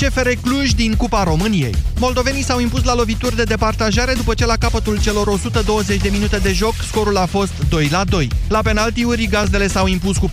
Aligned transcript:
CFR 0.00 0.28
Cluj 0.42 0.70
din 0.70 0.94
Cupa 0.94 1.22
României. 1.22 1.74
Moldovenii 1.98 2.44
s-au 2.44 2.60
impus 2.60 2.84
la 2.84 2.94
lovituri 2.94 3.36
de 3.36 3.42
departajare 3.42 4.12
după 4.12 4.34
ce 4.34 4.46
la 4.46 4.56
capătul 4.56 5.00
celor 5.00 5.26
120 5.26 6.00
de 6.00 6.08
minute 6.08 6.36
de 6.36 6.52
joc 6.52 6.74
scorul 6.86 7.16
a 7.16 7.26
fost 7.26 7.52
2 7.68 7.88
la 7.90 8.04
2. 8.04 8.28
La 8.48 8.62
penaltiuri, 8.62 9.26
gazdele 9.26 9.68
s-au 9.68 9.86
impus 9.86 10.16
cu 10.16 10.28
4-2. 10.28 10.30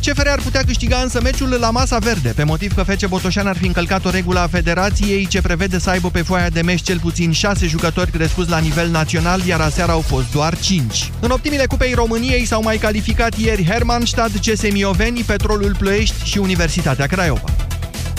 CFR 0.00 0.26
ar 0.28 0.40
putea 0.40 0.62
câștiga 0.66 0.96
însă 0.96 1.20
meciul 1.20 1.56
la 1.60 1.70
masa 1.70 1.98
verde, 1.98 2.32
pe 2.36 2.44
motiv 2.44 2.74
că 2.74 2.82
Fece 2.82 3.06
Botoșan 3.06 3.46
ar 3.46 3.56
fi 3.56 3.66
încălcat 3.66 4.04
o 4.04 4.10
regulă 4.10 4.38
a 4.38 4.46
federației 4.46 5.26
ce 5.26 5.42
prevede 5.42 5.78
să 5.78 5.90
aibă 5.90 6.10
pe 6.10 6.22
foaia 6.22 6.48
de 6.48 6.62
meci 6.62 6.82
cel 6.82 6.98
puțin 6.98 7.32
6 7.32 7.66
jucători 7.66 8.10
crescuți 8.10 8.50
la 8.50 8.58
nivel 8.58 8.90
național, 8.90 9.40
iar 9.46 9.60
aseară 9.60 9.92
au 9.92 10.00
fost 10.00 10.30
doar 10.32 10.58
5. 10.58 11.10
În 11.20 11.30
optimile 11.30 11.66
Cupei 11.66 11.94
României 11.94 12.44
s-au 12.44 12.62
mai 12.62 12.76
calificat 12.76 13.38
ieri 13.38 13.66
Hermannstad, 13.68 14.30
CS 14.38 14.72
Mioveni, 14.72 15.22
Petrolul 15.22 15.74
Ploiești 15.78 16.24
și 16.24 16.38
Universitatea 16.38 17.06
Craiova. 17.06 17.44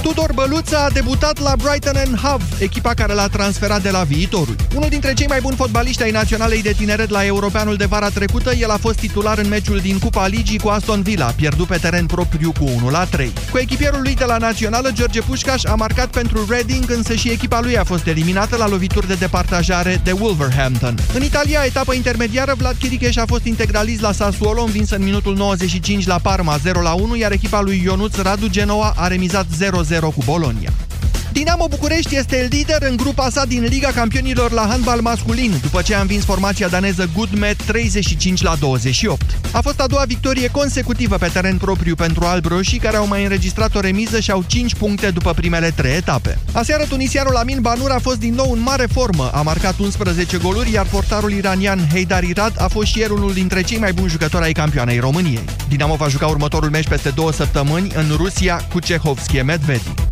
Tudor 0.05 0.33
Băluță 0.33 0.77
a 0.77 0.89
debutat 0.89 1.39
la 1.39 1.53
Brighton 1.55 1.95
and 1.95 2.17
Hove, 2.19 2.43
echipa 2.59 2.93
care 2.93 3.13
l-a 3.13 3.27
transferat 3.27 3.81
de 3.81 3.89
la 3.89 4.03
viitorul. 4.03 4.55
Unul 4.75 4.89
dintre 4.89 5.13
cei 5.13 5.27
mai 5.27 5.39
buni 5.41 5.55
fotbaliști 5.55 6.03
ai 6.03 6.11
naționalei 6.11 6.61
de 6.61 6.73
tineret 6.77 7.09
la 7.09 7.25
Europeanul 7.25 7.75
de 7.75 7.85
vara 7.85 8.09
trecută, 8.09 8.53
el 8.55 8.69
a 8.69 8.77
fost 8.77 8.99
titular 8.99 9.37
în 9.37 9.47
meciul 9.47 9.79
din 9.79 9.99
Cupa 9.99 10.27
Ligii 10.27 10.59
cu 10.59 10.67
Aston 10.67 11.01
Villa, 11.01 11.25
pierdut 11.25 11.67
pe 11.67 11.77
teren 11.77 12.05
propriu 12.05 12.51
cu 12.59 12.63
1 12.75 12.89
la 12.89 13.05
3. 13.05 13.33
Cu 13.51 13.57
echipierul 13.57 14.01
lui 14.01 14.15
de 14.15 14.23
la 14.23 14.37
Națională, 14.37 14.89
George 14.93 15.21
Pușcaș 15.21 15.63
a 15.63 15.75
marcat 15.75 16.07
pentru 16.07 16.45
Reading, 16.49 16.91
însă 16.91 17.13
și 17.13 17.29
echipa 17.29 17.59
lui 17.61 17.77
a 17.77 17.83
fost 17.83 18.07
eliminată 18.07 18.55
la 18.55 18.67
lovituri 18.67 19.07
de 19.07 19.13
departajare 19.13 20.01
de 20.03 20.11
Wolverhampton. 20.11 20.95
În 21.13 21.23
Italia, 21.23 21.61
etapă 21.65 21.93
intermediară, 21.93 22.53
Vlad 22.57 22.75
Chiricheș 22.79 23.15
a 23.15 23.25
fost 23.27 23.45
integralist 23.45 24.01
la 24.01 24.11
Sassuolo, 24.11 24.61
învins 24.61 24.89
în 24.89 25.03
minutul 25.03 25.35
95 25.35 26.05
la 26.05 26.19
Parma 26.19 26.57
0 26.57 26.81
la 26.81 26.93
1, 26.93 27.15
iar 27.15 27.31
echipa 27.31 27.61
lui 27.61 27.81
Ionuț 27.83 28.15
Radu 28.15 28.47
Genoa 28.47 28.93
a 28.97 29.07
remizat 29.07 29.45
0-0 29.45 29.93
cu 30.01 30.21
Bologna. 30.25 30.94
Dinamo 31.31 31.67
București 31.67 32.15
este 32.15 32.47
lider 32.49 32.81
în 32.89 32.95
grupa 32.95 33.29
sa 33.29 33.45
din 33.45 33.63
Liga 33.63 33.89
Campionilor 33.95 34.51
la 34.51 34.65
handbal 34.69 35.01
masculin, 35.01 35.59
după 35.61 35.81
ce 35.81 35.95
a 35.95 36.01
învins 36.01 36.23
formația 36.23 36.67
daneză 36.67 37.09
Goodmet 37.15 37.63
35 37.63 38.41
la 38.41 38.55
28. 38.59 39.37
A 39.51 39.61
fost 39.61 39.79
a 39.79 39.87
doua 39.87 40.03
victorie 40.07 40.47
consecutivă 40.47 41.17
pe 41.17 41.29
teren 41.33 41.57
propriu 41.57 41.95
pentru 41.95 42.25
albroșii, 42.25 42.79
care 42.79 42.97
au 42.97 43.07
mai 43.07 43.23
înregistrat 43.23 43.75
o 43.75 43.79
remiză 43.79 44.19
și 44.19 44.31
au 44.31 44.43
5 44.47 44.75
puncte 44.75 45.09
după 45.11 45.33
primele 45.33 45.71
3 45.75 45.95
etape. 45.95 46.39
Aseară, 46.51 46.83
tunisianul 46.83 47.35
Amin 47.35 47.61
Banur 47.61 47.91
a 47.91 47.99
fost 47.99 48.19
din 48.19 48.33
nou 48.33 48.51
în 48.51 48.59
mare 48.59 48.87
formă, 48.91 49.29
a 49.33 49.41
marcat 49.41 49.79
11 49.79 50.37
goluri, 50.37 50.71
iar 50.71 50.85
portarul 50.85 51.31
iranian 51.31 51.87
Heidar 51.91 52.23
Irad 52.23 52.53
a 52.57 52.67
fost 52.67 52.87
și 52.87 53.01
el 53.01 53.11
unul 53.11 53.33
dintre 53.33 53.61
cei 53.61 53.77
mai 53.77 53.93
buni 53.93 54.09
jucători 54.09 54.43
ai 54.43 54.51
campioanei 54.51 54.99
României. 54.99 55.45
Dinamo 55.67 55.95
va 55.95 56.07
juca 56.07 56.27
următorul 56.27 56.69
meci 56.69 56.87
peste 56.87 57.09
două 57.09 57.31
săptămâni 57.31 57.91
în 57.95 58.15
Rusia 58.15 58.67
cu 58.71 58.79
Cehovskie 58.79 59.41
Medvedi. 59.41 60.04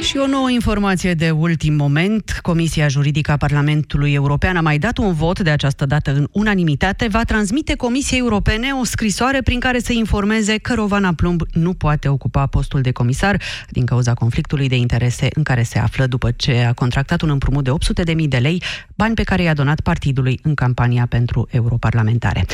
Și 0.00 0.16
o 0.16 0.26
nouă 0.26 0.50
informație 0.50 1.14
de 1.14 1.30
ultim 1.30 1.74
moment. 1.74 2.38
Comisia 2.42 2.88
Juridică 2.88 3.32
a 3.32 3.36
Parlamentului 3.36 4.12
European 4.12 4.56
a 4.56 4.60
mai 4.60 4.78
dat 4.78 4.98
un 4.98 5.12
vot, 5.12 5.40
de 5.40 5.50
această 5.50 5.86
dată 5.86 6.14
în 6.14 6.28
unanimitate, 6.32 7.06
va 7.06 7.22
transmite 7.22 7.74
Comisiei 7.74 8.18
Europene 8.18 8.72
o 8.80 8.84
scrisoare 8.84 9.42
prin 9.42 9.60
care 9.60 9.78
să 9.78 9.92
informeze 9.92 10.58
că 10.58 10.74
Rovana 10.74 11.12
Plumb 11.12 11.42
nu 11.52 11.74
poate 11.74 12.08
ocupa 12.08 12.46
postul 12.46 12.80
de 12.80 12.92
comisar 12.92 13.40
din 13.68 13.84
cauza 13.84 14.14
conflictului 14.14 14.68
de 14.68 14.76
interese 14.76 15.28
în 15.34 15.42
care 15.42 15.62
se 15.62 15.78
află 15.78 16.06
după 16.06 16.30
ce 16.30 16.64
a 16.68 16.72
contractat 16.72 17.20
un 17.20 17.30
împrumut 17.30 17.64
de 17.64 17.70
800.000 18.14 18.28
de 18.28 18.38
lei, 18.38 18.62
bani 18.94 19.14
pe 19.14 19.22
care 19.22 19.42
i-a 19.42 19.54
donat 19.54 19.80
partidului 19.80 20.38
în 20.42 20.54
campania 20.54 21.06
pentru 21.06 21.48
europarlamentare. 21.50 22.46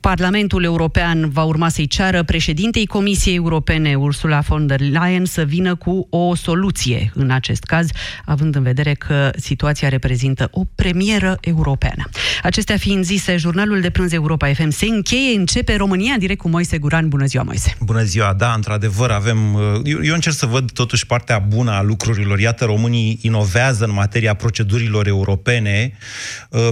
Parlamentul 0.00 0.64
European 0.64 1.30
va 1.30 1.42
urma 1.42 1.68
să-i 1.68 1.86
ceară 1.86 2.22
președintei 2.22 2.86
Comisiei 2.86 3.34
Europene, 3.34 3.94
Ursula 3.94 4.38
von 4.38 4.66
der 4.66 4.80
Leyen, 4.80 5.24
să 5.24 5.42
vină 5.42 5.74
cu 5.74 6.06
o 6.10 6.34
soluție 6.34 7.10
în 7.14 7.30
acest 7.30 7.64
caz, 7.64 7.88
având 8.24 8.54
în 8.54 8.62
vedere 8.62 8.94
că 8.94 9.30
situația 9.36 9.88
reprezintă 9.88 10.48
o 10.50 10.64
premieră 10.74 11.36
europeană. 11.40 12.08
Acestea 12.42 12.76
fiind 12.76 13.04
zise, 13.04 13.36
jurnalul 13.36 13.80
de 13.80 13.90
prânz 13.90 14.12
Europa 14.12 14.52
FM 14.52 14.70
se 14.70 14.86
încheie, 14.86 15.38
începe 15.38 15.76
România 15.76 16.12
în 16.12 16.18
direct 16.18 16.40
cu 16.40 16.48
Moise 16.48 16.78
Guran. 16.78 17.08
Bună 17.08 17.24
ziua, 17.24 17.42
Moise! 17.42 17.76
Bună 17.80 18.02
ziua, 18.02 18.34
da, 18.38 18.52
într-adevăr 18.52 19.10
avem... 19.10 19.38
Eu, 19.84 19.98
eu 20.02 20.14
încerc 20.14 20.34
să 20.34 20.46
văd 20.46 20.70
totuși 20.70 21.06
partea 21.06 21.38
bună 21.38 21.70
a 21.70 21.82
lucrurilor. 21.82 22.38
Iată, 22.38 22.64
românii 22.64 23.18
inovează 23.22 23.84
în 23.84 23.92
materia 23.92 24.34
procedurilor 24.34 25.06
europene. 25.06 25.92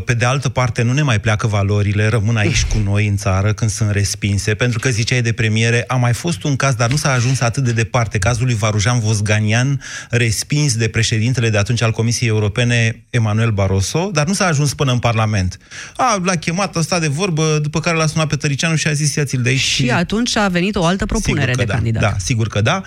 Pe 0.04 0.14
de 0.14 0.24
altă 0.24 0.48
parte, 0.48 0.82
nu 0.82 0.92
ne 0.92 1.02
mai 1.02 1.20
pleacă 1.20 1.46
valorile, 1.46 2.08
rămân 2.08 2.36
aici 2.36 2.64
cu 2.64 2.78
noi 2.84 3.06
în 3.12 3.18
țară 3.18 3.52
când 3.52 3.70
sunt 3.70 3.90
respinse, 3.90 4.54
pentru 4.54 4.78
că 4.78 4.88
ziceai 4.90 5.22
de 5.22 5.32
premiere, 5.32 5.84
a 5.86 5.94
mai 5.94 6.12
fost 6.12 6.42
un 6.42 6.56
caz, 6.56 6.74
dar 6.74 6.90
nu 6.90 6.96
s-a 6.96 7.12
ajuns 7.12 7.40
atât 7.40 7.64
de 7.64 7.72
departe, 7.72 8.18
cazul 8.18 8.44
lui 8.44 8.54
Varujan 8.54 9.00
Vosganian, 9.00 9.80
respins 10.10 10.74
de 10.74 10.88
președintele 10.88 11.50
de 11.50 11.58
atunci 11.58 11.82
al 11.82 11.90
Comisiei 11.90 12.28
Europene, 12.28 13.04
Emanuel 13.10 13.50
Barroso, 13.50 14.10
dar 14.12 14.26
nu 14.26 14.32
s-a 14.32 14.46
ajuns 14.46 14.74
până 14.74 14.92
în 14.92 14.98
Parlament. 14.98 15.58
A, 15.96 16.20
l-a 16.24 16.34
chemat, 16.34 16.76
a 16.76 16.80
stat 16.80 17.00
de 17.00 17.08
vorbă, 17.08 17.58
după 17.62 17.80
care 17.80 17.96
l-a 17.96 18.06
sunat 18.06 18.26
pe 18.26 18.36
Tăricianu 18.36 18.76
și 18.76 18.86
a 18.86 18.92
zis, 18.92 19.14
ia-ți-l 19.14 19.42
de 19.42 19.48
aici. 19.48 19.58
Și, 19.58 19.82
și 19.82 19.90
atunci 19.90 20.36
a 20.36 20.48
venit 20.48 20.76
o 20.76 20.84
altă 20.84 21.06
propunere 21.06 21.54
de 21.54 21.64
da, 21.64 21.74
candidat. 21.74 22.02
Da, 22.02 22.14
sigur 22.18 22.46
că 22.46 22.60
da. 22.60 22.82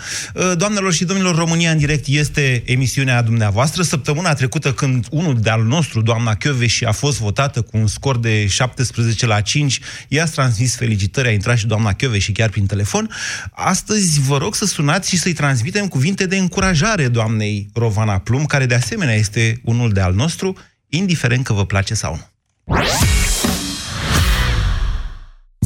Doamnelor 0.57 0.93
și 0.93 1.05
domnilor, 1.05 1.35
România 1.35 1.71
în 1.71 1.77
direct 1.77 2.05
este 2.07 2.63
emisiunea 2.65 3.21
dumneavoastră. 3.21 3.83
Săptămâna 3.83 4.33
trecută, 4.33 4.73
când 4.73 5.05
unul 5.09 5.39
de-al 5.39 5.63
nostru, 5.63 6.01
doamna 6.01 6.37
și 6.65 6.85
a 6.85 6.91
fost 6.91 7.19
votată 7.19 7.61
cu 7.61 7.77
un 7.77 7.87
scor 7.87 8.17
de 8.17 8.47
17 8.47 9.25
la 9.25 9.41
5, 9.41 9.79
i-ați 10.15 10.31
transmis 10.31 10.75
felicitări, 10.75 11.27
a 11.27 11.31
intrat 11.31 11.57
și 11.57 11.67
doamna 11.67 11.93
Chiove 11.93 12.17
și 12.17 12.31
chiar 12.31 12.49
prin 12.49 12.65
telefon. 12.65 13.09
Astăzi 13.51 14.19
vă 14.19 14.37
rog 14.37 14.55
să 14.55 14.65
sunați 14.65 15.09
și 15.09 15.17
să-i 15.17 15.33
transmitem 15.33 15.87
cuvinte 15.87 16.25
de 16.25 16.37
încurajare 16.37 17.07
doamnei 17.07 17.69
Rovana 17.73 18.17
Plum, 18.17 18.45
care 18.45 18.65
de 18.65 18.75
asemenea 18.75 19.15
este 19.15 19.61
unul 19.63 19.91
de 19.91 19.99
al 19.99 20.13
nostru, 20.13 20.57
indiferent 20.89 21.45
că 21.45 21.53
vă 21.53 21.65
place 21.65 21.93
sau 21.93 22.15
nu. 22.15 22.75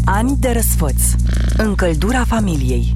Ani 0.05 0.38
de 0.39 0.51
răsfăț. 0.51 1.01
Încăldura 1.57 2.25
familiei. 2.25 2.95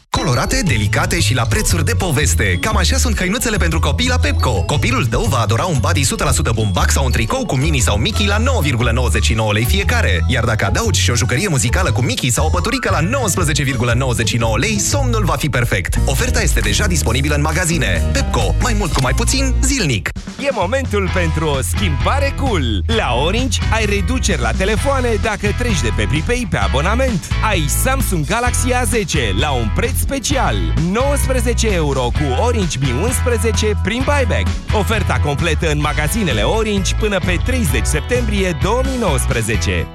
Colorate, 0.17 0.61
delicate 0.65 1.19
și 1.19 1.33
la 1.33 1.45
prețuri 1.45 1.85
de 1.85 1.93
poveste. 1.93 2.57
Cam 2.61 2.77
așa 2.77 2.97
sunt 2.97 3.15
căinuțele 3.15 3.57
pentru 3.57 3.79
copii 3.79 4.07
la 4.07 4.17
Pepco. 4.17 4.61
Copilul 4.63 5.05
tău 5.05 5.23
va 5.23 5.37
adora 5.37 5.63
un 5.63 5.77
body 5.79 6.01
100% 6.49 6.53
bumbac 6.53 6.89
sau 6.91 7.05
un 7.05 7.11
tricou 7.11 7.45
cu 7.45 7.55
mini 7.55 7.79
sau 7.79 7.97
Mickey 7.97 8.25
la 8.25 8.37
9,99 8.37 8.43
lei 9.51 9.65
fiecare. 9.65 10.23
Iar 10.27 10.43
dacă 10.43 10.65
adaugi 10.65 11.01
și 11.01 11.09
o 11.09 11.15
jucărie 11.15 11.47
muzicală 11.47 11.91
cu 11.91 12.01
Mickey 12.01 12.29
sau 12.29 12.45
o 12.45 12.49
păturică 12.49 12.89
la 12.91 13.01
19,99 13.01 13.07
lei, 14.55 14.79
somnul 14.79 15.23
va 15.23 15.35
fi 15.35 15.49
perfect. 15.49 15.99
Oferta 16.05 16.41
este 16.41 16.59
deja 16.59 16.87
disponibilă 16.87 17.35
în 17.35 17.41
magazine. 17.41 18.09
Pepco. 18.13 18.55
Mai 18.61 18.75
mult 18.77 18.93
cu 18.93 19.01
mai 19.01 19.13
puțin, 19.13 19.53
zilnic. 19.61 20.09
E 20.39 20.49
momentul 20.51 21.09
pentru 21.13 21.45
o 21.45 21.61
schimbare 21.61 22.33
cool. 22.37 22.83
La 22.85 23.13
Orange 23.25 23.59
ai 23.73 23.85
reduceri 23.85 24.41
la 24.41 24.51
telefoane 24.51 25.09
dacă 25.21 25.47
treci 25.57 25.81
de 25.81 25.91
pe 25.95 26.05
Pripei 26.09 26.47
pe 26.49 26.57
abonament. 26.57 27.27
Ai 27.49 27.65
Samsung 27.83 28.25
Galaxy 28.25 28.67
A10 28.67 29.39
la 29.39 29.51
un 29.51 29.71
preț 29.75 30.00
special. 30.01 30.55
19 30.91 31.73
euro 31.73 32.01
cu 32.01 32.41
Orange 32.45 32.77
Mi 32.81 32.91
11 33.03 33.79
prin 33.83 34.01
buyback. 34.05 34.47
Oferta 34.79 35.19
completă 35.23 35.71
în 35.71 35.79
magazinele 35.79 36.41
Orange 36.41 36.95
până 36.99 37.17
pe 37.25 37.35
30 37.45 37.85
septembrie 37.85 38.57
2019. 38.63 39.87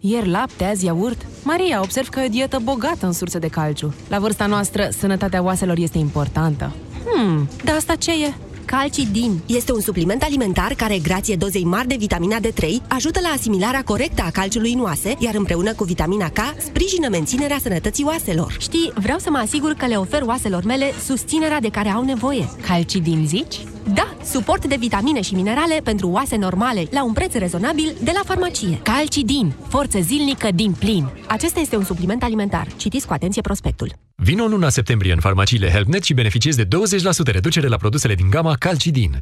Ieri 0.00 0.28
lapte, 0.28 0.64
azi 0.64 0.84
iaurt. 0.84 1.26
Maria, 1.42 1.80
observ 1.80 2.08
că 2.08 2.20
e 2.20 2.24
o 2.24 2.28
dietă 2.28 2.58
bogată 2.62 3.06
în 3.06 3.12
surse 3.12 3.38
de 3.38 3.48
calciu. 3.48 3.94
La 4.08 4.18
vârsta 4.18 4.46
noastră, 4.46 4.88
sănătatea 4.98 5.42
oaselor 5.42 5.76
este 5.78 5.98
importantă. 5.98 6.72
Hmm, 7.04 7.48
dar 7.64 7.76
asta 7.76 7.94
ce 7.94 8.10
e? 8.10 8.34
Calcidin 8.78 9.40
este 9.46 9.72
un 9.72 9.80
supliment 9.80 10.22
alimentar 10.22 10.74
care, 10.74 10.98
grație 10.98 11.36
dozei 11.36 11.64
mari 11.64 11.88
de 11.88 11.96
vitamina 11.98 12.36
D3, 12.38 12.64
ajută 12.88 13.20
la 13.22 13.28
asimilarea 13.28 13.82
corectă 13.82 14.22
a 14.22 14.30
calciului 14.30 14.72
în 14.72 14.80
oase, 14.80 15.16
iar 15.18 15.34
împreună 15.34 15.74
cu 15.74 15.84
vitamina 15.84 16.28
K, 16.28 16.38
sprijină 16.58 17.08
menținerea 17.08 17.58
sănătății 17.58 18.04
oaselor. 18.04 18.56
Știi, 18.58 18.92
vreau 18.94 19.18
să 19.18 19.30
mă 19.30 19.38
asigur 19.38 19.72
că 19.72 19.86
le 19.86 19.96
ofer 19.96 20.22
oaselor 20.22 20.64
mele 20.64 20.92
susținerea 21.04 21.60
de 21.60 21.68
care 21.68 21.88
au 21.88 22.04
nevoie. 22.04 22.48
Calcidin, 22.66 23.26
zici? 23.26 23.60
Da, 23.94 24.16
suport 24.24 24.66
de 24.66 24.76
vitamine 24.78 25.20
și 25.20 25.34
minerale 25.34 25.80
pentru 25.84 26.08
oase 26.08 26.36
normale, 26.36 26.86
la 26.90 27.04
un 27.04 27.12
preț 27.12 27.34
rezonabil 27.34 27.96
de 28.02 28.10
la 28.14 28.20
farmacie. 28.24 28.80
Calcidin, 28.82 29.52
forță 29.68 30.00
zilnică 30.00 30.48
din 30.54 30.72
plin. 30.72 31.08
Acesta 31.26 31.60
este 31.60 31.76
un 31.76 31.84
supliment 31.84 32.22
alimentar. 32.22 32.66
Citiți 32.76 33.06
cu 33.06 33.12
atenție 33.12 33.42
prospectul. 33.42 33.92
Vino 34.14 34.44
în 34.44 34.50
luna 34.50 34.68
septembrie 34.68 35.12
în 35.12 35.20
farmaciile 35.20 35.70
HelpNet 35.70 36.02
și 36.02 36.14
beneficiezi 36.14 36.56
de 36.56 36.64
20% 36.64 37.32
reducere 37.32 37.66
la 37.66 37.76
produsele 37.76 38.14
din 38.14 38.30
gama 38.30 38.54
Calcidin. 38.54 39.18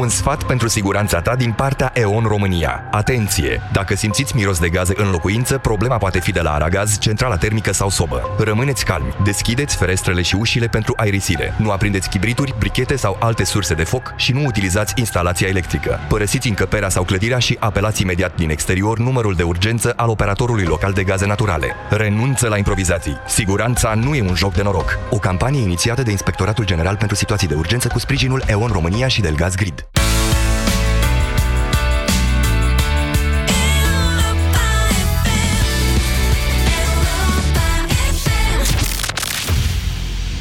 Un 0.00 0.08
sfat 0.08 0.44
pentru 0.44 0.68
siguranța 0.68 1.20
ta 1.20 1.36
din 1.36 1.52
partea 1.52 1.90
EON 1.94 2.24
România. 2.24 2.88
Atenție! 2.90 3.60
Dacă 3.72 3.94
simțiți 3.94 4.36
miros 4.36 4.58
de 4.58 4.68
gaze 4.68 4.92
în 4.96 5.10
locuință, 5.10 5.58
problema 5.58 5.96
poate 5.96 6.20
fi 6.20 6.32
de 6.32 6.40
la 6.40 6.52
Aragaz, 6.52 6.98
centrala 6.98 7.36
termică 7.36 7.72
sau 7.72 7.88
sobă. 7.88 8.30
Rămâneți 8.38 8.84
calmi, 8.84 9.14
deschideți 9.24 9.76
ferestrele 9.76 10.22
și 10.22 10.34
ușile 10.34 10.66
pentru 10.66 10.92
aerisire. 10.96 11.54
Nu 11.58 11.70
aprindeți 11.70 12.08
chibrituri, 12.08 12.54
brichete 12.58 12.96
sau 12.96 13.16
alte 13.20 13.44
surse 13.44 13.74
de 13.74 13.84
foc 13.84 14.12
și 14.16 14.32
nu 14.32 14.44
utilizați 14.44 14.92
instalația 14.96 15.48
electrică. 15.48 16.00
Părăsiți 16.08 16.48
încăperea 16.48 16.88
sau 16.88 17.04
clădirea 17.04 17.38
și 17.38 17.56
apelați 17.60 18.02
imediat 18.02 18.36
din 18.36 18.50
exterior 18.50 18.98
numărul 18.98 19.34
de 19.34 19.42
urgență 19.42 19.92
al 19.96 20.08
operatorului 20.08 20.64
local 20.64 20.92
de 20.92 21.04
gaze 21.04 21.26
naturale. 21.26 21.74
Renunță 21.90 22.48
la 22.48 22.56
improvizații. 22.56 23.16
Siguranța 23.26 23.94
nu 23.94 24.14
e 24.14 24.22
un 24.22 24.34
joc 24.34 24.54
de 24.54 24.62
noroc. 24.62 24.98
O 25.10 25.16
campanie 25.18 25.62
inițiată 25.62 26.02
de 26.02 26.10
Inspectoratul 26.10 26.64
General 26.64 26.96
pentru 26.96 27.16
Situații 27.16 27.48
de 27.48 27.54
Urgență 27.54 27.88
cu 27.88 27.98
sprijinul 27.98 28.42
EON 28.46 28.70
România 28.72 29.08
și 29.08 29.20
Delgaz 29.20 29.54
Grid. 29.54 29.81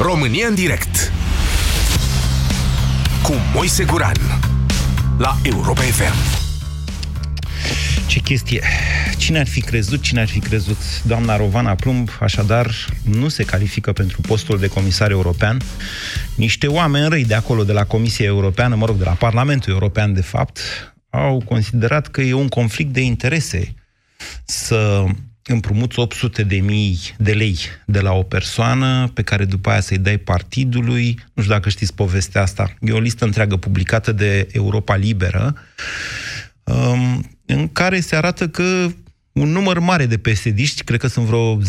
România 0.02 0.48
în 0.48 0.56
direct 0.56 1.12
cu 3.24 3.34
Moise 3.54 3.84
Guran 3.84 4.16
la 5.18 5.38
Europa 5.44 5.82
FM. 5.82 6.14
Ce 8.08 8.20
chestie! 8.20 8.64
Cine 9.18 9.40
ar 9.40 9.48
fi 9.48 9.62
crezut, 9.62 10.02
cine 10.02 10.20
ar 10.20 10.28
fi 10.28 10.40
crezut? 10.40 10.78
Doamna 11.04 11.38
Rovana 11.38 11.76
Plumb, 11.76 12.10
așadar, 12.20 12.72
nu 13.04 13.28
se 13.28 13.44
califică 13.44 13.92
pentru 13.92 14.22
postul 14.22 14.60
de 14.60 14.68
comisar 14.68 15.12
european. 15.12 15.62
Niște 16.36 16.68
oameni 16.68 17.10
răi 17.10 17.26
de 17.26 17.34
acolo, 17.34 17.64
de 17.64 17.74
la 17.74 17.86
Comisia 17.86 18.26
Europeană, 18.26 18.76
mă 18.76 18.86
rog, 18.86 18.96
de 18.96 19.04
la 19.04 19.14
Parlamentul 19.14 19.74
European, 19.74 20.14
de 20.14 20.22
fapt, 20.22 20.60
au 21.10 21.42
considerat 21.46 22.08
că 22.08 22.22
e 22.22 22.34
un 22.34 22.48
conflict 22.48 22.94
de 22.94 23.02
interese 23.02 23.74
să 24.46 25.04
împrumuți 25.46 26.00
800 26.00 26.44
de 26.44 26.56
mii 26.56 27.00
de 27.18 27.32
lei 27.32 27.58
de 27.86 28.00
la 28.00 28.12
o 28.12 28.24
persoană 28.24 29.12
pe 29.14 29.22
care 29.22 29.46
după 29.46 29.70
aia 29.70 29.80
să-i 29.80 29.98
dai 29.98 30.18
partidului. 30.18 31.20
Nu 31.34 31.42
știu 31.42 31.54
dacă 31.54 31.70
știți 31.70 31.94
povestea 31.94 32.42
asta. 32.42 32.74
E 32.82 32.92
o 32.92 33.00
listă 33.00 33.26
întreagă 33.26 33.58
publicată 33.58 34.12
de 34.12 34.48
Europa 34.52 34.96
Liberă 34.96 35.56
um, 36.64 37.30
în 37.46 37.68
care 37.68 38.00
se 38.00 38.16
arată 38.16 38.48
că 38.48 38.88
un 39.32 39.50
număr 39.50 39.80
mare 39.80 40.06
de 40.06 40.18
psd 40.18 40.82
cred 40.86 41.00
că 41.00 41.08
sunt 41.08 41.26
vreo 41.26 41.58
10-15 41.58 41.62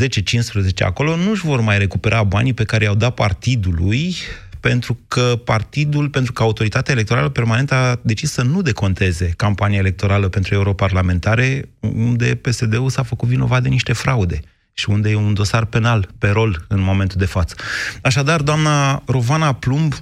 acolo, 0.79 1.17
nu 1.17 1.31
își 1.31 1.45
vor 1.47 1.61
mai 1.61 1.79
recupera 1.79 2.23
banii 2.23 2.55
pe 2.55 2.65
care 2.65 2.85
i-au 2.85 2.95
dat 2.95 3.15
partidului 3.15 4.15
pentru 4.63 4.99
că 5.09 5.41
partidul, 5.45 6.09
pentru 6.09 6.33
că 6.33 6.43
autoritatea 6.43 6.95
electorală 6.95 7.29
permanentă 7.29 7.75
a 7.75 8.01
decis 8.03 8.31
să 8.31 8.43
nu 8.43 8.63
deconteze 8.63 9.33
campania 9.37 9.79
electorală 9.79 10.29
pentru 10.29 10.55
europarlamentare, 10.55 11.69
unde 11.81 12.35
PSD-ul 12.35 12.91
s-a 12.91 13.03
făcut 13.03 13.29
vinovat 13.29 13.63
de 13.63 13.69
niște 13.69 13.93
fraude 13.93 14.41
și 14.73 14.91
unde 14.91 15.11
e 15.11 15.15
un 15.15 15.35
dosar 15.35 15.65
penal 15.65 16.09
pe 16.19 16.29
rol 16.29 16.65
în 16.69 16.81
momentul 16.81 17.19
de 17.19 17.25
față. 17.25 17.55
Așadar, 18.03 18.43
doamna 18.43 19.03
Rovana 19.07 19.53
Plumb 19.53 19.95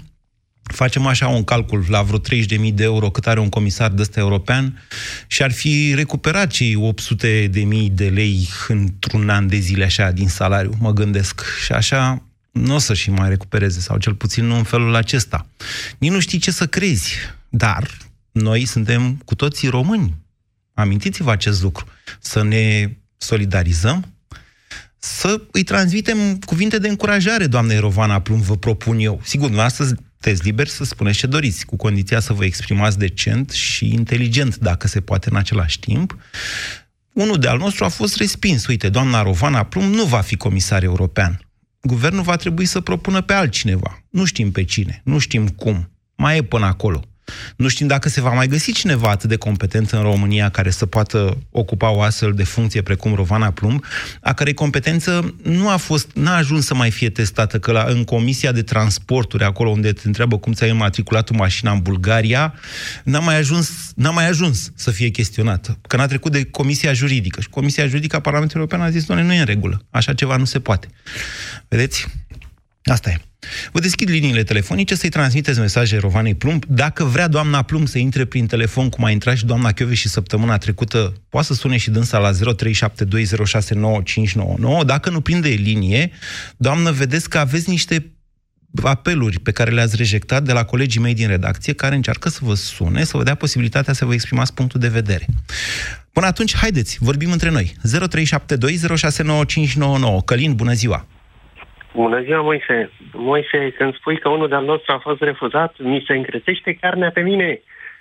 facem 0.63 1.07
așa 1.07 1.29
un 1.29 1.45
calcul 1.45 1.85
la 1.89 2.03
vreo 2.03 2.19
30.000 2.19 2.75
de 2.75 2.83
euro 2.83 3.11
cât 3.11 3.27
are 3.27 3.41
un 3.41 3.49
comisar 3.49 3.91
de 3.91 4.03
ăsta 4.03 4.21
european 4.21 4.83
și 5.27 5.43
ar 5.43 5.53
fi 5.53 5.93
recuperat 5.95 6.51
cei 6.51 6.75
800 6.75 7.47
de 7.47 7.61
mii 7.61 7.91
de 7.91 8.09
lei 8.09 8.49
într-un 8.69 9.29
an 9.29 9.47
de 9.47 9.57
zile 9.57 9.85
așa 9.85 10.11
din 10.11 10.29
salariu, 10.29 10.73
mă 10.79 10.93
gândesc. 10.93 11.45
Și 11.65 11.73
așa 11.73 12.30
nu 12.53 12.75
o 12.75 12.79
să 12.79 12.95
și 12.95 13.11
mai 13.11 13.29
recupereze, 13.29 13.81
sau 13.81 13.99
cel 13.99 14.15
puțin 14.15 14.45
nu 14.45 14.57
în 14.57 14.63
felul 14.63 14.95
acesta. 14.95 15.47
Nici 15.99 16.11
nu 16.11 16.21
știi 16.21 16.39
ce 16.39 16.51
să 16.51 16.67
crezi, 16.67 17.15
dar 17.49 17.97
noi 18.33 18.65
suntem 18.65 19.15
cu 19.25 19.35
toții 19.35 19.69
români. 19.69 20.17
Amintiți-vă 20.75 21.31
acest 21.31 21.63
lucru. 21.63 21.87
Să 22.21 22.43
ne 22.43 22.97
solidarizăm, 23.17 24.15
să 24.99 25.43
îi 25.51 25.63
transmitem 25.63 26.39
cuvinte 26.39 26.79
de 26.79 26.89
încurajare, 26.89 27.47
doamne 27.47 27.79
Rovana 27.79 28.21
Plum, 28.21 28.41
vă 28.41 28.57
propun 28.57 28.99
eu. 28.99 29.21
Sigur, 29.25 29.59
astăzi 29.59 29.95
sunteți 30.21 30.47
liberi 30.47 30.71
să 30.71 30.85
spuneți 30.85 31.19
ce 31.19 31.27
doriți, 31.27 31.67
cu 31.67 31.77
condiția 31.77 32.21
să 32.21 32.33
vă 32.33 32.45
exprimați 32.45 32.99
decent 32.99 33.51
și 33.51 33.93
inteligent, 33.93 34.57
dacă 34.57 34.87
se 34.89 35.01
poate 35.01 35.29
în 35.31 35.37
același 35.37 35.79
timp. 35.79 36.17
Unul 37.13 37.39
de 37.39 37.49
al 37.49 37.59
nostru 37.59 37.85
a 37.85 37.89
fost 37.89 38.17
respins. 38.17 38.67
Uite, 38.67 38.89
doamna 38.89 39.23
Rovana 39.23 39.63
Plum 39.63 39.85
nu 39.91 40.05
va 40.05 40.21
fi 40.21 40.37
comisar 40.37 40.83
european. 40.83 41.41
Guvernul 41.83 42.23
va 42.23 42.37
trebui 42.37 42.65
să 42.65 42.81
propună 42.81 43.21
pe 43.21 43.33
altcineva. 43.33 44.03
Nu 44.11 44.25
știm 44.25 44.53
pe 44.53 44.65
cine, 44.65 45.01
nu 45.05 45.19
știm 45.19 45.49
cum. 45.49 45.91
Mai 46.17 46.37
e 46.37 46.43
până 46.43 46.67
acolo. 46.67 47.05
Nu 47.57 47.69
știm 47.69 47.87
dacă 47.87 48.09
se 48.09 48.21
va 48.21 48.33
mai 48.33 48.47
găsi 48.47 48.73
cineva 48.73 49.09
atât 49.09 49.29
de 49.29 49.37
competent 49.37 49.91
în 49.91 50.03
România 50.03 50.49
care 50.49 50.71
să 50.71 50.87
poată 50.87 51.39
ocupa 51.51 51.91
o 51.91 52.01
astfel 52.03 52.33
de 52.33 52.45
funcție 52.45 52.83
precum 52.83 53.15
Rovana 53.15 53.51
Plumb, 53.51 53.85
a 54.21 54.33
cărei 54.33 54.55
competență 54.55 55.35
nu 55.43 55.69
a 55.69 55.77
fost, 55.77 56.11
n-a 56.15 56.37
ajuns 56.37 56.67
să 56.67 56.75
mai 56.75 56.91
fie 56.91 57.11
testată, 57.11 57.59
că 57.59 57.73
la, 57.73 57.85
în 57.89 58.05
Comisia 58.05 58.53
de 58.53 58.63
Transporturi, 58.63 59.45
acolo 59.45 59.71
unde 59.71 59.93
te 59.93 60.03
întreabă 60.05 60.39
cum 60.39 60.53
ți-ai 60.53 60.71
înmatriculat 60.71 61.31
mașina 61.31 61.73
în 61.73 61.81
Bulgaria, 61.81 62.55
n-a 63.05 63.19
mai 63.19 63.37
ajuns, 63.37 63.93
n-a 63.95 64.11
mai 64.11 64.29
ajuns 64.29 64.73
să 64.75 64.91
fie 64.91 65.09
chestionată, 65.09 65.79
că 65.87 65.97
n-a 65.97 66.07
trecut 66.07 66.33
de 66.33 66.45
Comisia 66.45 66.93
Juridică. 66.93 67.41
Și 67.41 67.49
Comisia 67.49 67.87
Juridică 67.87 68.17
a 68.17 68.21
Parlamentului 68.21 68.63
European 68.63 68.89
a 68.89 68.99
zis, 68.99 69.09
nu 69.09 69.33
e 69.33 69.39
în 69.39 69.45
regulă, 69.45 69.87
așa 69.91 70.15
ceva 70.15 70.37
nu 70.37 70.45
se 70.45 70.61
poate. 70.61 70.89
Vedeți? 71.69 72.07
Asta 72.85 73.11
e. 73.11 73.30
Vă 73.73 73.81
deschid 73.81 74.09
liniile 74.09 74.43
telefonice 74.43 74.95
să-i 74.95 75.09
transmiteți 75.09 75.59
mesaje 75.59 75.99
Rovanei 75.99 76.35
Plumb. 76.35 76.65
Dacă 76.69 77.05
vrea 77.05 77.29
doamna 77.29 77.63
Plumb 77.63 77.89
să 77.89 77.99
intre 77.99 78.25
prin 78.25 78.47
telefon, 78.47 78.89
cum 78.89 79.05
a 79.05 79.11
intrat 79.11 79.37
și 79.37 79.45
doamna 79.45 79.73
Chioveș 79.73 79.99
și 79.99 80.09
săptămâna 80.09 80.59
trecută, 80.59 81.13
poate 81.29 81.47
să 81.47 81.55
sune 81.55 81.77
și 81.77 81.91
dânsa 81.91 82.19
la 82.19 82.31
0372069599. 82.33 84.85
Dacă 84.87 85.11
nu 85.11 85.21
prinde 85.21 85.49
linie, 85.49 86.11
doamnă, 86.57 86.91
vedeți 86.91 87.29
că 87.29 87.39
aveți 87.39 87.71
niște 87.71 88.13
apeluri 88.83 89.41
pe 89.41 89.51
care 89.51 89.71
le-ați 89.71 89.97
rejectat 89.97 90.43
de 90.43 90.53
la 90.53 90.65
colegii 90.65 91.01
mei 91.01 91.15
din 91.15 91.27
redacție, 91.27 91.73
care 91.73 91.95
încearcă 91.95 92.29
să 92.29 92.39
vă 92.43 92.55
sune, 92.55 93.05
să 93.05 93.17
vă 93.17 93.23
dea 93.23 93.35
posibilitatea 93.35 93.93
să 93.93 94.05
vă 94.05 94.13
exprimați 94.13 94.55
punctul 94.55 94.81
de 94.81 94.89
vedere. 94.89 95.27
Până 96.13 96.27
atunci, 96.27 96.57
haideți, 96.57 96.97
vorbim 97.01 97.33
între 97.33 97.51
noi. 97.51 97.77
0372069599. 100.19 100.25
Călin, 100.25 100.55
bună 100.55 100.73
ziua! 100.73 101.07
Bună 101.95 102.21
ziua, 102.23 102.43
Moise. 102.43 102.91
Moise, 103.13 103.75
când 103.79 103.95
spui 103.95 104.19
că 104.19 104.29
unul 104.29 104.49
de-al 104.49 104.65
nostru 104.65 104.93
a 104.93 104.99
fost 104.99 105.21
refuzat, 105.21 105.75
mi 105.79 106.05
se 106.07 106.15
încrețește 106.15 106.79
carnea 106.81 107.11
pe 107.11 107.21
mine 107.21 107.61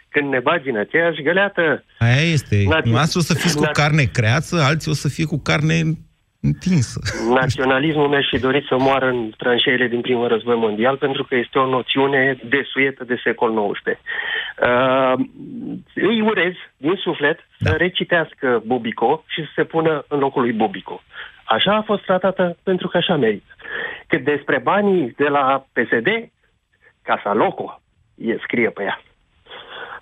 când 0.09 0.29
ne 0.29 0.39
bagi 0.39 0.69
în 0.69 0.77
aceeași 0.77 1.21
găleată. 1.21 1.83
Aia 1.99 2.31
este. 2.31 2.63
Noastră 2.83 3.19
o 3.19 3.23
să 3.23 3.33
fiți 3.33 3.57
cu 3.57 3.69
carne 3.71 4.03
creață, 4.03 4.55
alții 4.61 4.91
o 4.91 4.93
să 4.93 5.09
fie 5.09 5.25
cu 5.25 5.39
carne 5.43 5.81
întinsă. 6.41 6.99
Naționalismul 7.33 8.07
mi-aș 8.07 8.27
fi 8.29 8.39
dorit 8.39 8.65
să 8.65 8.75
moară 8.77 9.07
în 9.07 9.31
tranșeile 9.37 9.87
din 9.87 10.01
primul 10.01 10.27
război 10.27 10.55
mondial 10.55 10.97
pentru 10.97 11.23
că 11.23 11.35
este 11.35 11.59
o 11.59 11.69
noțiune 11.69 12.39
desuietă 12.43 13.03
de 13.03 13.19
secol 13.23 13.71
XIX. 13.71 13.87
Uh, 13.87 15.13
îi 15.93 16.21
urez 16.21 16.53
din 16.77 16.95
suflet 16.95 17.39
da. 17.57 17.69
să 17.69 17.75
recitească 17.75 18.63
Bubico 18.65 19.23
și 19.27 19.41
să 19.41 19.49
se 19.55 19.63
pună 19.63 20.05
în 20.07 20.19
locul 20.19 20.41
lui 20.41 20.51
Bubico. 20.51 21.03
Așa 21.49 21.75
a 21.75 21.81
fost 21.81 22.03
tratată 22.03 22.57
pentru 22.63 22.87
că 22.87 22.97
așa 22.97 23.15
merită. 23.15 23.55
Cât 24.07 24.23
despre 24.23 24.57
banii 24.57 25.13
de 25.17 25.27
la 25.27 25.65
PSD, 25.73 26.07
Casa 27.01 27.33
Loco, 27.33 27.81
e, 28.15 28.37
scrie 28.41 28.69
pe 28.69 28.83
ea, 28.83 29.01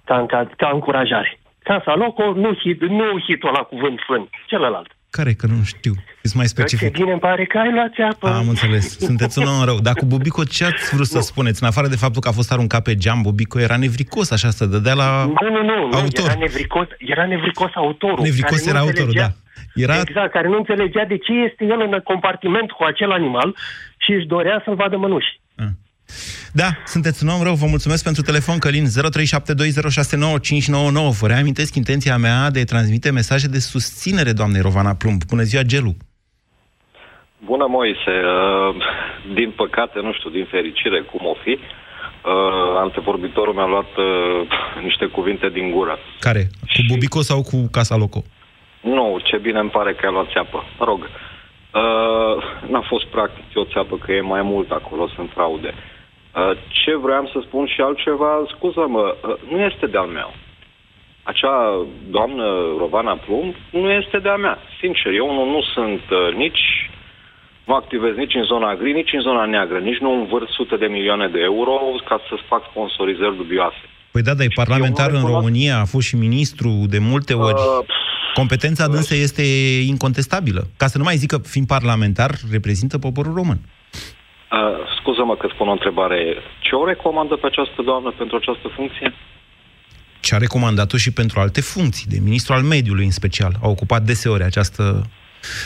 ca, 0.04 0.26
ca, 0.26 0.50
ca 0.58 0.70
încurajare. 0.70 1.40
Casa 1.64 1.96
Loco, 1.96 2.34
nu, 2.34 2.54
hit, 2.54 2.82
nu 2.82 3.20
hitul 3.20 3.52
la 3.52 3.64
cuvânt 3.64 4.00
fân, 4.08 4.30
celălalt. 4.46 4.97
Care? 5.10 5.34
Că 5.34 5.48
nu 5.48 5.64
știu. 5.64 5.94
Fiți 6.22 6.38
mai 6.38 6.46
specific. 6.46 6.94
Ce 6.94 7.00
bine 7.02 7.12
îmi 7.12 7.20
pare 7.20 7.46
că 7.46 7.58
ai 7.58 7.72
luat 7.72 8.12
apă. 8.12 8.28
Am 8.34 8.50
înțeles. 8.50 8.98
Sunteți 8.98 9.40
un 9.40 9.48
om 9.48 9.64
rău. 9.66 9.80
Dar 9.80 9.94
cu 9.94 10.06
Bubico 10.06 10.44
ce 10.44 10.66
ați 10.66 10.96
vrut 10.96 11.08
să 11.08 11.20
spuneți? 11.20 11.62
În 11.64 11.68
afară 11.68 11.88
de 11.88 11.96
faptul 11.96 12.22
că 12.22 12.28
a 12.28 12.32
fost 12.32 12.52
aruncat 12.52 12.84
pe 12.84 12.96
geam, 12.96 13.22
Bubico 13.22 13.60
era 13.60 13.78
nevricos, 13.78 14.32
așa 14.32 14.50
să 14.50 14.66
dădea 14.66 14.94
la 14.94 15.26
Nu, 15.26 15.50
nu, 15.50 15.64
nu. 15.64 15.98
autor. 15.98 16.26
Era 16.30 16.40
nevricos, 16.40 16.88
era 16.98 17.26
nevricos 17.26 17.72
autorul. 17.76 18.24
Nevricos 18.24 18.66
era 18.66 18.80
autorul, 18.80 19.14
da. 19.16 19.30
Era... 19.76 20.00
Exact, 20.00 20.32
care 20.32 20.48
nu 20.48 20.58
înțelegea 20.58 21.06
de 21.06 21.18
ce 21.18 21.32
este 21.34 21.64
el 21.64 21.82
în 21.82 22.00
compartiment 22.04 22.72
cu 22.72 22.84
acel 22.84 23.12
animal 23.12 23.56
și 23.98 24.12
își 24.12 24.26
dorea 24.26 24.62
să-l 24.66 24.76
vadă 24.76 24.98
mănuși. 24.98 25.40
Ah. 25.56 25.66
Da, 26.62 26.70
sunteți 26.86 27.24
un 27.24 27.30
om 27.30 27.44
rău, 27.44 27.54
vă 27.54 27.66
mulțumesc 27.70 28.04
pentru 28.04 28.22
telefon, 28.22 28.58
Călin 28.58 28.86
0372069599. 28.86 28.90
Vă 31.20 31.28
reamintesc 31.28 31.76
intenția 31.76 32.18
mea 32.18 32.50
de 32.50 32.60
a 32.60 32.64
transmite 32.64 33.12
mesaje 33.12 33.48
de 33.48 33.60
susținere 33.60 34.32
doamnei 34.32 34.62
Rovana 34.62 34.96
Plumb. 34.96 35.22
Bună 35.28 35.42
ziua, 35.42 35.62
Gelu! 35.62 35.94
Bună, 37.46 37.66
Moise! 37.70 38.14
Uh, 38.24 38.76
din 39.34 39.52
păcate, 39.56 40.00
nu 40.00 40.14
știu, 40.14 40.30
din 40.30 40.46
fericire, 40.50 41.02
cum 41.02 41.26
o 41.26 41.36
fi, 41.44 41.50
uh, 41.50 41.60
antevorbitorul 42.76 43.54
mi-a 43.54 43.66
luat 43.66 43.92
uh, 43.98 44.06
niște 44.84 45.06
cuvinte 45.06 45.50
din 45.50 45.72
gură. 45.72 45.98
Care? 46.20 46.48
Cu 46.76 46.82
Bubico 46.88 47.22
sau 47.22 47.42
cu 47.42 47.68
Casa 47.72 47.96
Loco? 47.96 48.24
Nu, 48.82 49.20
ce 49.24 49.38
bine 49.38 49.60
îmi 49.60 49.70
pare 49.70 49.94
că 49.94 50.06
ai 50.06 50.12
luat 50.12 50.32
țeapă. 50.32 50.64
Mă 50.80 50.86
rog, 50.86 51.00
uh, 51.02 52.36
n-a 52.70 52.82
fost 52.88 53.06
practic 53.06 53.44
o 53.54 53.66
țeapă, 53.74 53.98
că 53.98 54.12
e 54.12 54.22
mai 54.22 54.42
mult 54.42 54.72
acolo, 54.72 55.08
sunt 55.16 55.30
fraude. 55.34 55.74
Uh, 55.76 55.97
ce 56.68 56.96
vreau 56.96 57.30
să 57.34 57.40
spun 57.48 57.66
și 57.68 57.82
altceva, 57.82 58.32
scuză-mă, 58.56 59.16
uh, 59.28 59.36
nu 59.52 59.58
este 59.60 59.86
de-al 59.86 60.08
meu. 60.08 60.34
Acea 61.24 61.86
doamnă 62.10 62.46
Rovana 62.78 63.16
Plumb 63.26 63.56
nu 63.72 63.90
este 63.92 64.18
de-a 64.20 64.36
mea. 64.36 64.58
Sincer, 64.80 65.12
eu 65.14 65.34
nu, 65.34 65.44
nu 65.56 65.62
sunt 65.62 66.02
uh, 66.10 66.36
nici 66.36 66.90
nu 67.68 67.74
activez 67.74 68.16
nici 68.16 68.34
în 68.34 68.44
zona 68.44 68.76
gri, 68.76 68.94
nici 68.94 69.14
în 69.14 69.22
zona 69.22 69.46
neagră, 69.46 69.80
nici 69.80 69.98
nu 69.98 70.12
învârt 70.20 70.50
sute 70.50 70.76
de 70.76 70.86
milioane 70.86 71.28
de 71.28 71.40
euro 71.40 71.76
ca 72.08 72.20
să-ți 72.30 72.48
fac 72.48 72.62
sponsorizări 72.70 73.36
dubioase. 73.36 73.84
Păi 74.12 74.22
da, 74.22 74.34
dar 74.34 74.46
e 74.46 74.62
parlamentar 74.64 75.10
în 75.12 75.26
România, 75.26 75.80
a 75.80 75.86
fost 75.86 76.08
și 76.08 76.16
ministru 76.16 76.70
de 76.90 77.00
multe 77.00 77.34
ori. 77.34 77.54
Uh, 77.54 77.86
Competența 78.34 78.84
uh, 78.84 78.92
dânsă 78.92 79.16
este 79.16 79.44
incontestabilă. 79.88 80.68
Ca 80.78 80.88
să 80.88 80.98
nu 80.98 81.04
mai 81.04 81.16
zic 81.16 81.30
că, 81.30 81.38
fiind 81.38 81.68
parlamentar, 81.68 82.32
reprezintă 82.52 82.98
poporul 82.98 83.34
român. 83.34 83.60
Uh, 84.52 84.87
scuză-mă 85.08 85.36
că 85.36 85.48
spun 85.54 85.68
o 85.68 85.72
întrebare. 85.72 86.20
Ce 86.60 86.76
o 86.76 86.86
recomandă 86.86 87.36
pe 87.36 87.46
această 87.46 87.82
doamnă 87.82 88.10
pentru 88.18 88.36
această 88.36 88.68
funcție? 88.68 89.14
Ce 90.20 90.36
a 90.36 90.38
recomandat-o 90.38 90.98
și 90.98 91.12
pentru 91.14 91.40
alte 91.40 91.62
funcții, 91.62 92.12
de 92.14 92.18
ministru 92.28 92.54
al 92.54 92.64
mediului 92.74 93.06
în 93.06 93.16
special. 93.22 93.54
A 93.64 93.68
ocupat 93.68 94.02
deseori 94.02 94.44
această 94.44 94.84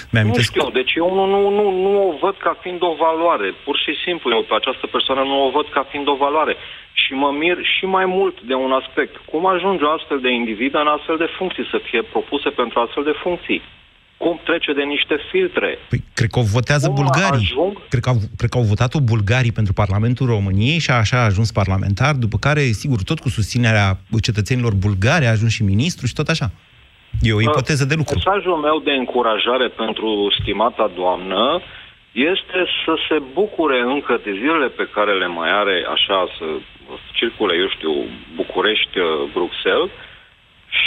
nu 0.09 0.37
știu, 0.49 0.69
deci 0.79 0.93
eu 0.95 1.13
nu, 1.17 1.25
nu, 1.33 1.39
nu, 1.57 1.65
nu 1.85 1.91
o 2.09 2.11
văd 2.23 2.35
ca 2.45 2.57
fiind 2.61 2.81
o 2.81 2.93
valoare. 3.05 3.47
Pur 3.65 3.77
și 3.83 3.93
simplu, 4.05 4.31
eu 4.35 4.43
pe 4.49 4.55
această 4.55 4.85
persoană 4.87 5.21
nu 5.21 5.45
o 5.45 5.49
văd 5.55 5.67
ca 5.75 5.83
fiind 5.91 6.07
o 6.07 6.15
valoare. 6.25 6.55
Și 6.93 7.11
mă 7.13 7.29
mir 7.41 7.57
și 7.75 7.85
mai 7.85 8.05
mult 8.05 8.41
de 8.41 8.53
un 8.53 8.71
aspect. 8.71 9.15
Cum 9.31 9.45
ajunge 9.45 9.83
o 9.83 9.91
astfel 9.97 10.19
de 10.19 10.31
individ 10.31 10.73
în 10.83 10.87
astfel 10.95 11.17
de 11.17 11.29
funcții, 11.37 11.71
să 11.73 11.77
fie 11.89 12.01
propuse 12.01 12.49
pentru 12.49 12.79
astfel 12.79 13.03
de 13.03 13.15
funcții? 13.23 13.61
Cum 14.23 14.39
trece 14.43 14.71
de 14.73 14.83
niște 14.83 15.15
filtre? 15.31 15.69
Păi, 15.89 16.03
cred 16.13 16.29
că 16.29 16.39
o 16.39 16.51
votează 16.57 16.87
cum 16.87 16.95
bulgarii. 16.95 17.49
Ajung? 17.51 17.73
Cred 17.89 18.01
că, 18.01 18.09
au, 18.09 18.17
cred 18.37 18.49
că 18.49 18.57
au 18.57 18.63
votat-o 18.63 18.99
bulgarii 19.11 19.51
pentru 19.59 19.73
Parlamentul 19.73 20.27
României 20.35 20.79
și 20.79 20.91
așa 20.91 21.17
a 21.17 21.29
ajuns 21.31 21.51
parlamentar, 21.51 22.13
după 22.15 22.37
care, 22.37 22.61
sigur, 22.61 22.99
tot 23.03 23.19
cu 23.19 23.29
susținerea 23.29 23.97
cetățenilor 24.21 24.73
bulgari 24.73 25.25
a 25.25 25.35
ajuns 25.35 25.51
și 25.51 25.63
ministru 25.63 26.05
și 26.05 26.13
tot 26.13 26.27
așa. 26.27 26.47
E 27.21 27.33
o 27.33 27.41
ipoteză 27.41 27.85
de 27.85 27.95
lucru. 27.97 28.15
Mesajul 28.15 28.57
meu 28.67 28.77
de 28.79 28.91
încurajare 28.91 29.67
pentru 29.67 30.09
stimata 30.39 30.91
doamnă 30.95 31.61
este 32.11 32.59
să 32.85 32.93
se 33.07 33.17
bucure 33.33 33.79
încă 33.95 34.19
de 34.23 34.31
zilele 34.31 34.67
pe 34.67 34.89
care 34.95 35.13
le 35.13 35.27
mai 35.27 35.49
are 35.61 35.85
așa 35.95 36.27
să 36.37 36.45
circule, 37.13 37.53
eu 37.55 37.69
știu, 37.69 37.93
București, 38.35 38.97
uh, 38.99 39.29
Bruxelles 39.33 39.91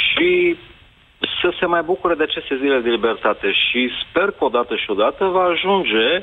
și 0.00 0.56
să 1.44 1.56
se 1.58 1.66
mai 1.66 1.82
bucure 1.82 2.14
de 2.14 2.22
aceste 2.22 2.56
zile 2.56 2.78
de 2.80 2.90
libertate 2.90 3.52
și 3.52 3.90
sper 4.02 4.30
că 4.30 4.44
odată 4.44 4.76
și 4.76 4.90
odată 4.90 5.24
va 5.24 5.42
ajunge 5.42 6.22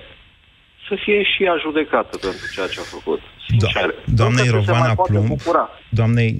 să 0.91 0.95
fie 1.03 1.23
și 1.31 1.43
ea 1.43 1.55
judecată 1.65 2.13
pentru 2.17 2.45
ceea 2.53 2.67
ce 2.73 2.79
a 2.79 2.87
făcut. 2.97 3.21
Da. 3.57 3.67
Doamnei 4.05 4.49
Rovana 4.49 4.93
Plumb, 4.95 5.41
doamnei, 5.89 6.37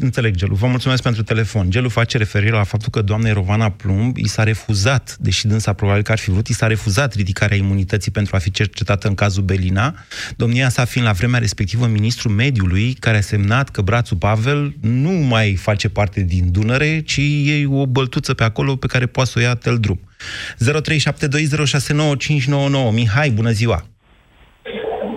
înțeleg, 0.00 0.34
Gelu, 0.34 0.54
vă 0.54 0.66
mulțumesc 0.66 1.02
pentru 1.02 1.22
telefon. 1.22 1.70
Gelu 1.70 1.88
face 1.88 2.18
referire 2.18 2.52
la 2.52 2.62
faptul 2.62 2.88
că 2.90 3.02
doamnei 3.02 3.32
Rovana 3.32 3.70
Plumb 3.70 4.16
i 4.16 4.28
s-a 4.28 4.42
refuzat, 4.42 5.16
deși 5.20 5.46
dânsa 5.46 5.72
probabil 5.72 6.02
că 6.02 6.12
ar 6.12 6.18
fi 6.18 6.30
vrut, 6.30 6.46
i 6.46 6.52
s-a 6.52 6.66
refuzat 6.66 7.14
ridicarea 7.14 7.56
imunității 7.56 8.10
pentru 8.10 8.36
a 8.36 8.38
fi 8.38 8.50
cercetată 8.50 9.08
în 9.08 9.14
cazul 9.14 9.42
Belina, 9.42 9.94
domnia 10.36 10.68
sa 10.68 10.84
fiind 10.84 11.06
la 11.06 11.12
vremea 11.12 11.40
respectivă 11.40 11.86
ministrul 11.86 12.30
mediului, 12.30 12.92
care 12.92 13.16
a 13.16 13.20
semnat 13.20 13.68
că 13.68 13.82
brațul 13.82 14.16
Pavel 14.16 14.74
nu 14.80 15.10
mai 15.10 15.54
face 15.54 15.88
parte 15.88 16.20
din 16.20 16.52
Dunăre, 16.52 17.00
ci 17.00 17.20
e 17.44 17.66
o 17.66 17.86
băltuță 17.86 18.34
pe 18.34 18.44
acolo 18.44 18.76
pe 18.76 18.86
care 18.86 19.06
poate 19.06 19.30
să 19.30 19.38
o 19.38 19.42
ia 19.42 19.54
tel 19.54 19.78
drum. 19.78 20.00
0372069599. 20.20 22.92
Mihai, 22.92 23.30
bună 23.30 23.50
ziua! 23.50 23.82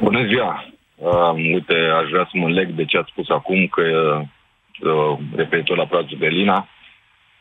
Bună 0.01 0.25
ziua! 0.25 0.73
Uh, 0.95 1.33
uite, 1.53 1.73
aș 1.73 2.09
vrea 2.09 2.27
să 2.31 2.37
mă 2.37 2.49
leg 2.49 2.69
de 2.69 2.85
ce 2.85 2.97
ați 2.97 3.09
spus 3.11 3.29
acum, 3.29 3.67
că 3.67 3.81
uh, 4.21 5.17
referitor 5.35 5.77
la 5.77 5.85
Prațul 5.85 6.17
Berlina, 6.17 6.67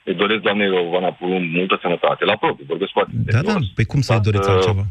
îi 0.05 0.15
doresc 0.15 0.41
doamnei 0.41 0.69
Rovana 0.69 1.13
Pulum 1.13 1.45
multă 1.45 1.79
sănătate, 1.83 2.25
la 2.25 2.37
propriu, 2.37 2.65
vorbesc 2.69 2.93
foarte 2.93 3.13
Da, 3.15 3.41
da, 3.41 3.57
pe 3.75 3.85
cum 3.85 4.01
să-i 4.01 4.21
doriți 4.21 4.51
altceva? 4.51 4.83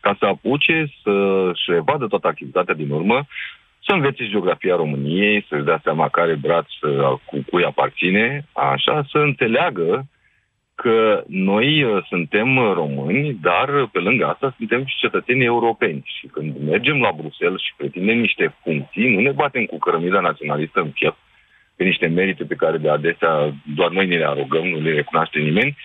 Ca 0.00 0.16
să 0.18 0.26
apuce 0.26 0.92
să-și 1.02 1.64
revadă 1.66 2.06
toată 2.06 2.26
activitatea 2.26 2.74
din 2.74 2.90
urmă, 2.90 3.26
să 3.86 3.92
învețe 3.92 4.28
geografia 4.28 4.76
României, 4.76 5.46
să-și 5.48 5.64
dea 5.64 5.80
seama 5.82 6.08
care 6.08 6.34
braț 6.34 6.66
uh, 6.82 7.18
cu 7.24 7.44
cui 7.50 7.64
aparține, 7.64 8.46
așa, 8.52 9.06
să 9.10 9.18
înțeleagă 9.18 10.06
că 10.82 11.24
noi 11.26 11.82
uh, 11.82 12.04
suntem 12.08 12.56
uh, 12.56 12.72
români, 12.74 13.38
dar 13.40 13.68
uh, 13.68 13.88
pe 13.92 13.98
lângă 13.98 14.26
asta 14.26 14.54
suntem 14.56 14.84
și 14.84 14.98
cetățeni 14.98 15.44
europeni. 15.44 16.02
Și 16.04 16.26
când 16.26 16.54
mergem 16.68 17.00
la 17.00 17.12
Bruxelles 17.16 17.60
și 17.60 17.72
pretindem 17.76 18.18
niște 18.18 18.54
funcții, 18.62 19.14
nu 19.14 19.20
ne 19.20 19.30
batem 19.30 19.64
cu 19.64 19.78
cărămida 19.78 20.20
naționalistă 20.20 20.80
în 20.80 20.90
piept 20.90 21.16
pe 21.76 21.84
niște 21.84 22.06
merite 22.06 22.44
pe 22.44 22.54
care 22.54 22.76
de 22.78 22.90
adesea 22.90 23.54
doar 23.74 23.90
noi 23.90 24.06
ne 24.06 24.16
le 24.16 24.26
arogăm, 24.26 24.66
nu 24.66 24.80
le 24.80 24.94
recunoaște 24.94 25.38
nimeni, 25.38 25.76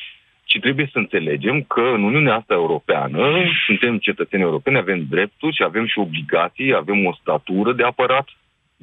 ci 0.44 0.60
trebuie 0.60 0.90
să 0.92 0.98
înțelegem 0.98 1.62
că 1.62 1.82
în 1.82 2.04
Uniunea 2.04 2.36
asta 2.36 2.54
europeană 2.54 3.22
suntem 3.66 3.98
cetățeni 3.98 4.42
europeni, 4.42 4.78
avem 4.78 5.06
drepturi 5.10 5.56
și 5.56 5.64
avem 5.64 5.86
și 5.86 6.00
obligații, 6.00 6.74
avem 6.74 7.06
o 7.06 7.14
statură 7.14 7.74
de 7.74 7.84
apărat 7.84 8.28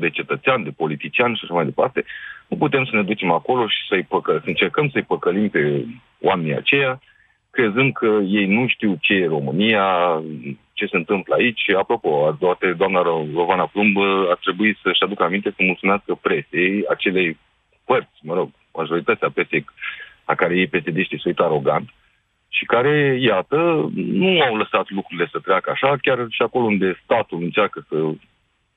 de 0.00 0.11
cetățean, 0.11 0.62
de 0.62 0.71
politician 0.76 1.35
și 1.35 1.40
așa 1.45 1.54
mai 1.54 1.64
departe, 1.64 2.04
nu 2.49 2.57
putem 2.57 2.85
să 2.85 2.97
ne 2.97 3.02
ducem 3.02 3.30
acolo 3.30 3.66
și 3.66 3.87
să-i 3.88 4.02
păcă, 4.02 4.33
să 4.42 4.49
încercăm 4.49 4.88
să-i 4.88 5.02
păcălim 5.02 5.49
pe 5.49 5.85
oamenii 6.21 6.57
aceia, 6.57 7.00
crezând 7.50 7.92
că 7.92 8.19
ei 8.25 8.47
nu 8.47 8.69
știu 8.69 8.97
ce 9.00 9.14
e 9.14 9.26
România, 9.26 9.87
ce 10.73 10.87
se 10.87 10.97
întâmplă 10.97 11.35
aici. 11.35 11.71
Apropo, 11.78 12.37
doate, 12.38 12.73
doamna 12.73 13.02
Rovana 13.35 13.66
Plumb 13.66 13.97
ar 14.30 14.38
trebui 14.40 14.78
să-și 14.83 15.02
aducă 15.02 15.23
aminte 15.23 15.50
să 15.50 15.62
mulțumească 15.62 16.14
presei, 16.14 16.85
acelei 16.88 17.38
părți, 17.85 18.19
mă 18.23 18.35
rog, 18.35 18.50
majoritatea 18.73 19.30
presei 19.30 19.64
a 20.25 20.35
care 20.35 20.57
ei 20.57 20.66
psd 20.66 20.97
se 21.09 21.23
uită 21.25 21.42
arogant, 21.42 21.88
și 22.52 22.64
care, 22.64 23.19
iată, 23.21 23.90
nu 23.95 24.40
au 24.40 24.57
lăsat 24.57 24.90
lucrurile 24.90 25.28
să 25.33 25.38
treacă 25.38 25.71
așa, 25.71 25.97
chiar 26.02 26.26
și 26.30 26.42
acolo 26.42 26.64
unde 26.64 27.00
statul 27.04 27.42
încearcă 27.42 27.85
să 27.88 27.97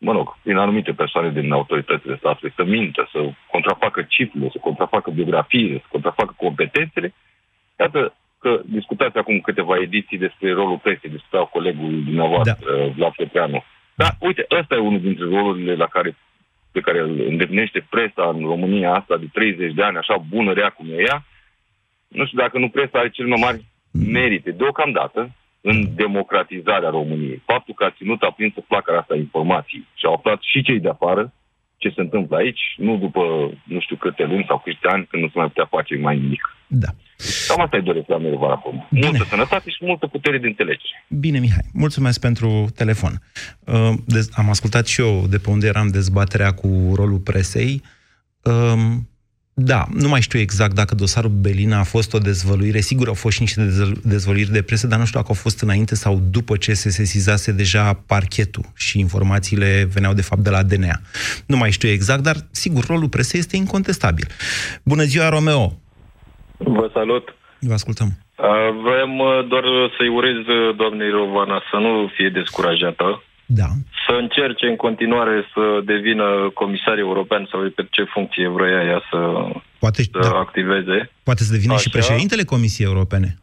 mă 0.03 0.12
rog, 0.12 0.38
prin 0.43 0.57
anumite 0.57 0.91
persoane 0.91 1.29
din 1.31 1.51
autoritățile 1.51 2.15
statului, 2.17 2.53
să 2.55 2.63
mintă, 2.63 3.10
să 3.12 3.19
contrafacă 3.51 4.01
cifrele, 4.01 4.50
să 4.51 4.57
contrafacă 4.62 5.12
biografiile, 5.12 5.77
să 5.77 5.88
contrafacă 5.89 6.33
competențele. 6.38 7.13
Iată 7.79 8.13
că 8.39 8.62
discutați 8.65 9.17
acum 9.17 9.39
câteva 9.39 9.75
ediții 9.81 10.17
despre 10.17 10.53
rolul 10.53 10.77
presei, 10.77 11.10
discuta 11.10 11.45
colegul 11.45 12.03
dumneavoastră, 12.03 12.75
da. 12.77 12.91
Vlad 12.95 13.13
Petreanu. 13.15 13.63
Da, 13.95 14.07
uite, 14.19 14.45
ăsta 14.60 14.75
e 14.75 14.89
unul 14.89 15.00
dintre 15.00 15.25
rolurile 15.25 15.75
la 15.75 15.86
care, 15.86 16.15
pe 16.72 16.79
care 16.79 17.00
îl 17.00 17.19
îndeplinește 17.27 17.86
presa 17.89 18.25
în 18.33 18.39
România 18.39 18.93
asta 18.93 19.17
de 19.17 19.27
30 19.33 19.74
de 19.74 19.83
ani, 19.83 19.98
așa 19.98 20.17
bună 20.17 20.53
rea 20.53 20.69
cum 20.69 20.88
e 20.89 21.01
ea. 21.07 21.25
Nu 22.07 22.25
știu 22.25 22.38
dacă 22.38 22.57
nu 22.60 22.69
presa 22.69 23.00
are 23.00 23.10
cel 23.10 23.27
mai 23.27 23.41
mari 23.41 23.65
merite, 23.91 24.51
deocamdată, 24.51 25.31
în 25.70 25.77
democratizarea 25.96 26.89
României. 26.89 27.43
Faptul 27.46 27.74
că 27.74 27.84
a 27.84 27.96
ținut 27.98 28.22
aprinsă 28.22 28.60
flacăra 28.67 28.98
asta 28.98 29.15
informații 29.15 29.88
și 30.00 30.05
au 30.05 30.13
aflat 30.13 30.39
și 30.41 30.63
cei 30.67 30.79
de 30.79 30.89
afară 30.89 31.34
ce 31.77 31.89
se 31.96 32.01
întâmplă 32.01 32.36
aici, 32.38 32.63
nu 32.77 32.98
după 32.98 33.22
nu 33.63 33.79
știu 33.79 33.96
câte 33.96 34.24
luni 34.24 34.46
sau 34.48 34.58
câte 34.65 34.88
ani 34.93 35.08
când 35.10 35.22
nu 35.24 35.29
se 35.29 35.38
mai 35.38 35.48
putea 35.48 35.67
face 35.75 35.96
mai 35.96 36.17
nimic. 36.17 36.43
Da. 36.67 36.88
Cam 37.48 37.62
asta 37.62 37.77
îi 37.77 37.84
doresc 37.84 38.08
la 38.08 38.17
Mirvara 38.17 38.62
Multă 38.89 39.24
sănătate 39.29 39.70
și 39.70 39.77
multă 39.82 40.08
putere 40.08 40.38
de 40.38 40.48
înțelegere. 40.48 41.05
Bine, 41.10 41.39
Mihai. 41.39 41.65
Mulțumesc 41.74 42.20
pentru 42.20 42.65
telefon. 42.75 43.13
Uh, 43.65 44.27
am 44.34 44.50
ascultat 44.50 44.86
și 44.88 45.01
eu 45.01 45.24
de 45.29 45.38
pe 45.38 45.50
unde 45.50 45.67
eram 45.67 45.88
dezbaterea 45.88 46.51
cu 46.51 46.91
rolul 46.96 47.20
presei. 47.20 47.82
Uh, 48.43 48.53
da, 49.55 49.86
nu 49.93 50.07
mai 50.07 50.22
știu 50.22 50.39
exact 50.39 50.75
dacă 50.75 50.95
dosarul 50.95 51.29
Belina 51.29 51.79
a 51.79 51.83
fost 51.83 52.13
o 52.13 52.17
dezvăluire. 52.17 52.79
Sigur, 52.79 53.07
au 53.07 53.13
fost 53.13 53.36
și 53.36 53.41
niște 53.41 53.62
dezvăluiri 54.03 54.51
de 54.51 54.62
presă, 54.62 54.88
dar 54.88 55.00
nu 55.00 55.05
știu 55.05 55.19
dacă 55.19 55.31
au 55.31 55.41
fost 55.41 55.62
înainte 55.62 55.95
sau 55.95 56.22
după 56.31 56.57
ce 56.57 56.74
se 56.74 56.89
sesizase 56.89 57.51
deja 57.51 58.03
parchetul 58.07 58.63
și 58.75 59.00
informațiile 59.00 59.88
veneau 59.93 60.13
de 60.13 60.22
fapt 60.22 60.41
de 60.41 60.50
la 60.50 60.63
DNA. 60.63 61.00
Nu 61.45 61.57
mai 61.57 61.72
știu 61.72 61.89
exact, 61.89 62.24
dar 62.24 62.36
sigur, 62.51 62.86
rolul 62.86 63.10
presei 63.10 63.39
este 63.39 63.55
incontestabil. 63.55 64.27
Bună 64.83 65.03
ziua, 65.03 65.29
Romeo! 65.29 65.74
Vă 66.57 66.89
salut! 66.93 67.36
Vă 67.60 67.74
ascultăm. 67.74 68.10
Vrem 68.83 69.12
doar 69.48 69.63
să-i 69.98 70.07
urez 70.07 70.36
doamnei 70.75 71.10
Rovana 71.10 71.62
să 71.72 71.77
nu 71.77 72.12
fie 72.15 72.29
descurajată 72.29 73.24
da. 73.45 73.67
să 74.07 74.13
încerce 74.19 74.65
în 74.67 74.75
continuare 74.75 75.45
să 75.53 75.81
devină 75.85 76.50
comisar 76.53 76.97
european 76.97 77.47
sau 77.51 77.59
pe 77.75 77.88
ce 77.89 78.03
funcție 78.03 78.47
vrea 78.47 78.83
ea 78.83 79.01
să, 79.09 79.17
Poate, 79.79 80.01
să 80.03 80.09
da. 80.21 80.29
activeze. 80.29 81.12
Poate 81.23 81.43
să 81.43 81.51
devină 81.51 81.73
Așa. 81.73 81.81
și 81.81 81.89
președintele 81.89 82.43
Comisiei 82.43 82.88
Europene. 82.88 83.38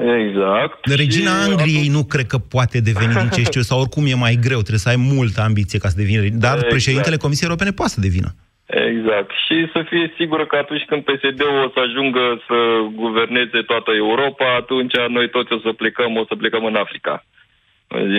Exact. 0.00 0.78
Regina 0.86 1.30
și 1.30 1.50
Angliei 1.50 1.88
nu 1.88 2.04
cred 2.04 2.26
că 2.26 2.38
poate 2.38 2.80
deveni 2.80 3.12
din 3.12 3.28
ce 3.28 3.42
știu, 3.42 3.60
sau 3.60 3.80
oricum 3.80 4.04
e 4.06 4.14
mai 4.14 4.34
greu, 4.46 4.60
trebuie 4.60 4.86
să 4.86 4.88
ai 4.88 5.00
multă 5.14 5.40
ambiție 5.40 5.78
ca 5.78 5.88
să 5.88 5.96
devină, 5.96 6.20
dar 6.20 6.54
exact. 6.54 6.68
președintele 6.68 7.16
Comisiei 7.16 7.48
Europene 7.48 7.70
poate 7.70 7.92
să 7.92 8.00
devină. 8.00 8.30
Exact. 8.66 9.30
Și 9.44 9.56
să 9.74 9.80
fie 9.90 10.12
sigură 10.18 10.46
că 10.46 10.56
atunci 10.56 10.84
când 10.88 11.02
PSD-ul 11.08 11.64
o 11.66 11.70
să 11.74 11.80
ajungă 11.86 12.24
să 12.48 12.58
guverneze 13.02 13.60
toată 13.70 13.90
Europa, 14.04 14.46
atunci 14.62 14.96
noi 15.08 15.28
toți 15.30 15.52
o 15.52 15.58
să 15.58 15.72
plecăm, 15.72 16.16
o 16.16 16.24
să 16.28 16.34
plecăm 16.34 16.64
în 16.64 16.74
Africa 16.74 17.24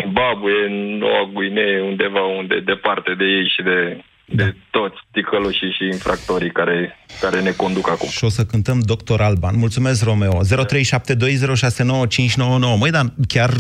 Zimbabwe, 0.01 0.51
în 0.67 0.75
Noua 0.97 1.29
Guinee, 1.33 1.81
undeva 1.81 2.23
unde 2.39 2.59
departe 2.59 3.13
de 3.17 3.23
ei 3.23 3.47
și 3.55 3.61
de, 3.61 4.03
da. 4.25 4.43
de 4.43 4.55
toți 4.71 4.97
ticăloșii 5.11 5.75
și 5.77 5.83
infractorii 5.83 6.51
care, 6.51 6.97
care 7.21 7.41
ne 7.41 7.51
conduc 7.51 7.89
acum. 7.89 8.09
Și 8.09 8.23
o 8.23 8.29
să 8.29 8.45
cântăm 8.45 8.79
Doctor 8.79 9.21
Alban. 9.21 9.57
Mulțumesc, 9.57 10.03
Romeo. 10.03 10.39
0372069599. 10.43 10.47
Măi, 12.79 12.91
dar 12.91 13.05
chiar 13.27 13.51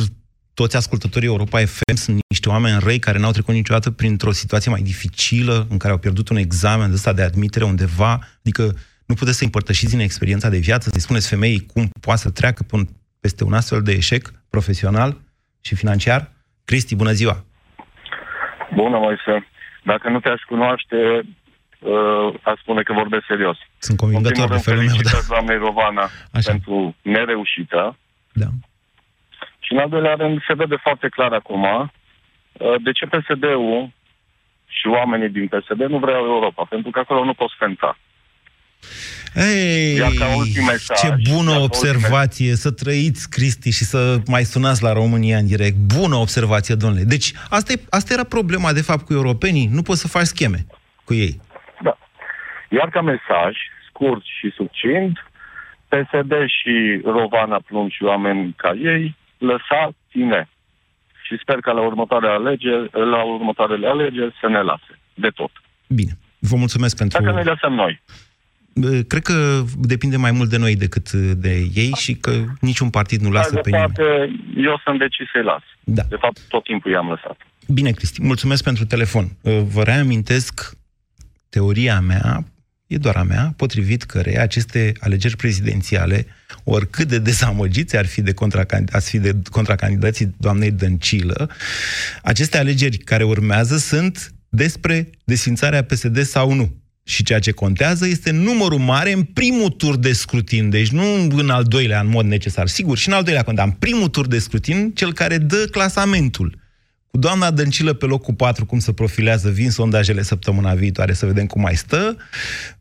toți 0.53 0.75
ascultătorii 0.75 1.27
Europa 1.27 1.59
FM 1.65 1.95
sunt 1.95 2.19
niște 2.27 2.49
oameni 2.49 2.79
răi 2.79 2.99
care 2.99 3.19
n-au 3.19 3.31
trecut 3.31 3.53
niciodată 3.53 3.91
printr-o 3.91 4.31
situație 4.31 4.71
mai 4.71 4.81
dificilă, 4.81 5.67
în 5.69 5.77
care 5.77 5.93
au 5.93 5.99
pierdut 5.99 6.29
un 6.29 6.37
examen 6.37 6.87
de 6.87 6.93
ăsta 6.93 7.13
de 7.13 7.21
admitere 7.21 7.65
undeva, 7.65 8.19
adică 8.39 8.75
nu 9.05 9.15
puteți 9.15 9.37
să 9.37 9.43
împărtășiți 9.43 9.91
din 9.91 9.99
experiența 9.99 10.49
de 10.49 10.57
viață, 10.57 10.89
să-i 10.89 11.01
spuneți 11.01 11.29
femeii 11.29 11.65
cum 11.65 11.89
poate 12.01 12.21
să 12.21 12.29
treacă 12.29 12.65
peste 13.19 13.43
un 13.43 13.53
astfel 13.53 13.81
de 13.81 13.91
eșec 13.91 14.31
profesional 14.49 15.17
și 15.65 15.75
financiar? 15.75 16.31
Cristi, 16.65 16.95
bună 16.95 17.11
ziua! 17.11 17.45
Bună, 18.73 18.97
Moise! 18.97 19.47
Dacă 19.83 20.09
nu 20.09 20.19
te-aș 20.19 20.41
cunoaște, 20.41 20.97
uh, 21.79 22.33
aș 22.41 22.59
spune 22.59 22.81
că 22.81 22.93
vorbesc 22.93 23.25
serios. 23.27 23.57
Sunt 23.77 23.97
convingător 23.97 24.49
de 24.49 24.57
felul 24.57 24.83
meu, 24.83 25.01
da. 25.03 25.19
doamnei 25.27 25.57
Rovana 25.57 26.09
Așa. 26.31 26.51
pentru 26.51 26.95
nereușită. 27.01 27.97
Da. 28.33 28.45
Și 29.59 29.73
în 29.73 29.77
al 29.77 29.89
doilea 29.89 30.15
rând 30.15 30.41
se 30.47 30.53
vede 30.53 30.75
foarte 30.75 31.09
clar 31.09 31.33
acum 31.33 31.63
uh, 31.63 31.89
de 32.83 32.91
ce 32.91 33.05
PSD-ul 33.05 33.91
și 34.65 34.87
oamenii 34.87 35.29
din 35.29 35.47
PSD 35.47 35.81
nu 35.81 35.97
vreau 35.97 36.25
Europa, 36.25 36.65
pentru 36.69 36.91
că 36.91 36.99
acolo 36.99 37.23
nu 37.23 37.33
poți 37.33 37.55
cânta. 37.57 37.97
Ei, 39.35 39.99
mesaj, 40.65 40.99
ce 40.99 41.15
bună 41.31 41.51
observație, 41.51 42.55
să 42.55 42.71
trăiți, 42.71 43.29
Cristi, 43.29 43.69
și 43.69 43.83
să 43.83 44.17
mai 44.27 44.43
sunați 44.43 44.83
la 44.83 44.93
România 44.93 45.37
în 45.37 45.47
direct. 45.47 45.75
Bună 45.75 46.15
observație, 46.15 46.75
domnule. 46.75 47.03
Deci, 47.03 47.33
asta, 47.49 47.71
e, 47.73 47.81
asta 47.89 48.13
era 48.13 48.23
problema, 48.23 48.73
de 48.73 48.81
fapt, 48.81 49.05
cu 49.05 49.13
europenii. 49.13 49.69
Nu 49.71 49.81
poți 49.81 50.01
să 50.01 50.07
faci 50.07 50.25
scheme 50.25 50.65
cu 51.03 51.13
ei. 51.13 51.41
Da. 51.81 51.97
Iar 52.69 52.89
ca 52.89 53.01
mesaj, 53.01 53.55
scurt 53.87 54.23
și 54.39 54.53
succint, 54.55 55.17
PSD 55.87 56.33
și 56.57 57.01
Rovana 57.03 57.59
Plum 57.65 57.89
și 57.89 58.03
oameni 58.03 58.53
ca 58.57 58.71
ei, 58.83 59.15
lăsați-ne. 59.37 60.47
Și 61.25 61.37
sper 61.41 61.55
că 61.55 61.71
la 61.71 61.81
următoarele 61.81 62.31
alegeri, 62.31 62.89
la 62.91 63.23
următoarele 63.23 63.87
alegeri 63.87 64.35
să 64.41 64.47
ne 64.47 64.61
lase. 64.61 64.99
De 65.13 65.29
tot. 65.29 65.51
Bine. 65.87 66.11
Vă 66.39 66.55
mulțumesc 66.55 66.97
pentru... 66.97 67.21
Dacă 67.21 67.35
ne 67.35 67.43
lăsăm 67.43 67.73
noi. 67.73 68.01
Cred 69.07 69.21
că 69.21 69.63
depinde 69.77 70.17
mai 70.17 70.31
mult 70.31 70.49
de 70.49 70.57
noi 70.57 70.75
decât 70.75 71.11
de 71.11 71.69
ei 71.73 71.91
și 71.95 72.15
că 72.15 72.43
niciun 72.61 72.89
partid 72.89 73.21
nu 73.21 73.31
lasă 73.31 73.55
pe 73.55 73.69
nimeni. 73.69 73.93
Eu 74.55 74.81
sunt 74.83 74.99
decis 74.99 75.25
să-i 75.31 75.43
las. 75.43 75.61
Da. 75.83 76.03
De 76.09 76.15
fapt, 76.19 76.39
tot 76.47 76.63
timpul 76.63 76.91
i-am 76.91 77.07
lăsat. 77.07 77.37
Bine, 77.67 77.91
Cristi, 77.91 78.21
mulțumesc 78.21 78.63
pentru 78.63 78.85
telefon. 78.85 79.31
Vă 79.71 79.83
reamintesc 79.83 80.77
teoria 81.49 81.99
mea, 81.99 82.43
e 82.87 82.97
doar 82.97 83.15
a 83.15 83.23
mea, 83.23 83.53
potrivit 83.57 84.03
căreia 84.03 84.41
aceste 84.41 84.91
alegeri 84.99 85.35
prezidențiale, 85.35 86.25
oricât 86.63 87.07
de 87.07 87.19
dezamăgiți 87.19 87.97
ar 87.97 88.05
fi 88.05 88.21
de, 88.21 88.33
contracandid- 88.33 88.99
fi 88.99 89.19
de 89.19 89.35
contracandidații 89.51 90.35
doamnei 90.37 90.71
Dăncilă, 90.71 91.49
aceste 92.23 92.57
alegeri 92.57 92.97
care 92.97 93.23
urmează 93.23 93.77
sunt 93.77 94.33
despre 94.49 95.09
desfințarea 95.23 95.83
PSD 95.83 96.17
sau 96.17 96.53
nu. 96.53 96.83
Și 97.07 97.23
ceea 97.23 97.39
ce 97.39 97.51
contează 97.51 98.07
este 98.07 98.31
numărul 98.31 98.77
mare 98.79 99.11
în 99.11 99.23
primul 99.23 99.69
tur 99.69 99.95
de 99.97 100.11
scrutin, 100.11 100.69
deci 100.69 100.89
nu 100.89 101.03
în 101.37 101.49
al 101.49 101.63
doilea 101.63 101.99
în 101.99 102.09
mod 102.09 102.25
necesar. 102.25 102.67
Sigur, 102.67 102.97
și 102.97 103.07
în 103.07 103.13
al 103.13 103.23
doilea 103.23 103.43
contează, 103.43 103.69
în 103.69 103.77
primul 103.79 104.07
tur 104.07 104.27
de 104.27 104.37
scrutin, 104.37 104.91
cel 104.91 105.13
care 105.13 105.37
dă 105.37 105.67
clasamentul. 105.71 106.55
Cu 107.11 107.17
doamna 107.17 107.51
Dăncilă 107.51 107.93
pe 107.93 108.05
locul 108.05 108.33
4, 108.33 108.65
cum 108.65 108.79
se 108.79 108.93
profilează, 108.93 109.49
vin 109.49 109.69
sondajele 109.69 110.21
săptămâna 110.21 110.73
viitoare 110.73 111.13
să 111.13 111.25
vedem 111.25 111.45
cum 111.45 111.61
mai 111.61 111.73
stă, 111.73 112.17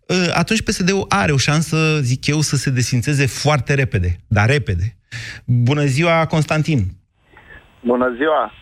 ă, 0.09 0.15
atunci 0.35 0.63
PSD-ul 0.63 1.07
are 1.09 1.33
o 1.33 1.37
șansă, 1.37 2.01
zic 2.01 2.27
eu, 2.27 2.41
să 2.41 2.57
se 2.57 2.71
desfințeze 2.71 3.27
foarte 3.27 3.75
repede, 3.75 4.17
dar 4.29 4.49
repede. 4.49 4.97
Bună 5.45 5.85
ziua, 5.85 6.27
Constantin! 6.27 6.81
Bună 7.81 8.15
ziua! 8.17 8.53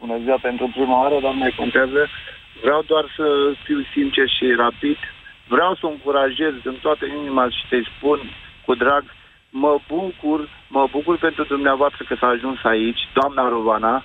Bună 0.00 0.18
ziua 0.22 0.38
pentru 0.42 0.70
prima 0.74 1.02
oară, 1.02 1.16
doamne, 1.20 1.52
contează 1.56 2.08
Vreau 2.60 2.82
doar 2.86 3.04
să 3.16 3.52
fiu 3.64 3.84
sincer 3.92 4.28
și 4.28 4.54
rapid. 4.56 4.96
Vreau 5.48 5.74
să 5.74 5.86
o 5.86 5.88
încurajez 5.88 6.52
din 6.62 6.78
toată 6.82 7.04
inima 7.06 7.48
și 7.48 7.68
te 7.68 7.80
spun 7.96 8.18
cu 8.64 8.74
drag, 8.74 9.04
mă 9.50 9.78
bucur, 9.88 10.48
mă 10.68 10.88
bucur 10.90 11.18
pentru 11.18 11.44
dumneavoastră 11.44 12.04
că 12.08 12.14
s-a 12.14 12.26
ajuns 12.26 12.58
aici, 12.64 13.08
doamna 13.12 13.48
Rovana, 13.48 14.04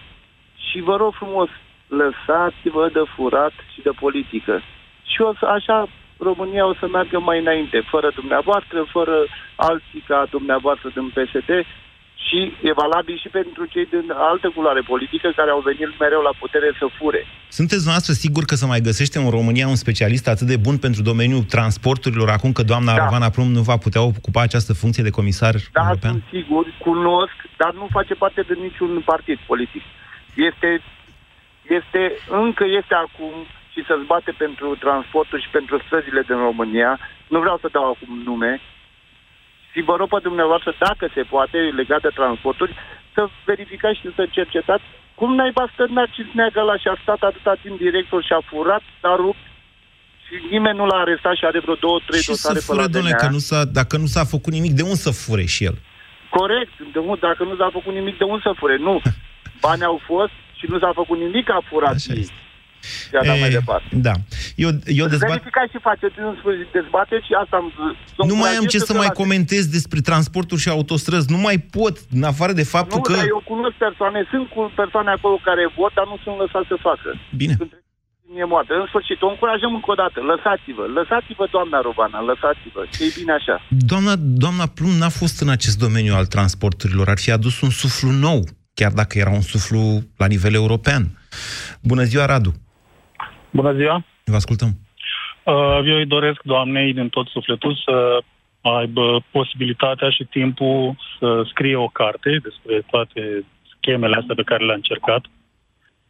și 0.70 0.80
vă 0.80 0.96
rog 0.96 1.14
frumos, 1.14 1.50
lăsați-vă 1.88 2.90
de 2.94 3.04
furat 3.16 3.54
și 3.74 3.82
de 3.82 3.90
politică. 4.00 4.62
Și 5.04 5.22
o 5.22 5.34
să, 5.34 5.46
așa 5.46 5.88
România 6.18 6.66
o 6.66 6.74
să 6.74 6.88
meargă 6.88 7.20
mai 7.20 7.40
înainte, 7.40 7.80
fără 7.90 8.12
dumneavoastră, 8.16 8.84
fără 8.84 9.26
alții 9.56 10.04
ca 10.08 10.28
dumneavoastră 10.30 10.90
din 10.94 11.10
PSD, 11.10 11.50
și 12.28 12.40
e 12.62 12.72
valabil 12.84 13.18
și 13.24 13.30
pentru 13.40 13.66
cei 13.66 13.86
din 13.86 14.06
altă 14.32 14.48
culoare 14.56 14.82
politică 14.92 15.28
care 15.36 15.52
au 15.52 15.62
venit 15.70 16.00
mereu 16.00 16.22
la 16.22 16.34
putere 16.40 16.70
să 16.80 16.86
fure. 16.98 17.22
Sunteți 17.48 17.88
noastră 17.88 18.14
sigur 18.14 18.44
că 18.46 18.56
să 18.56 18.66
mai 18.66 18.82
găsește 18.90 19.18
în 19.20 19.30
România 19.30 19.68
un 19.68 19.76
specialist 19.86 20.28
atât 20.28 20.48
de 20.48 20.58
bun 20.58 20.78
pentru 20.78 21.02
domeniul 21.02 21.44
transporturilor 21.44 22.30
acum 22.30 22.52
că 22.52 22.64
doamna 22.64 22.94
da. 22.96 23.04
Rovana 23.04 23.30
Plum 23.30 23.50
nu 23.52 23.62
va 23.62 23.78
putea 23.78 24.02
ocupa 24.02 24.42
această 24.42 24.74
funcție 24.74 25.04
de 25.04 25.18
comisar 25.20 25.56
da, 25.72 25.82
european? 25.82 26.12
sunt 26.12 26.24
sigur, 26.32 26.66
cunosc, 26.80 27.38
dar 27.58 27.72
nu 27.74 27.88
face 27.92 28.14
parte 28.14 28.42
de 28.42 28.56
niciun 28.62 29.02
partid 29.06 29.38
politic. 29.52 29.84
Este, 30.50 30.82
este 31.80 32.02
încă 32.44 32.64
este 32.80 32.94
acum 33.06 33.34
și 33.74 33.84
să-ți 33.88 34.10
bate 34.14 34.32
pentru 34.44 34.76
transportul 34.86 35.40
și 35.42 35.50
pentru 35.58 35.76
străzile 35.86 36.22
din 36.28 36.38
România. 36.48 37.00
Nu 37.28 37.40
vreau 37.40 37.58
să 37.62 37.68
dau 37.72 37.86
acum 37.90 38.22
nume, 38.30 38.62
și 39.72 39.80
vă 39.82 39.96
rog 39.96 40.10
pe 40.10 40.20
dumneavoastră, 40.30 40.72
dacă 40.80 41.06
se 41.16 41.24
poate, 41.34 41.58
legat 41.80 42.02
de 42.02 42.12
transporturi, 42.20 42.74
să 43.14 43.22
verificați 43.46 44.00
și 44.00 44.10
să 44.18 44.24
cercetați 44.38 44.84
cum 45.20 45.36
naiba 45.36 45.66
stă 45.74 45.86
Narcis 45.90 46.30
Neagăla 46.34 46.78
și 46.78 46.88
a 46.88 46.96
stat 47.02 47.22
atâta 47.30 47.54
timp 47.64 47.78
director 47.78 48.24
și 48.24 48.34
a 48.34 48.42
furat, 48.50 48.84
a 49.02 49.16
rupt 49.16 49.44
și 50.26 50.34
nimeni 50.54 50.78
nu 50.78 50.86
l-a 50.86 51.00
arestat 51.06 51.36
și 51.36 51.46
are 51.46 51.60
vreo 51.60 51.76
două, 51.86 52.00
trei 52.08 52.22
și 52.22 52.28
dosare 52.28 52.60
să 52.60 52.66
fure, 52.66 52.88
pe 52.92 53.00
la 53.00 53.16
că 53.16 53.28
nu 53.36 53.42
s-a, 53.48 53.60
dacă 53.80 53.98
nu 53.98 54.06
s-a 54.06 54.24
făcut 54.24 54.54
nimic, 54.54 54.72
de 54.80 54.82
unde 54.82 55.04
să 55.08 55.12
fure 55.12 55.46
și 55.46 55.64
el? 55.70 55.78
Corect, 56.30 56.74
de 56.94 57.00
unde, 57.00 57.20
dacă 57.30 57.44
nu 57.44 57.56
s-a 57.56 57.70
făcut 57.72 57.94
nimic, 57.94 58.18
de 58.18 58.24
unde 58.24 58.42
să 58.44 58.54
fure? 58.56 58.78
Nu. 58.78 59.02
Bani 59.66 59.84
au 59.84 60.02
fost 60.06 60.36
și 60.60 60.66
nu 60.70 60.80
s-a 60.80 60.92
făcut 60.94 61.18
nimic, 61.18 61.50
a 61.50 61.62
furat 61.70 61.94
Așa 61.94 62.14
ei. 62.14 62.20
Este 62.20 62.34
și 63.10 63.16
a 63.22 63.26
dat 63.26 63.40
mai 63.40 63.50
departe. 63.50 63.90
Da. 64.08 64.14
Eu, 64.56 64.70
eu 65.02 65.08
dezbat... 65.14 65.30
Verificați 65.30 65.72
și 65.74 65.80
faceți 65.90 66.16
în 66.20 66.36
sfârșit 66.40 66.70
dezbate 66.78 67.16
și 67.28 67.32
asta 67.44 67.56
am 67.62 67.68
Nu 68.32 68.36
mai 68.36 68.54
am 68.60 68.66
ce 68.74 68.80
să 68.80 68.94
mai 68.94 69.12
comentez 69.22 69.64
despre 69.78 70.00
transportul 70.10 70.58
și 70.58 70.70
autostrăzi. 70.70 71.32
Nu 71.32 71.40
mai 71.48 71.58
pot, 71.78 71.96
în 72.18 72.24
afară 72.24 72.54
de 72.62 72.64
faptul 72.76 72.98
nu, 72.98 73.08
că... 73.08 73.14
Dar 73.14 73.34
eu 73.36 73.44
cunosc 73.54 73.76
persoane, 73.88 74.20
sunt 74.32 74.46
cu 74.54 74.60
persoane 74.82 75.10
acolo 75.18 75.36
care 75.50 75.64
vot, 75.78 75.94
dar 75.98 76.06
nu 76.12 76.18
sunt 76.24 76.36
lăsați 76.44 76.68
să 76.68 76.78
facă. 76.90 77.10
Bine. 77.42 77.56
E 78.38 78.46
moartă. 78.46 78.74
În 78.74 78.86
sfârșit, 78.88 79.22
o 79.22 79.28
încurajăm 79.28 79.74
încă 79.74 79.92
o 79.92 79.94
dată. 79.94 80.18
Lăsați-vă, 80.32 80.84
lăsați-vă, 80.98 81.48
doamna 81.52 81.82
Robana, 81.88 82.20
lăsați-vă. 82.22 82.82
E 83.06 83.06
bine 83.20 83.32
așa. 83.40 83.56
Doamna, 83.92 84.14
doamna 84.18 84.66
Plum 84.66 84.94
n-a 85.02 85.10
fost 85.10 85.42
în 85.42 85.50
acest 85.50 85.78
domeniu 85.86 86.14
al 86.14 86.26
transporturilor. 86.26 87.10
Ar 87.10 87.20
fi 87.20 87.32
adus 87.32 87.62
un 87.62 87.70
suflu 87.70 88.10
nou, 88.10 88.40
chiar 88.74 88.92
dacă 88.92 89.18
era 89.18 89.30
un 89.30 89.42
suflu 89.42 89.80
la 90.18 90.26
nivel 90.26 90.54
european. 90.54 91.04
Bună 91.82 92.04
ziua, 92.04 92.26
Radu! 92.26 92.54
Bună 93.52 93.74
ziua! 93.74 94.06
Vă 94.24 94.36
ascultăm! 94.36 94.70
Uh, 95.44 95.80
eu 95.86 95.98
îi 95.98 96.06
doresc 96.06 96.42
doamnei 96.44 96.94
din 96.94 97.10
tot 97.10 97.28
sufletul 97.28 97.82
să 97.86 98.24
aibă 98.62 99.24
posibilitatea 99.32 100.10
și 100.10 100.24
timpul 100.24 100.96
să 101.20 101.44
scrie 101.50 101.76
o 101.76 101.88
carte 101.88 102.30
despre 102.44 102.84
toate 102.92 103.46
schemele 103.78 104.16
astea 104.16 104.36
pe 104.36 104.50
care 104.50 104.66
le-a 104.66 104.76
încercat, 104.76 105.24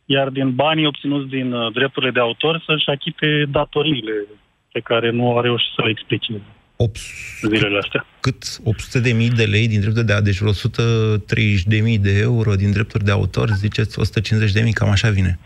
iar 0.05 0.29
din 0.29 0.55
banii 0.55 0.85
obținuți 0.85 1.29
din 1.29 1.53
uh, 1.53 1.73
drepturile 1.73 2.11
de 2.11 2.19
autor 2.19 2.63
să-și 2.65 2.89
achite 2.89 3.45
datoriile 3.51 4.25
pe 4.71 4.79
care 4.79 5.09
nu 5.09 5.37
a 5.37 5.41
reușit 5.41 5.73
să 5.75 5.81
le 5.83 5.89
explice 5.89 6.41
800, 6.75 7.55
zilele 7.55 7.77
astea. 7.77 8.05
Cât? 8.19 8.43
800 8.63 8.99
de 8.99 9.11
mii 9.11 9.29
de 9.29 9.43
lei 9.43 9.67
din 9.67 9.79
drepturi 9.79 10.05
de 10.05 10.19
deci 10.23 10.39
130 10.39 11.63
de 11.63 11.79
mii 11.79 11.97
de 11.97 12.19
euro 12.19 12.55
din 12.55 12.71
drepturi 12.71 13.03
de 13.03 13.11
autor, 13.11 13.49
ziceți 13.49 13.99
150 13.99 14.51
de 14.51 14.61
mii, 14.61 14.73
cam 14.73 14.89
așa 14.89 15.09
vine. 15.09 15.39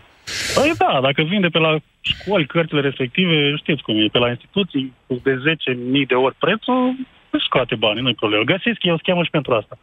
Păi 0.56 0.72
da, 0.78 1.00
dacă 1.02 1.22
vinde 1.22 1.48
pe 1.48 1.60
la 1.60 1.78
școli 2.02 2.46
cărțile 2.46 2.82
respective, 2.82 3.56
știți 3.56 3.84
cum 3.84 3.96
e, 3.98 4.08
pe 4.12 4.18
la 4.18 4.30
instituții, 4.30 4.94
cu 5.08 5.22
de 5.24 5.36
10.000 5.36 6.08
de 6.08 6.16
ori 6.16 6.36
prețul, 6.36 6.96
își 7.30 7.46
scoate 7.46 7.76
bani, 7.76 8.02
nu-i 8.02 8.16
problemă. 8.16 8.44
Găsesc 8.44 8.84
eu 8.84 8.98
schemă 8.98 9.24
și 9.24 9.30
pentru 9.30 9.54
asta. 9.54 9.78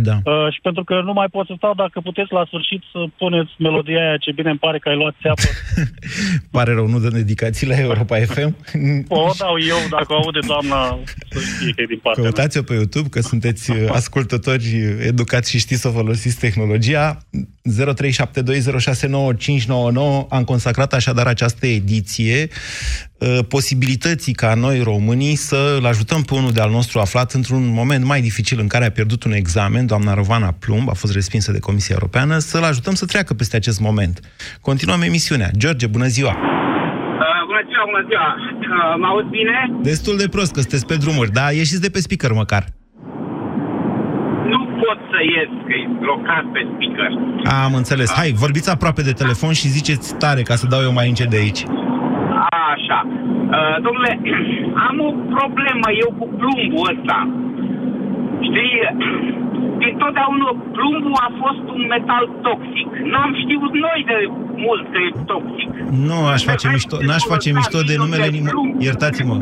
Da. 0.00 0.20
Uh, 0.24 0.52
și 0.52 0.60
pentru 0.62 0.84
că 0.84 1.00
nu 1.04 1.12
mai 1.12 1.26
pot 1.30 1.46
să 1.46 1.54
stau, 1.56 1.74
dacă 1.74 2.00
puteți 2.00 2.32
la 2.32 2.44
sfârșit 2.46 2.82
să 2.92 3.04
puneți 3.16 3.50
melodia 3.58 4.00
aia, 4.00 4.16
ce 4.16 4.32
bine 4.32 4.50
îmi 4.50 4.58
pare 4.58 4.78
că 4.78 4.88
ai 4.88 4.96
luat 4.96 5.14
țeapă. 5.22 5.42
Pare 6.56 6.72
rău, 6.72 6.86
nu 6.86 6.98
dă 6.98 7.08
dedicații 7.08 7.66
la 7.66 7.80
Europa 7.80 8.16
FM. 8.32 8.56
O 9.08 9.30
dau 9.38 9.56
eu, 9.68 9.76
dacă 9.90 10.12
o 10.12 10.16
aude 10.16 10.38
doamna, 10.46 10.98
să 11.28 11.38
știe 11.38 11.72
că 11.72 11.82
e 11.82 11.86
din 11.86 11.98
partea 12.02 12.22
mea. 12.22 12.32
Căutați-o 12.32 12.62
pe 12.62 12.74
YouTube, 12.74 13.08
că 13.08 13.20
sunteți 13.20 13.70
uh, 13.70 13.76
ascultători 14.00 14.66
educați 15.12 15.50
și 15.50 15.58
știți 15.58 15.80
să 15.80 15.88
folosiți 15.88 16.38
tehnologia. 16.38 17.18
0372069599 17.68 17.72
am 20.28 20.44
consacrat 20.44 20.92
așadar 20.92 21.26
această 21.26 21.66
ediție 21.66 22.48
uh, 22.48 22.50
posibilității 23.48 24.32
ca 24.32 24.54
noi 24.54 24.80
românii 24.82 25.34
să-l 25.34 25.84
ajutăm 25.84 26.22
pe 26.22 26.34
unul 26.34 26.50
de-al 26.50 26.70
nostru 26.70 26.98
aflat 26.98 27.32
într-un 27.32 27.72
moment 27.72 28.04
mai 28.04 28.20
dificil 28.20 28.58
în 28.60 28.66
care 28.66 28.84
a 28.86 28.90
pierdut 28.90 29.24
un 29.24 29.32
examen, 29.32 29.86
doamna 29.86 30.14
Rovana 30.14 30.54
Plumb, 30.58 30.88
a 30.88 30.92
fost 30.92 31.12
respinsă 31.12 31.52
de 31.52 31.58
Comisia 31.58 31.94
Europeană, 31.98 32.38
să-l 32.38 32.62
ajutăm 32.62 32.94
să 32.94 33.06
treacă 33.06 33.34
peste 33.34 33.56
acest 33.56 33.80
moment. 33.80 34.20
Continuăm 34.60 35.00
emisiunea. 35.00 35.50
George, 35.56 35.86
bună 35.86 36.06
ziua! 36.06 36.30
Uh, 36.30 37.42
bună 37.46 37.62
ziua, 37.68 37.84
bună 37.90 38.04
ziua! 38.08 38.28
Uh, 38.34 38.98
mă 39.00 39.06
auzi 39.06 39.28
bine? 39.28 39.56
Destul 39.82 40.16
de 40.16 40.28
prost 40.28 40.52
că 40.52 40.60
sunteți 40.60 40.86
pe 40.86 40.96
drumuri, 40.96 41.32
dar 41.32 41.52
ieșiți 41.52 41.80
de 41.80 41.90
pe 41.90 42.00
speaker 42.00 42.32
măcar. 42.32 42.64
Nu 44.52 44.60
pot 44.82 44.98
să 45.10 45.18
ies, 45.34 45.50
că 45.66 45.72
e 45.82 45.86
blocat 46.00 46.44
pe 46.52 46.60
speaker. 46.72 47.10
Am 47.64 47.74
înțeles. 47.74 48.12
Hai, 48.12 48.32
vorbiți 48.32 48.70
aproape 48.70 49.02
de 49.02 49.12
telefon 49.12 49.52
și 49.52 49.68
ziceți 49.68 50.14
tare 50.14 50.42
ca 50.42 50.54
să 50.54 50.66
dau 50.66 50.80
eu 50.82 50.92
mai 50.92 51.08
încet 51.08 51.30
de 51.30 51.36
aici. 51.36 51.62
Așa. 52.78 52.98
Uh, 53.56 53.76
domnule, 53.84 54.12
am 54.88 54.96
o 55.08 55.10
problemă 55.36 55.86
eu 56.02 56.10
cu 56.18 56.26
plumbul 56.38 56.84
ăsta. 56.92 57.18
Știi, 58.48 58.74
din 59.82 59.94
totdeauna 60.02 60.48
plumbul 60.76 61.16
a 61.26 61.30
fost 61.42 61.64
un 61.76 61.82
metal 61.94 62.24
toxic. 62.46 62.88
N-am 63.12 63.30
știut 63.42 63.72
noi 63.86 64.00
de 64.10 64.18
mult 64.64 64.84
că 64.92 64.98
e 65.06 65.10
toxic. 65.32 65.70
Nu 66.06 66.18
aș 66.34 66.42
face 66.50 66.68
mișto, 66.72 66.96
n-aș 67.06 67.22
face 67.32 67.52
mișto 67.52 67.78
de 67.90 67.94
numele 68.02 68.28
nimănui. 68.28 68.74
Iertați-mă, 68.78 69.36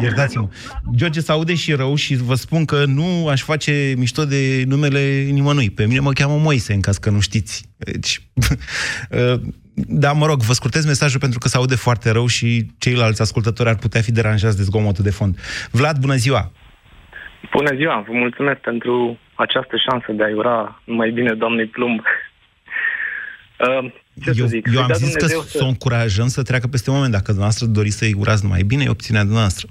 iertați-mă. 0.00 0.48
George 0.94 1.20
se 1.20 1.32
aude 1.32 1.54
și 1.54 1.72
rău 1.72 1.94
și 1.94 2.16
vă 2.16 2.34
spun 2.34 2.64
că 2.64 2.78
nu 2.86 3.28
aș 3.28 3.42
face 3.42 3.94
mișto 3.96 4.24
de 4.24 4.64
numele 4.66 5.02
nimănui. 5.30 5.70
Pe 5.70 5.86
mine 5.86 6.00
mă 6.00 6.10
cheamă 6.10 6.36
Moise, 6.42 6.72
în 6.72 6.80
caz 6.80 6.96
că 6.98 7.10
nu 7.10 7.20
știți. 7.20 7.68
Deci, 7.76 8.20
da, 9.86 10.12
mă 10.12 10.26
rog, 10.26 10.40
vă 10.40 10.52
scurtez 10.52 10.86
mesajul 10.86 11.20
pentru 11.20 11.38
că 11.38 11.48
se 11.48 11.56
aude 11.56 11.74
foarte 11.74 12.10
rău 12.10 12.26
și 12.26 12.66
ceilalți 12.78 13.22
ascultători 13.22 13.68
ar 13.68 13.76
putea 13.76 14.00
fi 14.00 14.12
deranjați 14.12 14.56
de 14.56 14.62
zgomotul 14.62 15.04
de 15.04 15.10
fond. 15.10 15.38
Vlad, 15.70 15.96
bună 15.98 16.14
ziua! 16.14 16.52
Bună 17.52 17.74
ziua, 17.74 18.04
vă 18.06 18.12
mulțumesc 18.12 18.58
pentru 18.60 19.18
această 19.34 19.76
șansă 19.88 20.12
de 20.12 20.24
a 20.24 20.36
ura 20.36 20.82
mai 20.84 21.10
bine 21.10 21.34
doamnei 21.34 21.66
Plumb. 21.66 22.00
Uh, 23.58 23.92
ce 24.24 24.32
eu, 24.34 24.34
să 24.34 24.46
zic? 24.46 24.66
eu 24.66 24.72
Să 24.72 24.80
am 24.80 24.86
dea 24.86 24.96
zis 24.96 25.12
că 25.12 25.18
Dumnezeu 25.18 25.40
să 25.40 25.64
o 25.64 25.66
încurajăm 25.66 26.26
să 26.26 26.42
treacă 26.42 26.66
peste 26.66 26.90
moment. 26.90 27.12
Dacă 27.12 27.26
dumneavoastră 27.26 27.66
doriți 27.66 27.98
să-i 27.98 28.16
urați 28.18 28.44
numai 28.44 28.62
bine, 28.62 28.82
e 28.84 28.88
opțiunea 28.88 29.22
dumneavoastră. 29.22 29.66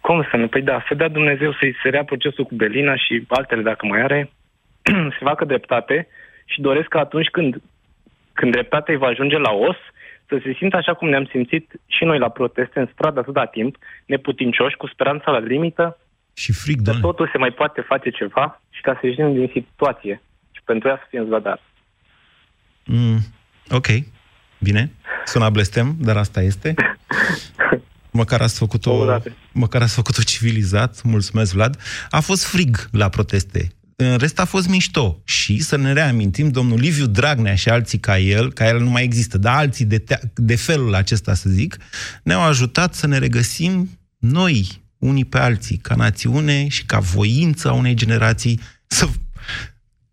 Cum 0.00 0.26
să 0.30 0.36
nu? 0.36 0.48
Păi 0.48 0.62
da, 0.62 0.84
să 0.88 0.94
dea 0.94 1.08
Dumnezeu 1.08 1.52
să-i 1.52 1.76
se 1.82 1.88
rea 1.88 2.04
procesul 2.04 2.44
cu 2.44 2.54
Belina 2.54 2.96
și 2.96 3.24
altele 3.28 3.62
dacă 3.62 3.86
mai 3.86 4.00
are, 4.00 4.30
să 5.16 5.20
facă 5.20 5.44
dreptate 5.44 6.08
și 6.44 6.60
doresc 6.60 6.88
că 6.88 6.98
atunci 6.98 7.28
când, 7.28 7.62
când 8.40 8.52
dreptatea 8.52 8.94
îi 8.94 9.00
va 9.04 9.06
ajunge 9.06 9.38
la 9.38 9.52
os, 9.68 9.76
să 10.28 10.34
se 10.44 10.52
simtă 10.58 10.76
așa 10.76 10.94
cum 10.94 11.08
ne-am 11.08 11.26
simțit 11.32 11.66
și 11.86 12.04
noi 12.04 12.18
la 12.18 12.28
proteste 12.28 12.78
în 12.80 12.88
stradă 12.92 13.18
atâta 13.20 13.44
timp, 13.46 13.76
neputincioși, 14.06 14.76
cu 14.76 14.86
speranța 14.86 15.30
la 15.30 15.38
limită, 15.38 15.98
și 16.42 16.52
frig, 16.52 16.76
că 16.76 16.82
doamne. 16.82 17.00
totul 17.00 17.28
se 17.32 17.38
mai 17.38 17.50
poate 17.50 17.80
face 17.80 18.10
ceva 18.10 18.60
și 18.70 18.80
ca 18.80 18.92
să 19.00 19.06
ieșim 19.06 19.32
din 19.32 19.50
situație. 19.52 20.22
Și 20.50 20.60
pentru 20.64 20.88
ea 20.88 20.96
să 20.96 21.06
fim 21.08 21.24
zvădar. 21.24 21.60
Mm, 22.84 23.18
ok, 23.70 23.86
bine. 24.58 24.90
Sună 25.24 25.50
blestem, 25.50 25.94
dar 25.98 26.16
asta 26.16 26.40
este. 26.42 26.74
Măcar 28.20 28.40
ați 28.40 28.58
făcut-o, 28.58 28.94
măcar 29.52 29.82
ați 29.82 29.94
făcut-o 29.94 30.22
civilizat. 30.22 31.02
Mulțumesc, 31.02 31.52
Vlad. 31.52 31.76
A 32.10 32.20
fost 32.20 32.44
frig 32.46 32.76
la 32.92 33.08
proteste. 33.08 33.60
În 34.02 34.16
rest 34.18 34.40
a 34.40 34.44
fost 34.44 34.68
mișto. 34.68 35.20
Și 35.24 35.58
să 35.58 35.76
ne 35.76 35.92
reamintim, 35.92 36.48
domnul 36.48 36.78
Liviu 36.78 37.06
Dragnea 37.06 37.54
și 37.54 37.68
alții 37.68 37.98
ca 37.98 38.18
el, 38.18 38.52
ca 38.52 38.68
el 38.68 38.78
nu 38.80 38.90
mai 38.90 39.02
există, 39.02 39.38
dar 39.38 39.56
alții 39.56 39.84
de, 39.84 39.98
te- 39.98 40.18
de 40.34 40.56
felul 40.56 40.94
acesta, 40.94 41.34
să 41.34 41.48
zic, 41.50 41.76
ne-au 42.22 42.42
ajutat 42.42 42.94
să 42.94 43.06
ne 43.06 43.18
regăsim 43.18 43.88
noi, 44.18 44.66
unii 44.98 45.24
pe 45.24 45.38
alții, 45.38 45.76
ca 45.76 45.94
națiune 45.94 46.68
și 46.68 46.86
ca 46.86 46.98
voință 46.98 47.68
a 47.68 47.72
unei 47.72 47.94
generații 47.94 48.60
să, 48.86 49.06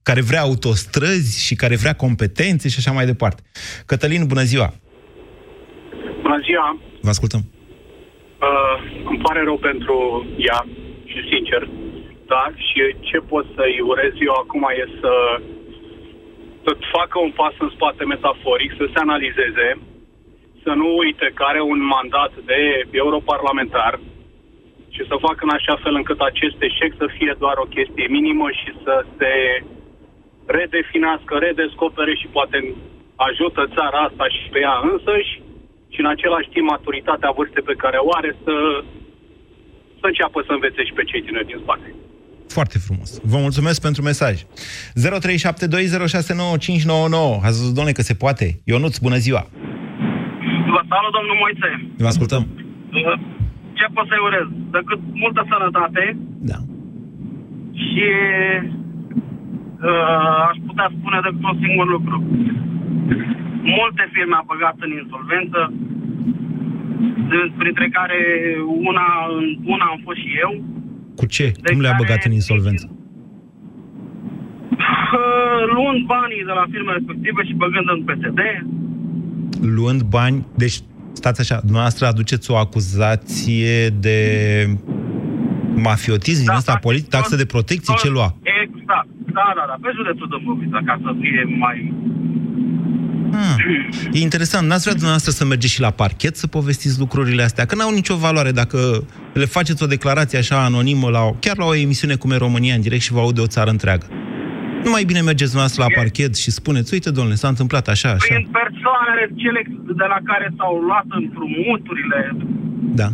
care 0.03 0.21
vrea 0.21 0.41
autostrăzi 0.41 1.45
și 1.45 1.55
care 1.55 1.75
vrea 1.75 1.93
competențe 1.93 2.69
și 2.69 2.75
așa 2.77 2.91
mai 2.91 3.05
departe. 3.05 3.41
Cătălin, 3.85 4.25
bună 4.27 4.43
ziua! 4.43 4.73
Bună 6.21 6.39
ziua! 6.43 6.79
Vă 7.01 7.09
ascultăm. 7.09 7.41
Uh, 8.47 8.75
îmi 9.09 9.21
pare 9.23 9.43
rău 9.43 9.57
pentru 9.57 10.25
ea 10.37 10.65
și 11.05 11.19
sincer, 11.31 11.61
da, 12.33 12.43
și 12.67 12.95
ce 12.99 13.17
pot 13.31 13.45
să-i 13.55 13.79
urez 13.91 14.13
eu 14.27 14.33
acum 14.43 14.63
e 14.81 14.85
să, 15.01 15.13
să 16.63 16.71
facă 16.97 17.19
un 17.19 17.31
pas 17.31 17.53
în 17.59 17.69
spate 17.75 18.03
metaforic, 18.05 18.71
să 18.77 18.85
se 18.93 18.99
analizeze, 18.99 19.67
să 20.63 20.71
nu 20.81 20.87
uite 20.97 21.31
că 21.33 21.43
are 21.43 21.61
un 21.61 21.81
mandat 21.95 22.33
de 22.45 22.61
europarlamentar 22.91 23.99
și 24.95 25.01
să 25.09 25.23
facă 25.25 25.41
în 25.43 25.53
așa 25.57 25.75
fel 25.83 25.95
încât 25.95 26.19
acest 26.19 26.57
eșec 26.69 26.91
să 26.97 27.07
fie 27.17 27.33
doar 27.39 27.55
o 27.57 27.71
chestie 27.75 28.07
minimă 28.17 28.47
și 28.51 28.69
să 28.83 29.05
se 29.17 29.33
redefinească, 30.45 31.33
redescopere 31.37 32.13
și 32.15 32.27
poate 32.27 32.57
ajută 33.15 33.61
țara 33.75 33.99
asta 34.07 34.25
și 34.27 34.49
pe 34.51 34.59
ea 34.59 34.75
însăși 34.91 35.41
și 35.93 35.99
în 35.99 36.05
același 36.05 36.49
timp 36.49 36.69
maturitatea 36.69 37.31
vârstei 37.35 37.69
pe 37.69 37.79
care 37.83 37.97
o 37.97 38.09
are 38.19 38.35
să, 38.43 38.55
să 39.99 40.05
înceapă 40.07 40.43
să 40.45 40.51
învețe 40.51 40.83
și 40.83 40.93
pe 40.93 41.03
cei 41.03 41.21
tineri 41.21 41.45
din 41.51 41.59
spate. 41.63 41.95
Foarte 42.47 42.77
frumos. 42.77 43.19
Vă 43.23 43.37
mulțumesc 43.37 43.81
pentru 43.81 44.01
mesaj. 44.01 44.35
0372069599. 44.41 44.45
Ați 47.43 47.57
zis, 47.61 47.71
doamne, 47.73 47.91
că 47.91 48.01
se 48.01 48.13
poate. 48.13 48.47
Ionuț, 48.63 48.97
bună 48.97 49.15
ziua! 49.15 49.47
Vă 50.73 50.81
salut, 50.91 51.13
domnul 51.17 51.37
Moise. 51.43 51.69
Vă 52.03 52.07
ascultăm. 52.13 52.43
Uh, 52.47 53.17
Ce 53.77 53.85
pot 53.93 54.05
să-i 54.09 54.25
urez? 54.27 54.47
Decât 54.77 54.99
multă 55.23 55.41
sănătate. 55.51 56.03
Da. 56.51 56.59
Și 57.85 58.07
uh, 59.89 60.39
aș 60.49 60.57
putea 60.67 60.87
spune 60.97 61.19
decât 61.25 61.43
un 61.51 61.57
singur 61.63 61.87
lucru. 61.95 62.15
Multe 63.79 64.03
firme 64.13 64.35
au 64.37 64.45
băgat 64.51 64.77
în 64.85 64.91
insolvență, 65.01 65.59
printre 67.61 67.87
care 67.97 68.19
una, 68.89 69.07
una 69.73 69.85
am 69.93 69.99
fost 70.05 70.19
și 70.23 70.29
eu. 70.45 70.51
Cu 71.19 71.25
ce? 71.25 71.51
Cum 71.63 71.81
le-a 71.81 71.95
băgat 71.97 72.21
în 72.25 72.31
insolvență? 72.31 72.85
Uh, 74.71 75.61
luând 75.75 76.01
banii 76.05 76.43
de 76.49 76.53
la 76.59 76.65
firma 76.71 76.91
respectivă 76.93 77.39
și 77.47 77.53
băgând 77.53 77.87
în 77.95 78.01
PSD, 78.07 78.41
Luând 79.61 80.01
bani... 80.01 80.45
Deci, 80.55 80.77
stați 81.13 81.39
așa, 81.41 81.57
dumneavoastră 81.63 82.05
aduceți 82.05 82.51
o 82.51 82.55
acuzație 82.57 83.87
de 83.89 84.19
mafiotism 85.75 86.39
din 86.39 86.55
ăsta 86.55 86.75
politic, 86.75 87.09
taxă 87.09 87.35
de 87.35 87.45
protecție, 87.45 87.93
ce 87.97 88.09
lua? 88.09 88.35
Exact. 88.63 89.07
Da, 89.37 89.47
da, 89.57 89.63
da. 89.69 89.75
Pe 89.81 89.89
județul 89.95 90.27
Dâmbovița, 90.29 90.79
ca 90.85 90.99
să 91.03 91.11
fie 91.21 91.41
mai... 91.57 91.93
Ah, 93.33 93.55
e 94.11 94.19
interesant. 94.19 94.67
N-ați 94.67 94.81
vrea 94.81 94.93
dumneavoastră 94.93 95.31
să 95.31 95.45
mergeți 95.45 95.73
și 95.73 95.81
la 95.81 95.89
parchet 95.91 96.35
să 96.35 96.47
povestiți 96.47 96.99
lucrurile 96.99 97.43
astea? 97.43 97.65
Că 97.65 97.75
n-au 97.75 97.93
nicio 97.93 98.15
valoare 98.15 98.51
dacă 98.51 98.77
le 99.33 99.45
faceți 99.45 99.83
o 99.83 99.85
declarație 99.85 100.37
așa 100.37 100.63
anonimă, 100.63 101.09
la 101.09 101.21
o, 101.21 101.31
chiar 101.39 101.57
la 101.57 101.65
o 101.65 101.75
emisiune 101.75 102.15
cum 102.15 102.31
e 102.31 102.37
România 102.37 102.75
în 102.75 102.81
direct 102.81 103.01
și 103.01 103.11
vă 103.13 103.19
aude 103.19 103.41
o 103.41 103.47
țară 103.47 103.69
întreagă. 103.69 104.05
Nu 104.83 104.89
mai 104.89 105.03
bine 105.03 105.21
mergeți 105.21 105.51
dumneavoastră 105.51 105.85
la 105.87 105.95
parchet 106.01 106.33
și 106.43 106.49
spuneți, 106.51 106.93
uite, 106.93 107.09
domnule, 107.11 107.35
s-a 107.35 107.47
întâmplat 107.47 107.87
așa, 107.87 108.09
așa. 108.09 108.33
Prin 108.33 108.47
persoanele 108.61 109.23
cele 109.41 109.61
de 110.01 110.07
la 110.13 110.19
care 110.29 110.47
s-au 110.57 110.73
luat 110.87 111.07
împrumuturile, 111.19 112.19
Da. 113.01 113.07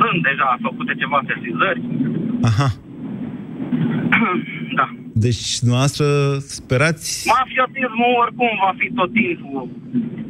sunt 0.00 0.18
deja 0.28 0.48
făcute 0.66 0.92
ceva 1.02 1.18
sesizări. 1.30 1.80
Aha. 2.50 2.68
da. 5.18 5.24
Deci, 5.26 5.58
dumneavoastră 5.58 6.06
sperați... 6.58 7.08
Mafiotismul 7.38 8.12
oricum 8.22 8.50
va 8.64 8.72
fi 8.80 8.86
tot 8.98 9.10
timpul. 9.12 9.68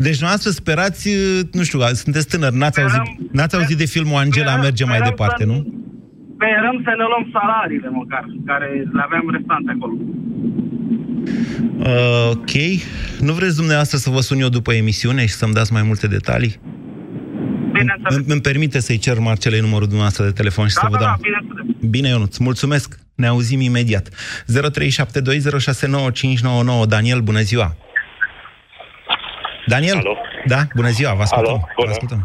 Deci, 0.05 0.17
dumneavoastră 0.21 0.51
sperați, 0.51 1.05
nu 1.53 1.63
știu, 1.63 1.79
sunteți 2.05 2.29
tânăr, 2.29 2.53
n-ați 2.61 2.81
auzit, 2.81 3.03
n-ați 3.37 3.55
auzit 3.57 3.77
de 3.83 3.85
filmul 3.95 4.19
Angela 4.25 4.57
merge 4.57 4.85
mai 4.85 4.95
sperăm 4.97 5.11
departe, 5.11 5.43
să- 5.45 5.51
nu? 5.53 5.59
Sperăm 6.35 6.77
să 6.87 6.91
ne 7.01 7.05
luăm 7.11 7.25
salariile 7.37 7.89
măcar, 8.01 8.25
care 8.47 8.67
le 8.97 9.03
aveam 9.07 9.25
restante 9.37 9.71
acolo. 9.77 9.95
Uh, 11.79 12.31
ok. 12.31 12.53
Nu 13.21 13.33
vreți 13.33 13.57
dumneavoastră 13.57 13.99
să 13.99 14.11
vă 14.11 14.21
sun 14.21 14.41
eu 14.41 14.49
după 14.49 14.73
emisiune 14.75 15.27
și 15.27 15.33
să-mi 15.35 15.53
dați 15.55 15.73
mai 15.73 15.83
multe 15.83 16.07
detalii? 16.07 16.55
Îmi, 18.09 18.25
îmi 18.29 18.41
permite 18.41 18.81
să-i 18.81 18.99
cer 18.99 19.19
Marcelei 19.19 19.61
numărul 19.61 19.87
dumneavoastră 19.87 20.25
de 20.25 20.31
telefon 20.31 20.67
și 20.69 20.75
Da, 20.75 20.81
să 20.81 20.87
vă 20.91 20.97
da, 20.97 21.05
dau. 21.05 21.15
da, 21.15 21.21
bineînțeles. 21.23 21.91
Bine, 21.91 22.09
Ionuț, 22.09 22.37
mulțumesc. 22.37 22.99
Ne 23.23 23.29
auzim 23.35 23.61
imediat. 23.61 24.07
0372069599. 24.09 24.13
Daniel, 26.95 27.21
bună 27.29 27.43
ziua! 27.51 27.69
Daniel? 29.73 29.99
Alo? 30.05 30.15
Da, 30.53 30.61
bună 30.79 30.91
ziua, 30.99 31.13
vă 31.19 31.23
ascultăm. 31.27 31.55
Alo, 31.55 31.59
bună. 31.77 31.87
Vă 31.89 31.93
ascultăm. 31.95 32.21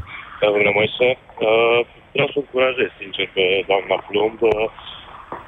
Bună, 0.58 0.72
Moise. 0.80 1.08
Uh, 1.48 1.80
vreau 2.16 2.30
să 2.34 2.38
încurajez, 2.42 2.90
sincer, 3.00 3.26
pe 3.36 3.46
doamna 3.70 3.96
Plumb. 4.08 4.38
Uh, 4.42 4.52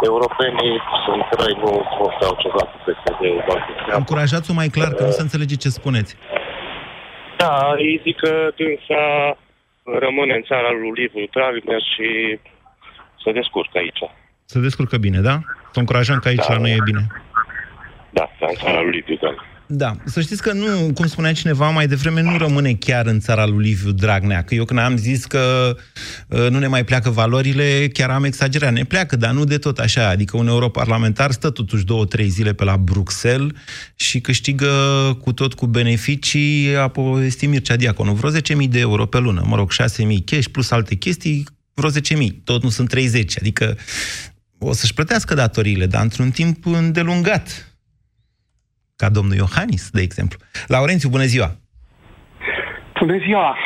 europenii 0.09 0.75
sunt 1.05 1.25
răi, 1.39 1.55
nu 1.63 1.71
o 2.05 2.07
să 2.17 2.21
au 2.29 2.35
ceva 2.43 2.61
cu 2.71 2.77
PSD. 2.85 3.21
Încurajați-o 4.01 4.53
mai 4.59 4.69
clar, 4.75 4.91
că 4.97 5.01
nu 5.03 5.13
se 5.17 5.25
înțelege 5.25 5.55
ce 5.63 5.69
spuneți. 5.79 6.11
Da, 7.41 7.53
îi 7.77 8.01
zic 8.03 8.15
că 8.23 8.31
dânsa 8.57 9.03
rămâne 10.05 10.33
în 10.39 10.43
țara 10.49 10.69
lui 10.79 10.91
Liviu 10.99 11.25
Dragnea 11.35 11.79
și 11.91 12.07
se 13.23 13.29
descurcă 13.39 13.75
aici. 13.83 14.01
Se 14.45 14.59
descurcă 14.59 14.97
bine, 14.97 15.19
da? 15.19 15.41
Să 15.73 15.79
încurajăm 15.79 16.19
că 16.19 16.27
aici 16.27 16.45
Da. 16.47 16.53
la 16.53 16.59
noi 16.59 16.71
e 16.71 16.77
bine. 16.83 17.07
Da, 18.13 18.29
în 18.39 18.55
țara 18.55 18.81
lui 18.81 18.91
Liviu 18.91 19.15
Dragnea. 19.15 19.43
Da, 19.67 19.95
să 20.05 20.21
știți 20.21 20.41
că 20.41 20.53
nu, 20.53 20.93
cum 20.93 21.07
spunea 21.07 21.33
cineva 21.33 21.69
mai 21.69 21.87
devreme, 21.87 22.21
nu 22.21 22.37
rămâne 22.37 22.73
chiar 22.73 23.05
în 23.05 23.19
țara 23.19 23.45
lui 23.45 23.63
Liviu 23.63 23.91
Dragnea. 23.91 24.43
Că 24.43 24.55
eu 24.55 24.65
când 24.65 24.79
am 24.79 24.97
zis 24.97 25.25
că 25.25 25.75
uh, 26.27 26.47
nu 26.49 26.59
ne 26.59 26.67
mai 26.67 26.83
pleacă 26.83 27.09
valorile, 27.09 27.89
chiar 27.93 28.09
am 28.09 28.23
exagerat. 28.23 28.73
Ne 28.73 28.83
pleacă, 28.83 29.15
dar 29.15 29.31
nu 29.31 29.43
de 29.43 29.57
tot 29.57 29.77
așa. 29.79 30.07
Adică 30.09 30.37
un 30.37 30.47
europarlamentar 30.47 31.31
stă 31.31 31.49
totuși 31.49 31.85
două, 31.85 32.05
trei 32.05 32.27
zile 32.27 32.53
pe 32.53 32.63
la 32.63 32.77
Bruxelles 32.77 33.51
și 33.95 34.19
câștigă 34.19 34.67
cu 35.21 35.33
tot 35.33 35.53
cu 35.53 35.65
beneficii, 35.65 36.75
a 36.75 36.87
povestit 36.87 37.49
Mircea 37.49 37.75
Diaconu, 37.75 38.13
vreo 38.13 38.31
10.000 38.63 38.69
de 38.69 38.79
euro 38.79 39.05
pe 39.05 39.17
lună. 39.19 39.43
Mă 39.45 39.55
rog, 39.55 39.71
6.000 39.71 39.77
cash 40.25 40.47
plus 40.51 40.71
alte 40.71 40.95
chestii, 40.95 41.45
vreo 41.73 41.89
10.000. 41.91 41.95
Tot 42.43 42.63
nu 42.63 42.69
sunt 42.69 42.89
30. 42.89 43.37
Adică 43.39 43.77
o 44.59 44.71
să-și 44.71 44.93
plătească 44.93 45.33
datoriile, 45.33 45.85
dar 45.85 46.01
într-un 46.01 46.29
timp 46.29 46.65
îndelungat 46.65 47.75
ca 48.95 49.09
domnul 49.09 49.35
Iohannis, 49.35 49.89
de 49.89 50.01
exemplu. 50.01 50.37
Laurențiu, 50.67 51.09
bună 51.09 51.23
ziua! 51.23 51.49
Bună 52.99 53.17
ziua! 53.17 53.57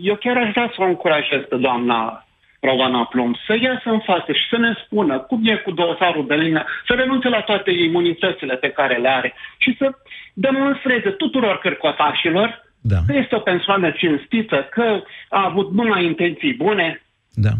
Eu 0.00 0.16
chiar 0.16 0.36
aș 0.36 0.50
vrea 0.50 0.70
să 0.74 0.82
o 0.82 0.84
încurajez 0.84 1.40
pe 1.48 1.56
doamna 1.56 2.26
Rovana 2.60 3.04
Plumb 3.04 3.34
să 3.46 3.54
iasă 3.60 3.88
în 3.90 4.00
față 4.00 4.32
și 4.32 4.48
să 4.50 4.56
ne 4.56 4.72
spună 4.84 5.18
cum 5.18 5.46
e 5.46 5.56
cu 5.56 5.70
dosarul 5.70 6.24
Belina, 6.24 6.66
să 6.86 6.92
renunțe 6.94 7.28
la 7.28 7.40
toate 7.40 7.70
imunitățile 7.70 8.54
pe 8.56 8.70
care 8.70 8.96
le 8.96 9.08
are 9.08 9.34
și 9.58 9.76
să 9.78 9.86
demonstreze 10.34 11.10
tuturor 11.10 11.58
cărcotașilor 11.58 12.62
da. 12.80 12.96
că 13.06 13.12
este 13.16 13.34
o 13.34 13.38
persoană 13.38 13.90
cinstită, 13.90 14.68
că 14.70 15.02
a 15.28 15.44
avut 15.44 15.72
numai 15.72 16.04
intenții 16.04 16.54
bune. 16.54 17.02
Da. 17.32 17.50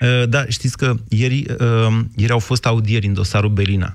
Uh, 0.00 0.28
Da, 0.28 0.44
știți 0.48 0.76
că 0.76 0.94
ieri, 1.08 1.44
uh, 1.58 1.98
ieri 2.16 2.32
au 2.32 2.38
fost 2.38 2.66
audieri 2.66 3.06
în 3.06 3.14
dosarul 3.14 3.50
Belina 3.50 3.92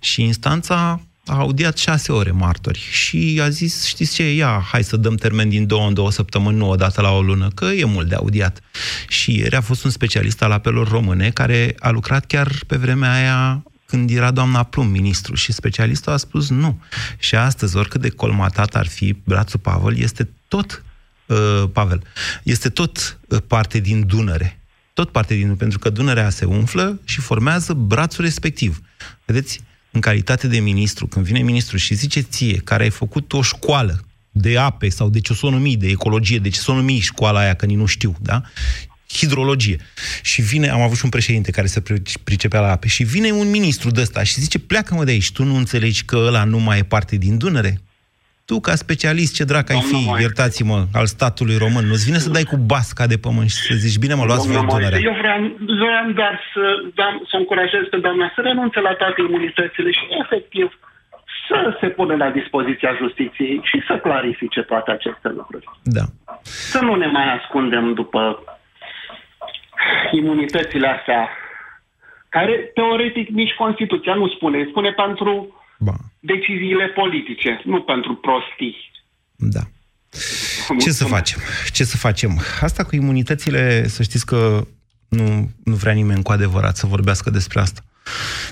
și 0.00 0.22
instanța 0.22 1.00
a 1.26 1.36
audiat 1.36 1.78
șase 1.78 2.12
ore 2.12 2.30
martori 2.30 2.78
și 2.90 3.40
a 3.42 3.48
zis, 3.48 3.84
știți 3.84 4.14
ce, 4.14 4.34
ia, 4.34 4.64
hai 4.70 4.84
să 4.84 4.96
dăm 4.96 5.14
termen 5.14 5.48
din 5.48 5.66
două 5.66 5.86
în 5.86 5.94
două 5.94 6.10
săptămâni, 6.10 6.56
nu 6.56 6.68
o 6.68 6.74
dată 6.74 7.00
la 7.00 7.10
o 7.10 7.22
lună, 7.22 7.50
că 7.54 7.64
e 7.64 7.84
mult 7.84 8.08
de 8.08 8.14
audiat. 8.14 8.60
Și 9.08 9.36
ieri 9.38 9.56
a 9.56 9.60
fost 9.60 9.84
un 9.84 9.90
specialist 9.90 10.42
al 10.42 10.52
apelor 10.52 10.88
române 10.88 11.30
care 11.30 11.74
a 11.78 11.90
lucrat 11.90 12.26
chiar 12.26 12.52
pe 12.66 12.76
vremea 12.76 13.12
aia 13.12 13.62
când 13.86 14.10
era 14.10 14.30
doamna 14.30 14.62
Plum, 14.62 14.86
ministru, 14.86 15.34
și 15.34 15.52
specialistul 15.52 16.12
a 16.12 16.16
spus 16.16 16.48
nu. 16.48 16.80
Și 17.18 17.34
astăzi, 17.34 17.76
oricât 17.76 18.00
de 18.00 18.08
colmatat 18.08 18.74
ar 18.74 18.86
fi 18.86 19.16
brațul 19.24 19.58
Pavel, 19.58 19.98
este 19.98 20.28
tot, 20.48 20.84
uh, 21.26 21.64
Pavel, 21.72 22.02
este 22.42 22.68
tot 22.68 23.18
uh, 23.28 23.38
parte 23.46 23.78
din 23.78 24.06
Dunăre. 24.06 24.60
Tot 24.96 25.10
parte 25.10 25.34
din 25.34 25.56
pentru 25.56 25.78
că 25.78 25.90
Dunărea 25.90 26.30
se 26.30 26.44
umflă 26.44 27.00
și 27.04 27.20
formează 27.20 27.72
brațul 27.72 28.24
respectiv. 28.24 28.80
Vedeți, 29.24 29.60
în 29.90 30.00
calitate 30.00 30.48
de 30.48 30.58
ministru, 30.58 31.06
când 31.06 31.24
vine 31.24 31.42
ministru 31.42 31.76
și 31.76 31.94
zice 31.94 32.20
ție, 32.20 32.56
care 32.56 32.82
ai 32.82 32.90
făcut 32.90 33.32
o 33.32 33.42
școală 33.42 34.04
de 34.30 34.58
ape 34.58 34.88
sau 34.88 35.08
de 35.08 35.20
ce 35.20 35.32
o 35.32 35.34
să 35.34 35.46
o 35.46 35.50
numi, 35.50 35.76
de 35.76 35.88
ecologie, 35.88 36.38
de 36.38 36.48
ce 36.48 36.60
să 36.60 36.70
o 36.70 36.74
numi 36.74 36.98
școala 36.98 37.38
aia, 37.38 37.54
că 37.54 37.66
nici 37.66 37.76
nu 37.76 37.86
știu, 37.86 38.16
da? 38.20 38.42
Hidrologie. 39.12 39.80
Și 40.22 40.42
vine, 40.42 40.68
am 40.68 40.80
avut 40.80 40.96
și 40.96 41.04
un 41.04 41.10
președinte 41.10 41.50
care 41.50 41.66
se 41.66 41.80
pri- 41.80 42.22
pricepea 42.24 42.60
la 42.60 42.70
ape, 42.70 42.88
și 42.88 43.04
vine 43.04 43.30
un 43.30 43.50
ministru 43.50 43.90
de 43.90 44.00
ăsta 44.00 44.22
și 44.22 44.40
zice, 44.40 44.58
pleacă-mă 44.58 45.04
de 45.04 45.10
aici, 45.10 45.32
tu 45.32 45.44
nu 45.44 45.56
înțelegi 45.56 46.04
că 46.04 46.16
ăla 46.16 46.44
nu 46.44 46.58
mai 46.58 46.78
e 46.78 46.82
parte 46.82 47.16
din 47.16 47.38
Dunăre? 47.38 47.80
Tu, 48.48 48.54
ca 48.66 48.74
specialist, 48.84 49.32
ce 49.38 49.44
drac 49.44 49.66
ai 49.70 49.82
fi, 49.90 50.00
iertați-mă, 50.24 50.78
al 51.00 51.06
statului 51.16 51.56
român, 51.64 51.84
nu-ți 51.90 52.06
vine 52.08 52.20
să 52.24 52.30
dai 52.36 52.46
cu 52.52 52.56
basca 52.72 53.04
de 53.12 53.18
pământ 53.26 53.48
și 53.54 53.60
să 53.68 53.74
zici, 53.84 54.02
bine 54.04 54.14
mă, 54.14 54.24
luați 54.24 54.46
voi 54.46 54.56
Domnul 54.56 54.72
Moise, 54.72 54.88
Dunărea. 54.88 55.08
Eu 55.10 55.16
vreau, 55.22 55.40
vreau 55.84 56.06
doar 56.20 56.34
să, 56.52 56.64
da, 57.00 57.08
să 57.30 57.36
încurajez 57.36 57.84
pe 57.90 57.98
doamna 58.06 58.26
să 58.34 58.40
renunțe 58.48 58.80
la 58.88 58.94
toate 59.00 59.20
imunitățile 59.28 59.90
și 59.98 60.04
efectiv 60.22 60.66
să 61.48 61.58
se 61.80 61.88
pună 61.96 62.14
la 62.22 62.30
dispoziția 62.30 62.92
justiției 63.02 63.60
și 63.70 63.78
să 63.88 63.94
clarifice 64.06 64.60
toate 64.62 64.90
aceste 64.90 65.28
lucruri. 65.38 65.66
Da. 65.82 66.04
Să 66.72 66.78
nu 66.86 66.94
ne 66.94 67.06
mai 67.06 67.26
ascundem 67.36 67.94
după 67.94 68.20
imunitățile 70.20 70.88
astea, 70.96 71.28
care 72.28 72.54
teoretic 72.74 73.28
nici 73.28 73.54
Constituția 73.62 74.14
nu 74.14 74.28
spune, 74.28 74.66
spune 74.70 74.90
pentru 74.90 75.30
ba. 75.78 75.96
deciziile 76.20 76.86
politice, 76.86 77.60
nu 77.64 77.82
pentru 77.82 78.14
prostii. 78.14 78.76
Da. 79.36 79.60
Ce 80.78 80.90
să 80.90 81.04
facem? 81.04 81.40
Ce 81.72 81.84
să 81.84 81.96
facem? 81.96 82.40
Asta 82.60 82.84
cu 82.84 82.94
imunitățile, 82.94 83.88
să 83.88 84.02
știți 84.02 84.26
că 84.26 84.66
nu, 85.08 85.50
nu 85.64 85.74
vrea 85.74 85.92
nimeni 85.92 86.22
cu 86.22 86.32
adevărat 86.32 86.76
să 86.76 86.86
vorbească 86.86 87.30
despre 87.30 87.60
asta. 87.60 87.80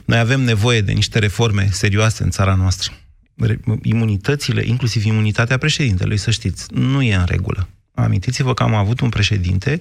Noi 0.04 0.18
avem 0.18 0.40
nevoie 0.40 0.80
de 0.80 0.92
niște 0.92 1.18
reforme 1.18 1.68
serioase 1.70 2.22
în 2.22 2.30
țara 2.30 2.54
noastră. 2.54 2.92
Re- 3.36 3.60
Imunitățile, 3.82 4.62
inclusiv 4.66 5.04
imunitatea 5.04 5.58
președintelui, 5.58 6.16
să 6.16 6.30
știți, 6.30 6.66
nu 6.74 7.02
e 7.02 7.14
în 7.14 7.24
regulă. 7.26 7.68
Amintiți-vă 7.94 8.54
că 8.54 8.62
am 8.62 8.74
avut 8.74 9.00
un 9.00 9.08
președinte 9.08 9.80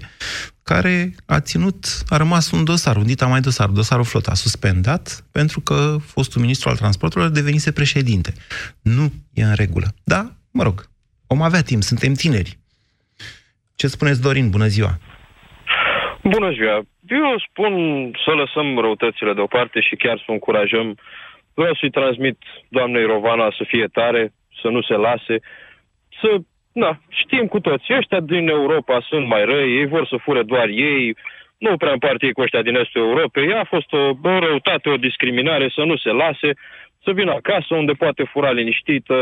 care 0.63 1.13
a 1.27 1.39
ținut, 1.39 1.85
a 2.09 2.17
rămas 2.17 2.51
un 2.51 2.63
dosar, 2.63 2.95
un 2.95 3.05
dita 3.05 3.25
mai 3.25 3.39
dosar, 3.39 3.69
dosarul 3.69 4.05
flot, 4.05 4.25
a 4.27 4.33
suspendat 4.33 5.25
pentru 5.31 5.59
că 5.61 5.97
fostul 6.13 6.41
ministru 6.41 6.69
al 6.69 6.75
transporturilor 6.75 7.31
devenise 7.33 7.71
președinte. 7.71 8.33
Nu 8.81 9.05
e 9.33 9.43
în 9.43 9.55
regulă. 9.55 9.87
Da, 10.03 10.21
mă 10.51 10.63
rog, 10.63 10.85
om 11.27 11.41
avea 11.41 11.61
timp, 11.61 11.81
suntem 11.81 12.13
tineri. 12.13 12.57
Ce 13.75 13.87
spuneți, 13.87 14.21
Dorin? 14.21 14.49
Bună 14.49 14.67
ziua! 14.67 14.97
Bună 16.23 16.51
ziua! 16.51 16.85
Eu 17.07 17.39
spun 17.49 17.73
să 18.25 18.31
lăsăm 18.31 18.77
răutățile 18.79 19.33
deoparte 19.33 19.81
și 19.81 19.95
chiar 19.95 20.17
să 20.17 20.25
o 20.27 20.31
încurajăm. 20.31 20.97
Vreau 21.53 21.75
să-i 21.79 21.89
transmit 21.89 22.37
doamnei 22.69 23.05
Rovana 23.05 23.47
să 23.57 23.63
fie 23.67 23.87
tare, 23.87 24.33
să 24.61 24.67
nu 24.67 24.81
se 24.81 24.93
lase, 24.93 25.35
să... 26.21 26.27
Na, 26.73 27.01
știm 27.21 27.45
cu 27.47 27.59
toți, 27.59 27.93
ăștia 27.99 28.19
din 28.19 28.47
Europa 28.47 29.05
sunt 29.09 29.27
mai 29.27 29.45
răi, 29.45 29.77
ei 29.79 29.87
vor 29.87 30.07
să 30.07 30.17
fure 30.25 30.43
doar 30.43 30.67
ei, 30.67 31.15
nu 31.57 31.77
prea 31.77 31.91
împart 31.91 32.21
ei 32.21 32.33
cu 32.33 32.41
ăștia 32.41 32.61
din 32.61 32.75
estul 32.75 33.01
Europei. 33.01 33.49
Ea 33.49 33.59
a 33.59 33.73
fost 33.75 33.93
o, 33.93 34.03
o 34.33 34.39
răutate, 34.39 34.89
o 34.89 34.97
discriminare, 35.07 35.71
să 35.75 35.81
nu 35.89 35.97
se 35.97 36.09
lase, 36.09 36.49
să 37.03 37.11
vină 37.11 37.31
acasă 37.31 37.71
unde 37.75 37.91
poate 37.91 38.23
fura 38.31 38.51
liniștită. 38.51 39.15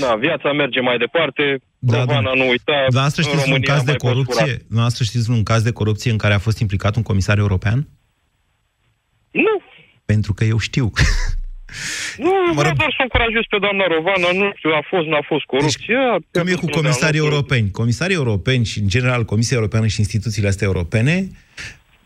Na, 0.00 0.14
viața 0.14 0.52
merge 0.52 0.80
mai 0.80 0.98
departe, 0.98 1.58
da, 1.78 1.98
Rovana 1.98 2.32
nu 2.34 2.46
uita, 2.48 2.76
Dumneavoastră 2.84 3.22
în 3.22 3.28
știți 3.28 3.44
un 3.44 3.48
România 3.48 3.72
caz 3.72 3.82
de 3.82 3.90
mai 3.90 3.96
poți 3.96 4.14
fura. 4.14 4.24
corupție? 4.24 4.56
Dumneavoastră 4.66 5.04
știți 5.04 5.30
un 5.30 5.42
caz 5.42 5.62
de 5.62 5.72
corupție 5.72 6.10
în 6.10 6.16
care 6.16 6.34
a 6.34 6.38
fost 6.38 6.58
implicat 6.58 6.96
un 6.96 7.02
comisar 7.02 7.38
european? 7.38 7.88
Nu. 9.30 9.62
Pentru 10.04 10.32
că 10.34 10.44
eu 10.44 10.58
știu. 10.58 10.90
Nu, 12.16 12.30
mă 12.46 12.52
vreau 12.60 12.74
doar 12.74 12.92
să 12.96 13.02
încurajez 13.02 13.44
pe 13.48 13.58
doamna 13.58 13.84
Rovana, 13.86 14.28
nu 14.40 14.52
știu, 14.56 14.70
a 14.70 14.82
fost, 14.90 15.06
n-a 15.06 15.24
fost 15.26 15.44
corupție. 15.44 15.98
Deci, 16.12 16.42
Cum 16.42 16.52
e 16.52 16.54
cu 16.54 16.80
comisarii 16.80 17.18
europeni? 17.18 17.70
Comisarii 17.70 18.14
europeni 18.14 18.64
și, 18.64 18.78
în 18.78 18.88
general, 18.88 19.24
Comisia 19.24 19.56
Europeană 19.56 19.86
și 19.86 20.00
instituțiile 20.00 20.48
astea 20.48 20.66
europene 20.66 21.28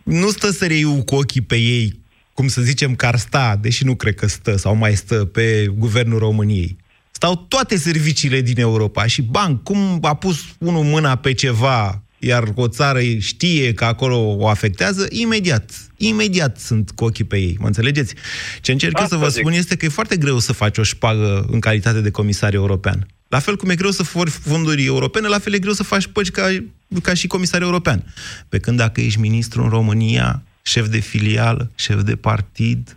nu 0.02 0.28
stă 0.28 0.50
să 0.50 0.66
reiu 0.66 1.02
cu 1.04 1.14
ochii 1.14 1.40
pe 1.40 1.56
ei, 1.56 2.00
cum 2.32 2.48
să 2.48 2.60
zicem 2.60 2.94
că 2.94 3.06
ar 3.06 3.16
sta, 3.16 3.58
deși 3.60 3.84
nu 3.84 3.94
cred 3.94 4.14
că 4.14 4.26
stă 4.26 4.56
sau 4.56 4.74
mai 4.74 4.94
stă 4.94 5.24
pe 5.24 5.66
guvernul 5.74 6.18
României. 6.18 6.76
Stau 7.10 7.36
toate 7.36 7.76
serviciile 7.76 8.40
din 8.40 8.58
Europa 8.58 9.06
și, 9.06 9.22
ban, 9.22 9.56
cum 9.56 9.98
a 10.02 10.14
pus 10.14 10.54
unul 10.58 10.82
mâna 10.84 11.16
pe 11.16 11.32
ceva, 11.32 12.02
iar 12.22 12.52
o 12.54 12.68
țară 12.68 13.00
știe 13.18 13.72
că 13.72 13.84
acolo 13.84 14.36
o 14.38 14.48
afectează, 14.48 15.06
imediat, 15.10 15.70
imediat 15.96 16.58
sunt 16.58 16.90
cu 16.90 17.04
ochii 17.04 17.24
pe 17.24 17.36
ei, 17.36 17.56
mă 17.60 17.66
înțelegeți? 17.66 18.14
Ce 18.60 18.72
încerc 18.72 18.98
eu 18.98 19.06
să 19.06 19.16
vă 19.16 19.28
spun 19.28 19.52
este 19.52 19.76
că 19.76 19.84
e 19.84 19.88
foarte 19.88 20.16
greu 20.16 20.38
să 20.38 20.52
faci 20.52 20.78
o 20.78 20.82
șpagă 20.82 21.46
în 21.50 21.60
calitate 21.60 22.00
de 22.00 22.10
comisar 22.10 22.54
european. 22.54 23.06
La 23.28 23.38
fel 23.38 23.56
cum 23.56 23.70
e 23.70 23.74
greu 23.74 23.90
să 23.90 24.02
fori 24.02 24.30
fonduri 24.30 24.84
europene, 24.84 25.28
la 25.28 25.38
fel 25.38 25.52
e 25.52 25.58
greu 25.58 25.72
să 25.72 25.82
faci 25.82 26.06
păci 26.06 26.30
ca, 26.30 26.64
ca 27.02 27.14
și 27.14 27.26
comisar 27.26 27.62
european. 27.62 28.14
Pe 28.48 28.58
când 28.58 28.76
dacă 28.76 29.00
ești 29.00 29.20
ministru 29.20 29.62
în 29.62 29.68
România, 29.68 30.42
șef 30.62 30.88
de 30.88 30.98
filială, 30.98 31.70
șef 31.74 32.02
de 32.02 32.16
partid, 32.16 32.96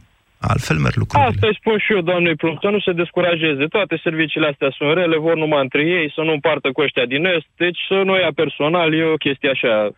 altfel 0.51 0.77
merg 0.77 0.95
lucrurile. 0.95 1.29
Asta 1.29 1.47
îi 1.47 1.59
spun 1.61 1.77
și 1.77 1.93
eu, 1.95 2.01
doamnei 2.01 2.35
Plum, 2.35 2.57
să 2.61 2.69
nu 2.69 2.79
se 2.79 2.91
descurajeze. 2.91 3.65
Toate 3.65 3.95
serviciile 4.03 4.47
astea 4.47 4.71
sunt 4.77 4.93
rele, 4.93 5.17
vor 5.17 5.35
numai 5.35 5.61
între 5.61 5.81
ei, 5.97 6.11
să 6.15 6.21
nu 6.21 6.31
împartă 6.33 6.67
cu 6.71 6.81
ăștia 6.81 7.05
din 7.05 7.25
Est, 7.25 7.49
deci 7.57 7.79
să 7.87 7.97
nu 8.07 8.13
ia 8.19 8.31
personal, 8.35 8.93
e 8.93 9.03
o 9.03 9.23
chestie 9.25 9.49
așa 9.49 9.89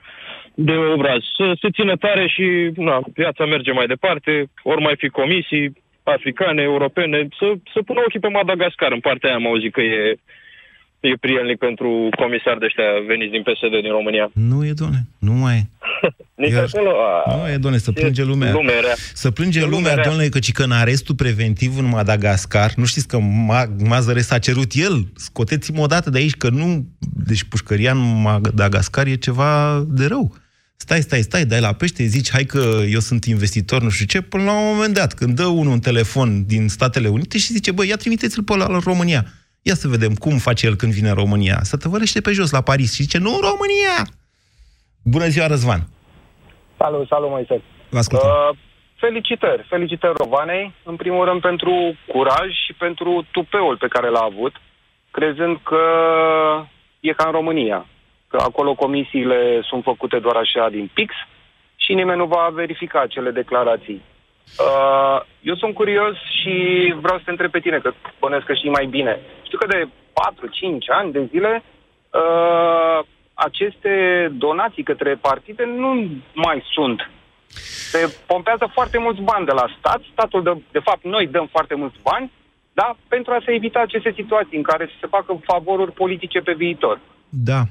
de 0.54 0.76
obraz. 0.96 1.22
Să 1.38 1.46
se 1.62 1.70
țină 1.70 1.96
tare 1.96 2.28
și 2.28 2.46
na, 2.76 3.02
viața 3.14 3.46
merge 3.46 3.72
mai 3.72 3.88
departe, 3.94 4.32
ori 4.64 4.82
mai 4.82 4.96
fi 4.98 5.08
comisii 5.10 5.84
africane, 6.04 6.62
europene, 6.62 7.28
să, 7.40 7.48
să 7.74 7.80
pună 7.82 8.00
ochii 8.06 8.20
pe 8.20 8.28
Madagascar. 8.28 8.92
În 8.92 9.00
partea 9.00 9.30
aia 9.30 9.38
am 9.38 9.48
auzit 9.48 9.74
că 9.74 9.82
e 9.82 10.16
e 11.00 11.24
prielnic 11.26 11.58
pentru 11.58 12.10
comisar 12.22 12.58
de 12.58 12.66
ăștia 12.66 12.90
veniți 13.08 13.32
din 13.32 13.44
PSD 13.48 13.74
din 13.82 13.92
România. 13.92 14.30
Nu 14.34 14.66
e, 14.66 14.72
doamne, 14.82 15.02
nu 15.20 15.34
mai 15.34 15.56
e. 15.56 15.68
Nici 16.36 16.52
Iar- 16.52 16.64
acolo, 16.74 16.90
a, 17.26 17.36
Nu 17.36 17.50
e, 17.50 17.58
doamne, 17.58 17.80
să 17.80 17.92
plânge 17.92 18.24
lumea. 18.24 18.52
lume 18.52 18.80
rea. 18.80 18.96
Să 19.14 19.32
plânge 19.32 19.60
E 19.60 19.62
lume 19.62 19.76
lumea, 19.76 19.94
rea. 19.94 20.04
doamne, 20.04 20.28
căci 20.30 20.52
că 20.52 20.64
în 20.64 20.72
arestul 20.72 21.16
preventiv 21.16 21.78
în 21.78 21.86
Madagascar, 21.86 22.74
nu 22.76 22.86
știți 22.86 23.08
că 23.08 23.18
Ma- 23.20 23.84
Mazăre 23.84 24.22
s-a 24.22 24.38
cerut 24.40 24.72
el, 24.74 25.08
scoteți-mă 25.16 25.82
odată 25.82 26.10
de 26.10 26.18
aici, 26.18 26.36
că 26.36 26.50
nu... 26.50 26.88
Deci 27.00 27.44
pușcăria 27.44 27.92
în 27.92 28.22
Madagascar 28.22 29.08
e 29.08 29.16
ceva 29.16 29.84
de 29.88 30.06
rău. 30.06 30.36
Stai, 30.78 31.02
stai, 31.02 31.22
stai, 31.22 31.46
dai 31.46 31.60
la 31.60 31.74
pește, 31.74 32.06
zici, 32.06 32.32
hai 32.32 32.44
că 32.46 32.82
eu 32.90 33.00
sunt 33.00 33.26
investitor, 33.26 33.82
nu 33.82 33.90
știu 33.90 34.06
ce, 34.06 34.22
până 34.22 34.44
la 34.44 34.52
un 34.60 34.76
moment 34.76 34.94
dat, 34.94 35.14
când 35.14 35.36
dă 35.36 35.46
unul 35.46 35.72
un 35.72 35.80
telefon 35.80 36.46
din 36.46 36.68
Statele 36.68 37.08
Unite 37.08 37.38
și 37.38 37.52
zice, 37.54 37.72
băi, 37.72 37.88
ia 37.88 37.96
trimiteți-l 37.96 38.44
pe 38.44 38.54
ăla 38.54 38.66
în 38.70 38.80
România. 38.80 39.26
Ia 39.62 39.76
să 39.76 39.88
vedem 39.88 40.14
cum 40.14 40.38
face 40.38 40.66
el 40.66 40.76
când 40.76 40.94
vine 40.94 41.10
în 41.10 41.16
România. 41.16 41.60
Să 41.64 41.78
tăvălește 41.78 42.22
pe 42.22 42.32
jos 42.32 42.50
la 42.50 42.62
Paris 42.62 42.94
și 42.94 43.02
zice, 43.02 43.18
nu 43.18 43.30
în 43.30 43.40
România! 43.42 44.10
Bună 45.02 45.28
ziua, 45.28 45.48
Răzvan! 45.48 45.88
Salut, 46.78 47.08
salut, 47.08 47.30
Moise. 47.30 47.62
Vă 47.90 47.98
ascultăm. 47.98 48.30
Uh, 48.30 48.58
felicitări, 48.96 49.66
felicitări 49.68 50.14
Rovanei, 50.18 50.74
în 50.84 50.96
primul 50.96 51.26
rând 51.26 51.42
pentru 51.42 51.96
curaj 52.08 52.50
și 52.66 52.74
pentru 52.74 53.26
tupeul 53.32 53.78
pe 53.78 53.88
care 53.88 54.10
l-a 54.10 54.28
avut, 54.32 54.54
crezând 55.12 55.58
că 55.64 55.84
e 57.00 57.14
ca 57.14 57.26
în 57.26 57.32
România, 57.32 57.86
că 58.28 58.38
acolo 58.38 58.74
comisiile 58.74 59.62
sunt 59.70 59.84
făcute 59.84 60.20
doar 60.20 60.36
așa 60.36 60.70
din 60.70 60.90
pix 60.94 61.14
și 61.76 61.94
nimeni 61.94 62.18
nu 62.18 62.26
va 62.26 62.50
verifica 62.54 63.00
acele 63.02 63.32
declarații. 63.32 64.02
Uh, 64.60 65.22
eu 65.42 65.56
sunt 65.56 65.74
curios 65.74 66.16
și 66.42 66.54
vreau 67.02 67.18
să 67.18 67.24
te 67.26 67.32
întreb 67.32 67.52
pe 67.52 67.60
tine, 67.60 67.80
că 67.80 67.92
bănesc 68.20 68.46
că 68.46 68.54
știi 68.54 68.70
mai 68.70 68.86
bine. 68.86 69.20
Știu 69.44 69.58
că 69.58 69.66
de 69.66 69.88
4-5 69.88 69.90
ani 70.88 71.12
de 71.12 71.28
zile 71.32 71.64
uh, 72.12 73.06
aceste 73.36 73.92
donații 74.32 74.84
către 74.84 75.16
partide 75.16 75.64
nu 75.78 75.92
mai 76.34 76.64
sunt. 76.74 77.10
Se 77.92 78.18
pompează 78.28 78.70
foarte 78.74 78.98
mulți 78.98 79.22
bani 79.22 79.46
de 79.46 79.52
la 79.52 79.66
stat, 79.78 80.02
statul, 80.12 80.44
de, 80.44 80.54
de 80.72 80.80
fapt, 80.80 81.04
noi 81.04 81.28
dăm 81.28 81.48
foarte 81.52 81.76
mulți 81.76 81.96
bani, 82.04 82.32
da, 82.74 82.96
pentru 83.08 83.32
a 83.34 83.42
se 83.46 83.52
evita 83.52 83.80
aceste 83.80 84.12
situații 84.16 84.58
în 84.58 84.64
care 84.64 84.86
să 84.86 84.94
se 85.00 85.08
facă 85.08 85.40
favoruri 85.44 85.92
politice 85.92 86.40
pe 86.40 86.54
viitor. 86.54 87.00
Da. 87.30 87.62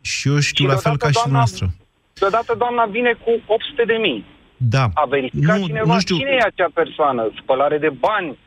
Și 0.00 0.28
eu 0.28 0.38
știu 0.38 0.64
Și 0.64 0.70
la 0.70 0.76
fel 0.76 0.82
deodată 0.82 1.04
ca 1.04 1.10
și 1.10 1.18
doamna- 1.18 1.36
noastră. 1.38 1.66
Deodată 2.20 2.54
doamna 2.58 2.84
vine 2.84 3.12
cu 3.24 3.30
800 3.46 3.84
de 3.84 3.94
mii. 3.94 4.24
Da. 4.56 4.84
A 4.94 5.04
verificat 5.08 5.58
Nu- 5.58 5.66
cineva 5.66 5.94
nu 5.94 6.00
știu- 6.00 6.16
cine 6.16 6.30
e 6.30 6.44
acea 6.52 6.68
persoană, 6.74 7.30
spălare 7.42 7.78
de 7.78 7.90
bani. 7.90 8.38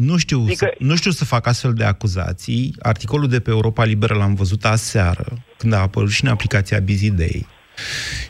Nu 0.00 0.16
știu, 0.16 0.40
Adică- 0.40 0.54
să, 0.56 0.74
nu 0.84 0.96
știu 0.96 1.10
să 1.10 1.24
fac 1.24 1.46
astfel 1.46 1.72
de 1.72 1.84
acuzații. 1.84 2.74
Articolul 2.78 3.28
de 3.28 3.40
pe 3.40 3.50
Europa 3.50 3.84
Liberă 3.84 4.14
l-am 4.14 4.34
văzut 4.34 4.64
aseară, 4.64 5.44
când 5.56 5.72
a 5.72 5.78
apărut 5.80 6.10
și 6.10 6.24
în 6.24 6.30
aplicația 6.30 6.78
Bizidei. 6.78 7.46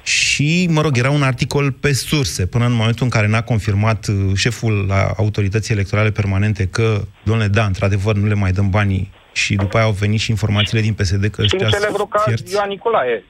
Și, 0.02 0.68
mă 0.70 0.81
rog, 0.81 0.96
era 0.96 1.11
un 1.11 1.22
articol 1.22 1.72
pe 1.72 1.92
surse, 1.92 2.46
până 2.46 2.66
în 2.66 2.72
momentul 2.72 3.04
în 3.04 3.11
care 3.11 3.26
n-a 3.26 3.42
confirmat 3.42 4.07
uh, 4.07 4.35
șeful 4.35 4.85
la 4.88 5.12
autorității 5.16 5.74
electorale 5.74 6.11
permanente 6.11 6.66
că, 6.66 7.04
domnule, 7.24 7.48
da, 7.48 7.64
într-adevăr, 7.64 8.14
nu 8.14 8.26
le 8.26 8.35
mai 8.35 8.52
dăm 8.52 8.70
banii 8.70 9.11
și 9.33 9.54
după 9.54 9.76
aia 9.76 9.87
au 9.87 9.92
venit 9.92 10.20
și 10.20 10.31
informațiile 10.31 10.81
din 10.81 10.94
PSD 10.94 11.26
că 11.26 11.44
Știm 11.44 11.59
ăștia 11.64 11.78
celebrul 11.78 11.96
sunt 11.98 12.11
caz 12.11 12.22
fierți. 12.24 12.52
Ioan 12.54 12.68
Nicolae. 12.68 13.24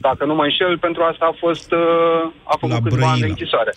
Dacă 0.00 0.24
nu 0.24 0.34
mă 0.34 0.44
înșel, 0.44 0.78
pentru 0.78 1.02
asta 1.02 1.24
a 1.24 1.36
fost 1.38 1.72
uh, 1.72 2.32
a 2.44 2.56
făcut 2.60 2.70
La 2.70 2.80
câțiva 2.80 3.10
ani 3.10 3.20
de 3.20 3.26
Brăila. 3.26 3.26
închisoare. 3.26 3.72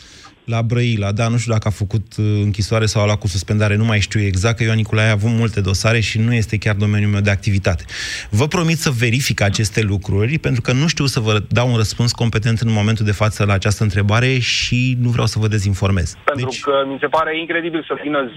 La 0.45 0.62
Brăila, 0.62 1.12
da, 1.12 1.27
nu 1.27 1.38
știu 1.38 1.51
dacă 1.51 1.67
a 1.67 1.71
făcut 1.71 2.07
uh, 2.17 2.25
închisoare 2.43 2.86
sau 2.86 3.01
a 3.01 3.05
luat 3.05 3.19
cu 3.19 3.27
suspendare, 3.27 3.75
nu 3.75 3.86
mai 3.86 3.99
știu 3.99 4.19
exact, 4.21 4.57
că 4.57 4.63
Ioan 4.63 4.75
Nicolae 4.75 5.07
a 5.07 5.12
avut 5.12 5.29
multe 5.29 5.62
dosare 5.62 5.99
și 5.99 6.19
nu 6.19 6.33
este 6.33 6.57
chiar 6.57 6.75
domeniul 6.75 7.12
meu 7.12 7.21
de 7.21 7.29
activitate. 7.29 7.83
Vă 8.29 8.47
promit 8.47 8.77
să 8.77 8.89
verific 8.89 9.41
aceste 9.41 9.81
lucruri, 9.81 10.38
pentru 10.39 10.62
că 10.62 10.71
nu 10.71 10.88
știu 10.88 11.05
să 11.05 11.19
vă 11.19 11.33
dau 11.49 11.67
un 11.69 11.75
răspuns 11.75 12.12
competent 12.12 12.59
în 12.59 12.71
momentul 12.71 13.05
de 13.05 13.12
față 13.12 13.45
la 13.45 13.53
această 13.53 13.83
întrebare 13.83 14.39
și 14.39 14.97
nu 15.01 15.09
vreau 15.09 15.27
să 15.27 15.39
vă 15.39 15.47
dezinformez. 15.47 16.15
Pentru 16.23 16.45
Deci, 16.49 16.59
că 16.59 16.83
mi 16.88 16.97
se 16.99 17.07
pare 17.07 17.39
incredibil 17.39 17.83
să 17.88 17.99
vină 18.03 18.19
10-15 18.29 18.33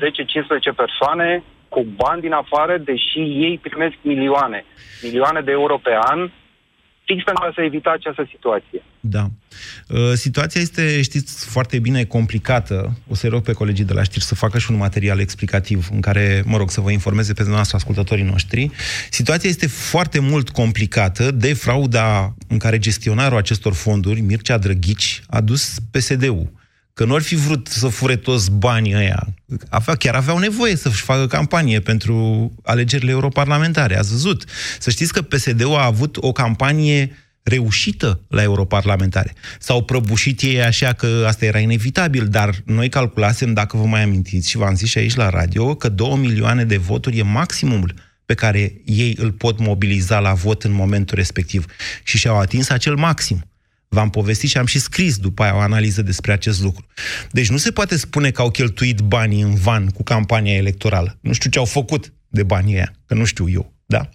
persoane 0.77 1.42
cu 1.68 1.87
bani 1.96 2.20
din 2.20 2.33
afară, 2.33 2.79
deși 2.85 3.18
ei 3.18 3.59
primesc 3.62 3.96
milioane. 4.01 4.64
Milioane 5.03 5.40
de 5.40 5.51
euro 5.51 5.79
pe 5.83 5.94
an, 6.12 6.31
fix 7.07 7.25
pentru 7.25 7.45
a 7.45 7.53
se 7.55 7.62
evita 7.62 7.90
această 7.90 8.29
situație. 8.31 8.83
da. 9.01 9.25
Uh, 9.88 10.12
Situația 10.14 10.61
este, 10.61 11.03
știți, 11.03 11.47
foarte 11.47 11.79
bine 11.79 12.05
complicată. 12.05 12.99
O 13.09 13.14
să 13.14 13.29
rog 13.29 13.42
pe 13.42 13.53
colegii 13.53 13.85
de 13.85 13.92
la 13.92 14.03
știri 14.03 14.25
să 14.25 14.35
facă 14.35 14.59
și 14.59 14.71
un 14.71 14.77
material 14.77 15.19
explicativ 15.19 15.88
în 15.92 16.01
care, 16.01 16.42
mă 16.47 16.57
rog, 16.57 16.71
să 16.71 16.81
vă 16.81 16.90
informeze 16.90 17.29
pe 17.33 17.38
dumneavoastră 17.38 17.77
ascultătorii 17.77 18.25
noștri. 18.25 18.71
Situația 19.11 19.49
este 19.49 19.66
foarte 19.66 20.21
mult 20.21 20.49
complicată 20.51 21.31
de 21.31 21.55
frauda 21.55 22.35
în 22.49 22.59
care 22.59 22.79
gestionarul 22.79 23.38
acestor 23.38 23.73
fonduri, 23.73 24.21
Mircea 24.21 24.59
Drăghici, 24.59 25.23
a 25.27 25.40
dus 25.40 25.79
PSD-ul. 25.90 26.51
Că 26.97 27.05
nu 27.05 27.15
ar 27.15 27.23
fi 27.23 27.35
vrut 27.35 27.67
să 27.67 27.89
fure 27.89 28.17
toți 28.17 28.51
banii 28.51 28.95
ăia. 28.95 29.35
Avea, 29.69 29.95
chiar 29.95 30.15
aveau 30.15 30.39
nevoie 30.39 30.77
să-și 30.77 31.03
facă 31.03 31.27
campanie 31.27 31.81
pentru 31.81 32.53
alegerile 32.63 33.11
europarlamentare. 33.11 33.99
Ați 33.99 34.11
văzut. 34.11 34.45
Să 34.79 34.91
știți 34.91 35.13
că 35.13 35.23
PSD-ul 35.23 35.75
a 35.75 35.85
avut 35.85 36.17
o 36.21 36.33
campanie 36.33 37.17
reușită 37.43 38.21
la 38.29 38.43
europarlamentare. 38.43 39.33
S-au 39.59 39.85
prăbușit 39.85 40.41
ei 40.41 40.63
așa 40.63 40.93
că 40.93 41.25
asta 41.27 41.45
era 41.45 41.59
inevitabil, 41.59 42.29
dar 42.29 42.55
noi 42.65 42.89
calculasem, 42.89 43.53
dacă 43.53 43.77
vă 43.77 43.85
mai 43.85 44.03
amintiți, 44.03 44.51
și 44.51 44.57
v-am 44.57 44.75
zis 44.75 44.89
și 44.89 44.99
aici 44.99 45.15
la 45.15 45.29
radio, 45.29 45.75
că 45.75 45.89
2 45.89 46.17
milioane 46.17 46.65
de 46.65 46.77
voturi 46.77 47.19
e 47.19 47.23
maximumul 47.23 47.95
pe 48.27 48.35
care 48.35 48.81
ei 48.85 49.17
îl 49.19 49.33
pot 49.33 49.59
mobiliza 49.59 50.19
la 50.19 50.33
vot 50.33 50.65
în 50.65 50.73
momentul 50.73 51.17
respectiv. 51.17 51.65
Și 52.03 52.19
și-au 52.19 52.39
atins 52.39 52.69
acel 52.69 52.95
maxim. 52.95 53.45
V-am 53.97 54.11
povestit 54.11 54.49
și 54.49 54.59
am 54.59 54.67
și 54.67 54.79
scris 54.79 55.17
după 55.17 55.43
aia 55.43 55.55
o 55.55 55.59
analiză 55.59 56.03
despre 56.03 56.33
acest 56.33 56.63
lucru. 56.63 56.87
Deci 57.31 57.49
nu 57.49 57.57
se 57.57 57.71
poate 57.71 57.97
spune 57.97 58.31
că 58.31 58.41
au 58.43 58.51
cheltuit 58.51 59.01
banii 59.01 59.41
în 59.41 59.55
van 59.55 59.87
cu 59.87 60.03
campania 60.03 60.55
electorală. 60.55 61.19
Nu 61.21 61.33
știu 61.33 61.51
ce 61.51 61.59
au 61.59 61.65
făcut 61.65 62.13
de 62.29 62.43
banii 62.43 62.75
ăia, 62.75 62.93
că 63.07 63.15
nu 63.15 63.25
știu 63.25 63.49
eu, 63.49 63.75
da? 63.87 64.09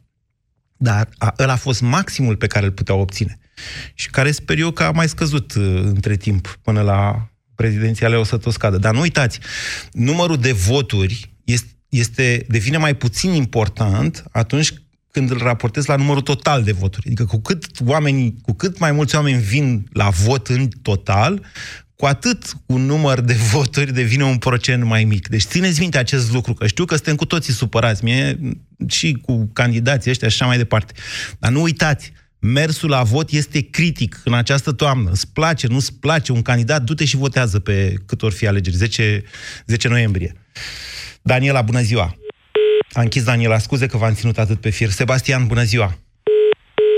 Dar 0.78 1.10
a, 1.18 1.34
ăla 1.40 1.54
a 1.54 1.56
fost 1.56 1.82
maximul 1.82 2.36
pe 2.36 2.48
care 2.48 2.66
îl 2.66 2.72
puteau 2.72 3.00
obține. 3.00 3.40
Și 3.94 4.10
care 4.10 4.32
sper 4.32 4.58
eu 4.58 4.72
că 4.72 4.84
a 4.84 4.92
mai 4.92 5.10
scăzut 5.10 5.54
uh, 5.54 5.82
între 5.84 6.16
timp, 6.16 6.60
până 6.62 6.82
la 6.82 7.30
prezidențiale 7.56 8.16
o 8.16 8.24
să 8.24 8.38
tot 8.38 8.54
scadă. 8.54 8.78
Dar 8.78 8.94
nu 8.94 9.00
uitați, 9.00 9.40
numărul 9.92 10.38
de 10.38 10.52
voturi 10.52 11.36
este, 11.44 11.70
este, 11.90 12.46
devine 12.48 12.78
mai 12.78 12.96
puțin 12.96 13.32
important 13.34 14.24
atunci 14.32 14.74
când 15.12 15.32
îl 15.32 15.38
raportez 15.38 15.86
la 15.86 15.96
numărul 15.96 16.22
total 16.22 16.64
de 16.64 16.72
voturi. 16.72 17.06
Adică 17.06 17.26
cu 17.26 17.42
cât, 17.42 17.66
oamenii, 17.86 18.36
cu 18.42 18.54
cât 18.54 18.80
mai 18.80 18.92
mulți 18.92 19.16
oameni 19.16 19.42
vin 19.42 19.88
la 19.94 20.10
vot 20.10 20.48
în 20.48 20.68
total, 20.82 21.46
cu 21.96 22.06
atât 22.06 22.44
un 22.66 22.86
număr 22.86 23.20
de 23.20 23.34
voturi 23.54 23.94
devine 23.94 24.24
un 24.24 24.38
procent 24.38 24.84
mai 24.84 25.04
mic. 25.04 25.28
Deci 25.28 25.44
țineți 25.44 25.80
minte 25.80 25.98
acest 25.98 26.32
lucru, 26.32 26.54
că 26.54 26.68
știu 26.68 26.86
că 26.86 26.96
suntem 26.96 27.16
cu 27.16 27.26
toții 27.26 27.54
supărați, 27.54 28.04
mie 28.04 28.40
și 28.88 29.18
cu 29.22 29.50
candidații 29.54 30.12
ăștia 30.12 30.28
și 30.28 30.34
așa 30.34 30.46
mai 30.46 30.58
departe. 30.58 30.94
Dar 31.40 31.52
nu 31.52 31.62
uitați, 31.62 32.14
mersul 32.40 32.90
la 32.90 33.04
vot 33.04 33.32
este 33.32 33.62
critic 33.62 34.22
în 34.24 34.34
această 34.34 34.72
toamnă. 34.72 35.10
Îți 35.12 35.32
place, 35.34 35.68
nu-ți 35.68 35.94
place 35.94 36.32
un 36.32 36.42
candidat, 36.42 36.84
du-te 36.84 37.06
și 37.06 37.16
votează 37.16 37.60
pe 37.60 37.94
cât 38.06 38.22
or 38.22 38.32
fi 38.32 38.48
alegeri, 38.48 38.76
10, 38.76 39.24
10 39.66 39.88
noiembrie. 39.88 40.36
Daniela, 41.22 41.62
bună 41.62 41.82
ziua! 41.82 42.16
A 42.94 43.02
închis 43.02 43.24
Daniela, 43.24 43.58
scuze 43.58 43.86
că 43.88 43.98
v-am 43.98 44.14
ținut 44.14 44.38
atât 44.38 44.62
pe 44.62 44.70
fir. 44.70 44.88
Sebastian, 44.88 45.48
bună 45.48 45.62
ziua! 45.62 45.90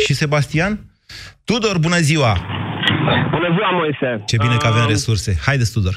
Și 0.06 0.14
Sebastian? 0.14 0.80
Tudor, 1.46 1.78
bună 1.80 1.98
ziua! 1.98 2.34
Bună 3.30 3.50
ziua, 3.56 3.70
Moise! 3.72 4.24
Ce 4.26 4.38
bine 4.38 4.56
că 4.58 4.68
avem 4.68 4.82
Um, 4.82 4.90
resurse. 4.90 5.38
Haideți, 5.46 5.74
Tudor! 5.74 5.96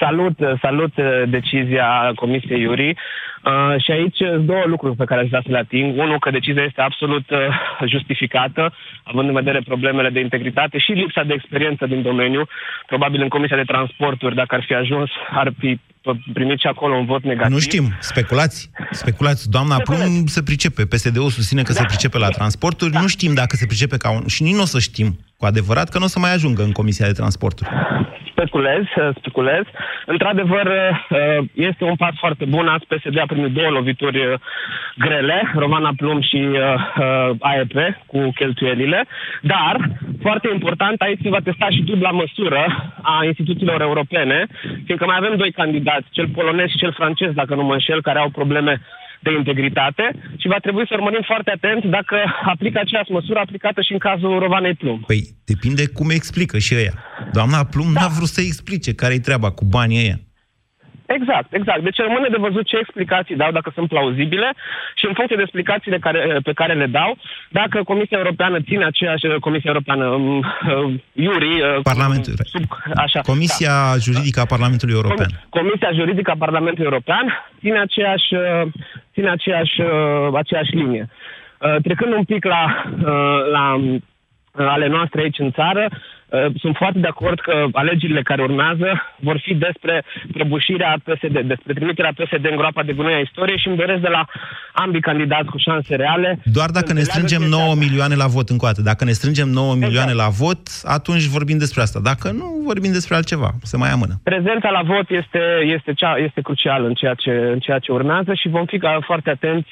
Salut, 0.00 0.36
salut 0.60 0.96
uh, 0.96 1.22
decizia 1.28 2.12
Comisiei 2.14 2.60
Iuri. 2.60 2.88
Uh, 2.88 3.82
și 3.84 3.90
aici 3.90 4.16
sunt 4.16 4.46
două 4.46 4.64
lucruri 4.66 4.96
pe 4.96 5.04
care 5.04 5.20
aș 5.20 5.28
vrea 5.28 5.42
să 5.44 5.50
le 5.50 5.58
ating. 5.58 5.98
Unul, 5.98 6.18
că 6.18 6.30
decizia 6.30 6.62
este 6.62 6.80
absolut 6.80 7.30
uh, 7.30 7.38
justificată, 7.86 8.74
având 9.04 9.28
în 9.28 9.34
vedere 9.34 9.60
problemele 9.64 10.10
de 10.10 10.20
integritate 10.20 10.78
și 10.78 10.92
lipsa 10.92 11.22
de 11.22 11.32
experiență 11.34 11.86
din 11.86 12.02
domeniu. 12.02 12.42
Probabil 12.86 13.22
în 13.22 13.28
Comisia 13.28 13.56
de 13.56 13.70
Transporturi, 13.72 14.34
dacă 14.34 14.54
ar 14.54 14.64
fi 14.66 14.74
ajuns, 14.74 15.10
ar 15.30 15.52
fi 15.58 15.80
primit 16.32 16.58
și 16.58 16.66
acolo 16.66 16.96
un 16.96 17.04
vot 17.04 17.22
negativ. 17.22 17.52
Nu 17.52 17.58
știm, 17.58 17.96
speculați. 18.00 18.70
Speculați. 18.90 19.50
Doamna 19.50 19.76
Plum 19.78 20.26
se 20.26 20.42
pricepe. 20.42 20.86
PSD-ul 20.86 21.30
susține 21.30 21.62
că 21.62 21.72
da. 21.72 21.78
se 21.78 21.84
pricepe 21.84 22.18
la 22.18 22.28
transporturi. 22.28 22.92
Da. 22.92 23.00
Nu 23.00 23.06
știm 23.06 23.34
dacă 23.34 23.56
se 23.56 23.66
pricepe 23.66 23.96
ca 23.96 24.10
un... 24.10 24.26
Și 24.26 24.42
nici 24.42 24.54
nu 24.54 24.62
o 24.62 24.64
să 24.64 24.78
știm 24.78 25.18
cu 25.36 25.44
adevărat 25.44 25.88
că 25.88 25.98
nu 25.98 26.04
o 26.04 26.08
să 26.08 26.18
mai 26.18 26.32
ajungă 26.32 26.62
în 26.62 26.72
Comisia 26.72 27.06
de 27.06 27.12
Transporturi. 27.12 27.68
Speculez, 28.42 28.82
uh, 28.96 29.08
speculez. 29.18 29.64
Într-adevăr, 30.06 30.66
uh, 30.66 31.44
este 31.54 31.84
un 31.84 31.96
pas 31.96 32.14
foarte 32.18 32.44
bun. 32.44 32.66
Azi 32.66 32.86
PSD 32.86 33.18
a 33.18 33.26
primit 33.26 33.52
două 33.52 33.70
lovituri 33.70 34.18
uh, 34.18 34.34
grele, 34.96 35.52
Romana 35.54 35.92
Plum 35.96 36.20
și 36.20 36.48
AEP 37.38 37.76
cu 38.06 38.30
cheltuielile, 38.34 39.04
dar, 39.40 39.76
foarte 40.20 40.48
important, 40.52 41.00
aici 41.00 41.20
se 41.22 41.28
va 41.28 41.38
testa 41.44 41.66
și 41.70 41.82
dubla 41.82 42.10
măsură 42.10 42.92
a 43.02 43.24
instituțiilor 43.24 43.80
europene, 43.80 44.46
fiindcă 44.84 45.06
mai 45.06 45.16
avem 45.18 45.36
doi 45.36 45.52
candidați, 45.52 46.06
cel 46.10 46.28
polonez 46.28 46.68
și 46.68 46.76
cel 46.76 46.92
francez, 46.92 47.32
dacă 47.32 47.54
nu 47.54 47.62
mă 47.62 47.72
înșel, 47.72 48.02
care 48.02 48.18
au 48.18 48.28
probleme 48.28 48.80
de 49.22 49.30
integritate 49.40 50.04
și 50.40 50.48
va 50.48 50.58
trebui 50.58 50.84
să 50.86 50.94
urmărim 50.98 51.24
foarte 51.26 51.50
atent 51.50 51.84
dacă 51.84 52.16
aplică 52.52 52.78
aceeași 52.80 53.10
măsură 53.10 53.38
aplicată 53.38 53.80
și 53.82 53.92
în 53.92 53.98
cazul 53.98 54.38
Rovanei 54.38 54.74
Plum. 54.74 55.00
Păi 55.06 55.22
depinde 55.44 55.86
cum 55.88 56.10
explică 56.10 56.58
și 56.58 56.74
ăia. 56.74 56.94
Doamna 57.32 57.64
Plum 57.64 57.92
da. 57.92 58.00
n-a 58.00 58.08
vrut 58.16 58.28
să 58.28 58.40
explice 58.40 58.94
care-i 58.94 59.20
treaba 59.20 59.50
cu 59.50 59.64
banii 59.64 59.98
ăia. 60.04 60.18
Exact, 61.18 61.48
exact. 61.52 61.82
Deci 61.82 61.96
rămâne 61.96 62.28
de 62.28 62.36
văzut 62.38 62.66
ce 62.66 62.76
explicații 62.78 63.36
dau, 63.36 63.50
dacă 63.50 63.70
sunt 63.74 63.88
plauzibile 63.88 64.48
și 64.94 65.06
în 65.06 65.14
funcție 65.14 65.36
de 65.36 65.42
explicațiile 65.42 65.98
care, 65.98 66.38
pe 66.42 66.52
care 66.52 66.74
le 66.74 66.86
dau, 66.86 67.16
dacă 67.50 67.82
Comisia 67.82 68.18
Europeană 68.18 68.60
ține 68.60 68.84
aceeași, 68.84 69.26
Comisia 69.40 69.70
Europeană, 69.70 70.06
um, 70.06 70.38
uh, 70.38 70.94
Iuri... 71.12 71.50
Uh, 71.60 71.80
Parlamentul. 71.82 72.34
Sub, 72.44 72.64
așa, 72.96 73.20
Comisia 73.20 73.74
da. 73.92 73.98
Juridică 73.98 74.40
a 74.40 74.44
Parlamentului 74.54 74.94
European. 74.94 75.30
Comisia 75.48 75.90
Juridică 75.94 76.30
a 76.30 76.42
Parlamentului 76.46 76.90
European 76.90 77.24
ține 77.60 77.78
aceeași, 77.80 78.34
uh, 78.34 78.62
ține 79.12 79.30
aceeași, 79.30 79.80
uh, 79.80 79.88
aceeași 80.34 80.74
linie. 80.74 81.08
Uh, 81.08 81.76
trecând 81.82 82.12
un 82.12 82.24
pic 82.24 82.44
la, 82.44 82.62
uh, 82.98 83.50
la 83.52 83.66
ale 84.72 84.86
noastre 84.86 85.20
aici 85.20 85.38
în 85.38 85.50
țară, 85.52 85.88
Uh, 85.90 86.21
sunt 86.60 86.76
foarte 86.76 86.98
de 86.98 87.06
acord 87.06 87.40
că 87.40 87.66
alegerile 87.72 88.22
care 88.22 88.42
urmează 88.42 88.88
vor 89.16 89.38
fi 89.42 89.54
despre 89.54 90.04
prăbușirea 90.32 90.96
PSD, 91.04 91.40
despre 91.40 91.72
trimiterea 91.72 92.12
PSD 92.16 92.44
în 92.50 92.56
groapa 92.56 92.82
de 92.82 92.92
gunoi 92.92 93.14
a 93.14 93.18
istoriei 93.18 93.58
și 93.58 93.68
îmi 93.68 93.76
doresc 93.76 94.00
de 94.00 94.08
la 94.08 94.26
ambii 94.72 95.00
candidați 95.00 95.50
cu 95.50 95.58
șanse 95.58 95.94
reale. 95.94 96.38
Doar 96.44 96.70
dacă 96.70 96.92
ne 96.92 97.00
strângem 97.00 97.42
9 97.42 97.74
milioane 97.74 98.14
la 98.14 98.26
vot 98.26 98.48
încă 98.48 98.64
o 98.64 98.68
dată. 98.68 98.82
Dacă 98.82 99.04
ne 99.04 99.10
strângem 99.10 99.48
9 99.48 99.64
exact. 99.64 99.86
milioane 99.86 100.12
la 100.12 100.28
vot, 100.28 100.62
atunci 100.84 101.24
vorbim 101.24 101.58
despre 101.58 101.82
asta. 101.82 102.00
Dacă 102.00 102.30
nu, 102.30 102.62
vorbim 102.64 102.92
despre 102.92 103.14
altceva. 103.14 103.50
Se 103.62 103.76
mai 103.76 103.90
amână. 103.90 104.14
Prezența 104.22 104.70
la 104.70 104.82
vot 104.82 105.10
este, 105.10 105.42
este, 105.76 105.92
cea, 105.92 106.16
este 106.16 106.40
crucială 106.40 106.86
în 106.86 106.94
ceea, 106.94 107.14
ce, 107.14 107.30
în 107.30 107.58
ceea 107.58 107.78
ce 107.78 107.92
urmează 107.92 108.34
și 108.34 108.48
vom 108.48 108.64
fi 108.64 108.78
foarte 109.00 109.30
atenți 109.30 109.70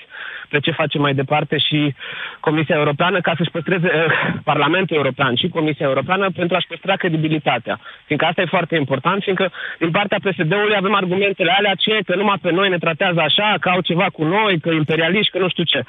pe 0.50 0.58
ce 0.60 0.70
face 0.70 0.98
mai 0.98 1.14
departe 1.14 1.56
și 1.58 1.94
Comisia 2.40 2.76
Europeană 2.76 3.20
ca 3.20 3.32
să-și 3.36 3.50
păstreze 3.50 3.86
eh, 3.86 4.12
Parlamentul 4.44 4.96
European 4.96 5.34
și 5.34 5.48
Comisia 5.48 5.86
Europeană 5.86 6.30
pentru 6.40 6.49
a-și 6.56 6.70
păstra 6.72 6.94
credibilitatea. 7.02 7.80
Fiindcă 8.06 8.26
asta 8.26 8.40
e 8.42 8.56
foarte 8.56 8.76
important, 8.76 9.22
fiindcă 9.22 9.46
din 9.78 9.90
partea 9.90 10.22
PSD-ului 10.26 10.76
avem 10.76 10.94
argumentele 10.94 11.52
alea 11.58 11.70
aceea 11.70 12.00
că 12.06 12.14
numai 12.14 12.38
pe 12.42 12.50
noi 12.50 12.68
ne 12.68 12.78
tratează 12.78 13.20
așa, 13.20 13.48
că 13.60 13.68
au 13.68 13.80
ceva 13.80 14.06
cu 14.16 14.24
noi, 14.24 14.60
că 14.60 14.70
imperialiști, 14.70 15.32
că 15.32 15.38
nu 15.38 15.48
știu 15.48 15.64
ce. 15.72 15.80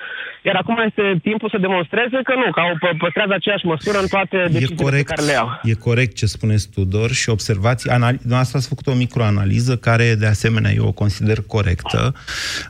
Iar 0.47 0.55
acum 0.55 0.77
este 0.87 1.03
timpul 1.23 1.49
să 1.49 1.57
demonstreze 1.57 2.19
că 2.23 2.33
nu, 2.41 2.51
că 2.51 2.59
au 2.59 2.71
păstrează 2.97 3.33
aceeași 3.33 3.65
măsură 3.65 3.97
în 3.99 4.07
toate 4.07 4.37
deciziile 4.51 4.83
corect, 4.83 5.07
pe 5.07 5.13
care 5.13 5.27
le 5.27 5.35
au. 5.43 5.49
E 5.63 5.73
corect 5.73 6.13
ce 6.15 6.25
spuneți, 6.25 6.69
Tudor, 6.75 7.09
și 7.21 7.29
observați, 7.29 7.83
anali- 7.89 8.21
dumneavoastră 8.25 8.57
ați 8.57 8.71
făcut 8.73 8.87
o 8.87 8.93
microanaliză 8.93 9.73
care, 9.77 10.15
de 10.23 10.25
asemenea, 10.25 10.71
eu 10.71 10.85
o 10.87 10.91
consider 10.91 11.37
corectă. 11.47 12.13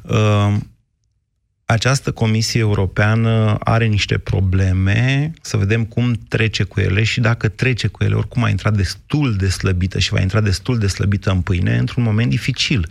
Uh, 0.04 0.54
această 1.72 2.12
Comisie 2.12 2.60
Europeană 2.60 3.58
are 3.60 3.86
niște 3.86 4.18
probleme, 4.18 5.32
să 5.42 5.58
vedem 5.58 5.86
cum 5.86 6.14
trece 6.28 6.64
cu 6.64 6.80
ele 6.80 7.04
și 7.04 7.20
dacă 7.20 7.48
trece 7.48 7.88
cu 7.88 8.04
ele, 8.04 8.16
oricum 8.16 8.44
a 8.44 8.50
intrat 8.50 8.76
destul 8.76 9.36
de 9.36 9.50
slăbită 9.50 10.00
și 10.00 10.14
va 10.14 10.22
intra 10.22 10.42
destul 10.42 10.78
de 10.78 10.88
slăbită 10.88 11.32
în 11.32 11.42
pâine, 11.42 11.78
într-un 11.78 12.04
moment 12.04 12.30
dificil, 12.30 12.88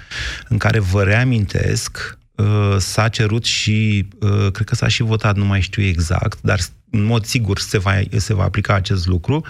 în 0.49 0.59
care 0.59 0.79
vă 0.79 1.03
reamintesc, 1.03 2.19
uh, 2.35 2.77
s-a 2.79 3.09
cerut 3.09 3.45
și, 3.45 4.09
uh, 4.21 4.51
cred 4.53 4.67
că 4.67 4.75
s-a 4.75 4.89
și 4.89 5.03
votat, 5.03 5.37
nu 5.37 5.45
mai 5.45 5.61
știu 5.61 5.83
exact, 5.83 6.39
dar 6.43 6.61
în 6.91 7.03
mod 7.03 7.25
sigur 7.25 7.59
se 7.59 7.79
va, 7.79 8.01
se 8.17 8.35
va 8.35 8.43
aplica 8.43 8.75
acest 8.75 9.07
lucru, 9.07 9.45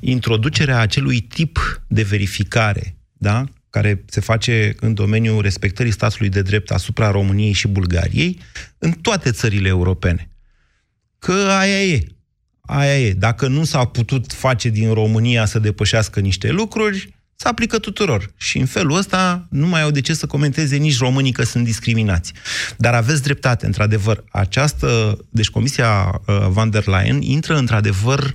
introducerea 0.00 0.78
acelui 0.78 1.20
tip 1.20 1.82
de 1.86 2.02
verificare, 2.02 2.96
da? 3.12 3.44
Care 3.72 4.04
se 4.06 4.20
face 4.20 4.74
în 4.80 4.94
domeniul 4.94 5.42
respectării 5.42 5.92
statului 5.92 6.28
de 6.28 6.42
drept 6.42 6.70
asupra 6.70 7.10
României 7.10 7.52
și 7.52 7.68
Bulgariei 7.68 8.38
în 8.78 8.92
toate 8.92 9.30
țările 9.30 9.68
europene. 9.68 10.28
Că 11.18 11.32
aia 11.32 11.82
e. 11.82 12.06
Aia 12.60 12.98
e. 12.98 13.12
Dacă 13.12 13.46
nu 13.46 13.64
s-a 13.64 13.84
putut 13.84 14.32
face 14.32 14.68
din 14.68 14.92
România 14.92 15.44
să 15.44 15.58
depășească 15.58 16.20
niște 16.20 16.50
lucruri, 16.50 17.14
se 17.34 17.48
aplică 17.48 17.78
tuturor. 17.78 18.32
Și 18.36 18.58
în 18.58 18.66
felul 18.66 18.96
ăsta 18.96 19.46
nu 19.50 19.66
mai 19.66 19.82
au 19.82 19.90
de 19.90 20.00
ce 20.00 20.14
să 20.14 20.26
comenteze 20.26 20.76
nici 20.76 20.98
românii 20.98 21.32
că 21.32 21.44
sunt 21.44 21.64
discriminați. 21.64 22.32
Dar 22.76 22.94
aveți 22.94 23.22
dreptate, 23.22 23.66
într-adevăr. 23.66 24.24
Această, 24.30 25.18
deci 25.30 25.50
Comisia 25.50 26.20
uh, 26.26 26.46
van 26.48 26.70
der 26.70 26.86
Leyen 26.86 27.22
intră 27.22 27.56
într-adevăr 27.56 28.18
uh, 28.18 28.32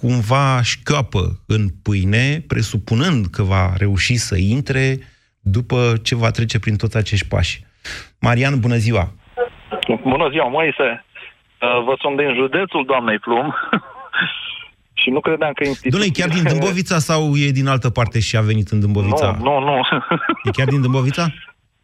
cumva 0.00 0.62
șchioapă 0.62 1.22
în 1.46 1.62
pâine, 1.82 2.26
presupunând 2.48 3.26
că 3.26 3.42
va 3.42 3.64
reuși 3.76 4.16
să 4.16 4.36
intre 4.36 4.98
după 5.40 5.78
ce 6.02 6.14
va 6.14 6.30
trece 6.30 6.58
prin 6.58 6.76
toți 6.76 6.96
acești 6.96 7.28
pași. 7.28 7.64
Marian, 8.20 8.60
bună 8.60 8.76
ziua! 8.76 9.04
Bună 10.02 10.28
ziua, 10.30 10.48
Moise! 10.48 10.88
Uh, 11.60 11.84
vă 11.84 11.94
sunt 12.00 12.16
din 12.16 12.34
județul 12.34 12.84
doamnei 12.86 13.18
Plum 13.18 13.54
și 15.00 15.10
nu 15.10 15.20
credeam 15.20 15.52
că 15.52 15.64
instituția... 15.64 15.98
Doamne, 15.98 16.18
chiar 16.18 16.28
din 16.36 16.44
Dâmbovița 16.50 16.98
sau 16.98 17.36
e 17.36 17.50
din 17.50 17.68
altă 17.68 17.90
parte 17.90 18.20
și 18.20 18.36
a 18.36 18.40
venit 18.40 18.68
în 18.68 18.80
Dâmbovița? 18.80 19.36
Nu, 19.42 19.58
nu, 19.58 19.64
nu. 19.64 19.80
E 20.44 20.50
chiar 20.58 20.66
din 20.66 20.80
Dâmbovița? 20.80 21.26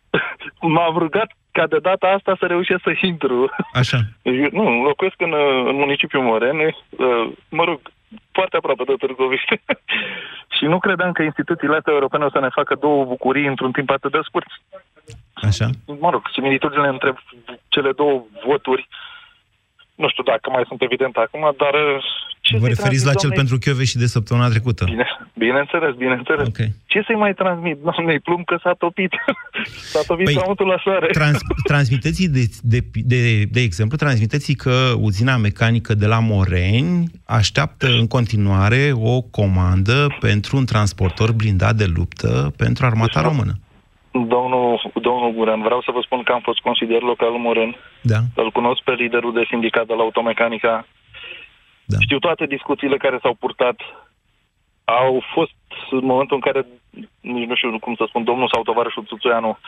M-am 0.74 0.98
rugat 0.98 1.30
ca 1.52 1.66
de 1.66 1.78
data 1.78 2.06
asta 2.16 2.36
să 2.38 2.46
reușesc 2.46 2.82
să 2.82 2.92
intru. 3.00 3.50
Așa. 3.72 3.98
Eu, 4.42 4.48
nu, 4.52 4.82
locuiesc 4.82 5.20
în, 5.20 5.32
în 5.70 5.76
municipiul 5.76 6.22
Morene. 6.22 6.76
Uh, 6.90 7.32
mă 7.48 7.64
rog, 7.64 7.80
foarte 8.32 8.56
aproape 8.56 8.84
de 8.84 8.94
Târgoviște. 8.98 9.62
și 10.56 10.64
nu 10.64 10.78
credeam 10.78 11.12
că 11.12 11.22
instituțiile 11.22 11.76
astea 11.76 11.92
europene 11.92 12.24
o 12.24 12.30
să 12.30 12.40
ne 12.40 12.48
facă 12.48 12.74
două 12.74 13.04
bucurii 13.04 13.46
într-un 13.46 13.72
timp 13.72 13.90
atât 13.90 14.12
de 14.12 14.20
scurt. 14.22 14.46
Așa? 15.34 15.66
Mă 16.00 16.10
rog, 16.10 16.22
similitudinile 16.32 16.88
între 16.88 17.14
cele 17.68 17.92
două 17.92 18.24
voturi 18.44 18.88
nu 20.02 20.08
știu 20.08 20.22
dacă 20.22 20.50
mai 20.50 20.64
sunt 20.68 20.82
evidente 20.82 21.20
acum, 21.20 21.54
dar... 21.62 21.74
Uh, 21.74 22.04
ce 22.46 22.58
Vă 22.58 22.66
referiți 22.66 23.06
la 23.06 23.14
cel 23.14 23.32
pentru 23.32 23.58
Chiove 23.58 23.84
și 23.84 23.96
de 23.96 24.06
săptămâna 24.06 24.48
trecută? 24.48 24.84
Bine, 24.84 25.06
bineînțeles, 25.34 25.94
bineînțeles. 25.94 26.46
Okay. 26.46 26.70
Ce 26.86 27.02
să-i 27.06 27.16
mai 27.16 27.34
transmit, 27.34 27.76
doamnei 27.78 28.20
Plum, 28.20 28.42
că 28.44 28.56
s-a 28.62 28.72
topit? 28.78 29.12
s-a 29.92 30.00
topit 30.06 30.24
păi, 30.24 30.34
la 30.66 30.76
soare. 30.82 31.06
Trans, 31.06 31.38
transmiteți, 31.72 32.30
de, 32.30 32.44
de, 32.62 32.78
de, 32.92 33.42
de 33.44 33.60
exemplu, 33.60 33.96
transmiteți 33.96 34.52
că 34.52 34.92
uzina 35.00 35.36
mecanică 35.36 35.94
de 35.94 36.06
la 36.06 36.20
Moreni 36.20 37.04
așteaptă 37.24 37.86
în 37.86 38.06
continuare 38.06 38.92
o 38.94 39.20
comandă 39.20 40.16
pentru 40.20 40.56
un 40.56 40.64
transportor 40.64 41.32
blindat 41.32 41.74
de 41.74 41.86
luptă 41.96 42.52
pentru 42.56 42.86
armata 42.86 43.20
deci, 43.20 43.30
română. 43.30 43.52
Domnul, 44.10 44.90
domnul 44.94 45.15
Guran, 45.36 45.62
vreau 45.62 45.80
să 45.82 45.90
vă 45.90 46.00
spun 46.00 46.22
că 46.22 46.32
am 46.32 46.40
fost 46.40 46.60
consilier 46.60 47.02
local 47.02 47.30
Moren. 47.30 47.76
Da. 48.12 48.18
Îl 48.34 48.50
cunosc 48.50 48.80
pe 48.82 48.92
liderul 48.92 49.32
de 49.32 49.44
sindicat 49.48 49.86
de 49.86 49.94
la 49.94 50.02
Automecanica. 50.02 50.86
Da. 51.84 51.96
Știu 52.00 52.18
toate 52.18 52.46
discuțiile 52.46 52.96
care 52.96 53.18
s-au 53.22 53.34
purtat. 53.34 53.76
Au 54.84 55.22
fost 55.34 55.54
în 55.90 56.04
momentul 56.04 56.36
în 56.36 56.42
care, 56.46 56.66
nici 57.20 57.48
nu 57.48 57.54
știu 57.54 57.78
cum 57.78 57.94
să 57.94 58.04
spun, 58.08 58.24
domnul 58.24 58.50
sau 58.52 58.62
tovarășul 58.62 59.04
Țuțuianu 59.04 59.58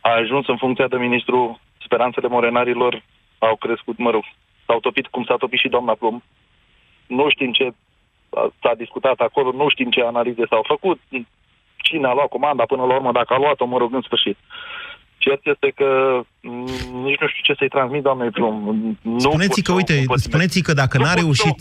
a 0.00 0.10
ajuns 0.10 0.48
în 0.48 0.56
funcția 0.56 0.88
de 0.88 0.96
ministru, 0.96 1.60
speranțele 1.84 2.28
morenarilor 2.28 3.02
au 3.38 3.56
crescut, 3.56 3.98
mă 3.98 4.10
rog, 4.10 4.24
s-au 4.66 4.80
topit 4.80 5.06
cum 5.06 5.24
s-a 5.24 5.36
topit 5.36 5.58
și 5.58 5.68
doamna 5.68 5.94
Plum. 5.94 6.22
Nu 7.06 7.28
știm 7.28 7.52
ce 7.52 7.72
s-a 8.62 8.74
discutat 8.76 9.18
acolo, 9.20 9.52
nu 9.52 9.68
știm 9.68 9.90
ce 9.90 10.02
analize 10.02 10.42
s-au 10.48 10.64
făcut, 10.66 11.00
cine 11.76 12.06
a 12.06 12.12
luat 12.12 12.28
comanda 12.28 12.64
până 12.64 12.84
la 12.84 12.94
urmă, 12.94 13.12
dacă 13.12 13.34
a 13.34 13.38
luat-o, 13.38 13.64
mă 13.64 13.78
rog, 13.78 13.94
în 13.94 14.00
sfârșit. 14.00 14.36
Cert 15.24 15.42
este 15.52 15.68
că 15.78 15.88
mm, 16.40 16.68
nici 17.06 17.20
nu 17.20 17.28
știu 17.28 17.42
ce 17.42 17.54
să-i 17.58 17.74
transmit 17.76 18.02
doamnei 18.02 18.30
Plum. 18.30 18.54
Spuneți 19.16 19.62
că, 19.62 19.72
uite, 19.72 20.04
spuneți 20.14 20.60
că 20.60 20.72
dacă 20.72 20.98
n-a 20.98 21.14
reușit... 21.14 21.58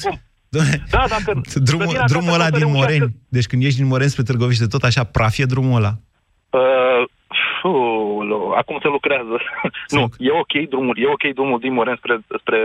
Da, 0.91 1.03
dacă... 1.15 1.41
drumul, 1.69 1.93
drumul 2.07 2.33
ăla 2.33 2.49
din 2.49 2.71
Moreni, 2.71 2.99
că... 2.99 3.07
deci 3.29 3.45
când 3.45 3.63
ești 3.63 3.79
din 3.79 3.87
Moreni 3.87 4.09
spre 4.09 4.23
Târgoviște, 4.23 4.65
tot 4.65 4.83
așa 4.83 5.03
praf 5.03 5.37
e 5.37 5.43
drumul 5.43 5.75
ăla? 5.75 5.91
Uh, 6.49 7.03
Ulu, 7.63 8.53
acum 8.55 8.77
se 8.81 8.87
lucrează. 8.87 9.35
nu, 9.95 10.03
e 10.17 10.31
ok 10.31 10.69
drumul, 10.69 10.95
e 10.99 11.07
ok 11.07 11.33
drumul 11.33 11.59
din 11.59 11.73
Moren 11.73 11.95
spre, 11.95 12.19
spre, 12.39 12.61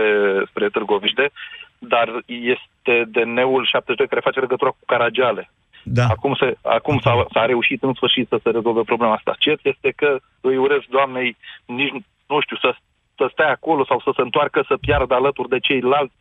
spre 0.49 0.69
Târgoviște, 0.69 1.31
dar 1.77 2.07
este 2.27 2.95
de 3.07 3.23
neul 3.23 3.65
72 3.65 4.07
care 4.07 4.21
face 4.23 4.39
legătura 4.39 4.69
cu 4.69 4.83
Caragiale. 4.85 5.51
Da. 5.85 6.05
Acum, 6.07 6.35
se, 6.35 6.57
acum 6.61 6.99
s-a, 6.99 7.25
s-a 7.33 7.45
reușit 7.45 7.83
în 7.83 7.93
sfârșit 7.93 8.27
să 8.27 8.39
se 8.43 8.49
rezolve 8.49 8.81
problema 8.81 9.13
asta. 9.13 9.35
Cert 9.39 9.65
este 9.65 9.93
că 9.95 10.17
îi 10.41 10.57
urez 10.57 10.79
doamnei, 10.89 11.37
nici, 11.65 11.93
nu 12.27 12.41
știu, 12.41 12.57
să, 12.57 12.75
să 13.17 13.29
stea 13.31 13.49
acolo 13.49 13.85
sau 13.85 13.99
să 13.99 14.11
se 14.15 14.21
întoarcă 14.21 14.63
să 14.67 14.77
piardă 14.77 15.13
alături 15.13 15.49
de 15.49 15.59
ceilalți. 15.59 16.15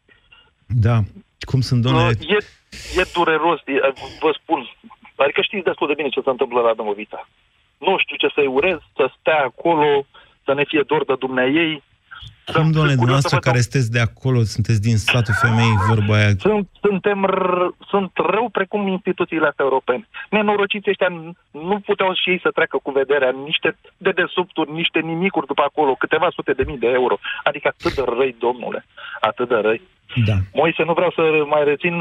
Da. 0.67 0.97
Cum 1.51 1.61
sunt, 1.61 1.83
domnule? 1.83 2.13
E, 2.21 2.39
e 3.01 3.11
dureros, 3.15 3.61
e, 3.67 3.93
vă 4.21 4.39
spun, 4.43 4.61
Adică 5.17 5.41
știți 5.43 5.65
destul 5.65 5.87
de 5.87 5.95
bine 5.95 6.09
ce 6.09 6.21
se 6.21 6.31
întâmplă 6.31 6.61
la 6.61 6.75
Dâmbovița. 6.75 7.29
Nu 7.79 7.99
știu 7.99 8.17
ce 8.17 8.35
să-i 8.35 8.47
urez, 8.47 8.79
să 8.97 9.11
stea 9.19 9.41
acolo, 9.51 10.07
să 10.45 10.55
ne 10.55 10.65
fie 10.65 10.83
dor 10.87 11.05
de 11.05 11.15
dumnea 11.19 11.47
ei. 11.47 11.83
Cum, 12.53 12.71
doamne, 12.71 12.95
dumneavoastră 12.95 13.39
care 13.39 13.61
sunteți 13.61 13.91
de 13.91 14.01
acolo, 14.01 14.43
sunteți 14.43 14.81
din 14.81 14.97
satul 14.97 15.35
femei, 15.43 15.73
vorba 15.89 16.15
aia... 16.15 16.31
Sunt, 16.39 16.69
suntem 16.81 17.19
r- 17.37 17.87
sunt 17.91 18.11
rău 18.15 18.49
precum 18.53 18.87
instituțiile 18.87 19.47
astea 19.47 19.65
europene. 19.65 20.09
Nenorociții 20.31 20.91
ăștia 20.91 21.09
nu 21.51 21.79
puteau 21.89 22.15
și 22.15 22.31
ei 22.31 22.41
să 22.41 22.51
treacă 22.51 22.77
cu 22.83 22.91
vederea 22.91 23.31
niște 23.45 23.77
dedesubturi, 23.97 24.73
niște 24.73 24.99
nimicuri 25.01 25.47
după 25.47 25.63
acolo, 25.67 25.95
câteva 25.95 26.29
sute 26.35 26.53
de 26.53 26.65
mii 26.67 26.79
de 26.79 26.91
euro. 27.01 27.19
Adică 27.45 27.69
atât 27.69 27.95
de 27.95 28.05
răi, 28.19 28.37
domnule, 28.39 28.87
atât 29.21 29.49
de 29.49 29.55
răi. 29.55 29.81
Da. 30.25 30.37
Moise, 30.53 30.83
nu 30.83 30.93
vreau 30.93 31.11
să 31.11 31.23
mai 31.47 31.65
rețin, 31.65 31.95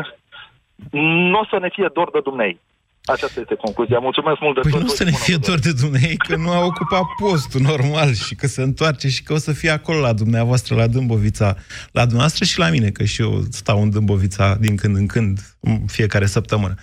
nu 1.32 1.40
o 1.40 1.46
să 1.46 1.58
ne 1.60 1.70
fie 1.70 1.90
dor 1.94 2.10
de 2.12 2.20
dumnei. 2.24 2.60
Aceasta 3.06 3.40
este 3.40 3.56
concluzia. 3.56 4.00
Mulțumesc 4.00 4.40
mult 4.42 4.56
de 4.56 4.62
Păi 4.62 4.72
tot. 4.72 4.82
nu 4.82 4.88
să 4.88 5.04
ne 5.04 5.12
fie 5.12 5.36
dor 5.36 5.60
de 5.60 5.72
dumneavoastră 5.72 6.36
că 6.36 6.36
nu 6.36 6.52
a 6.52 6.66
ocupat 6.66 7.04
postul 7.20 7.62
normal 7.62 8.14
și 8.14 8.36
că 8.36 8.48
se 8.48 8.62
întoarce 8.62 9.10
și 9.10 9.24
că 9.24 9.34
o 9.34 9.38
să 9.38 9.52
fie 9.52 9.70
acolo 9.70 10.00
la 10.00 10.14
dumneavoastră, 10.14 10.76
la 10.76 10.88
Dâmbovița, 10.88 11.56
la 11.92 12.02
dumneavoastră 12.02 12.46
și 12.46 12.60
la 12.60 12.70
mine, 12.70 12.90
că 12.90 13.04
și 13.04 13.22
eu 13.22 13.44
stau 13.52 13.82
în 13.82 13.90
Dâmbovița 13.90 14.56
din 14.60 14.76
când 14.76 14.96
în 14.96 15.08
când, 15.08 15.56
în 15.60 15.86
fiecare 15.88 16.26
săptămână. 16.26 16.76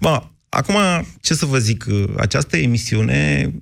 Bă, 0.00 0.22
acum, 0.48 0.76
ce 1.20 1.34
să 1.34 1.46
vă 1.46 1.58
zic, 1.58 1.84
această 2.16 2.56
emisiune... 2.56 3.52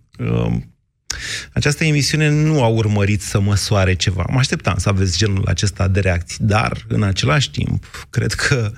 Această 1.52 1.84
emisiune 1.84 2.28
nu 2.28 2.62
a 2.62 2.66
urmărit 2.66 3.22
să 3.22 3.40
măsoare 3.40 3.94
ceva. 3.94 4.26
Mă 4.30 4.38
așteptam 4.38 4.76
să 4.78 4.88
aveți 4.88 5.18
genul 5.18 5.46
acesta 5.46 5.88
de 5.88 6.00
reacții, 6.00 6.44
dar, 6.44 6.84
în 6.88 7.02
același 7.02 7.50
timp, 7.50 8.06
cred 8.10 8.32
că, 8.32 8.72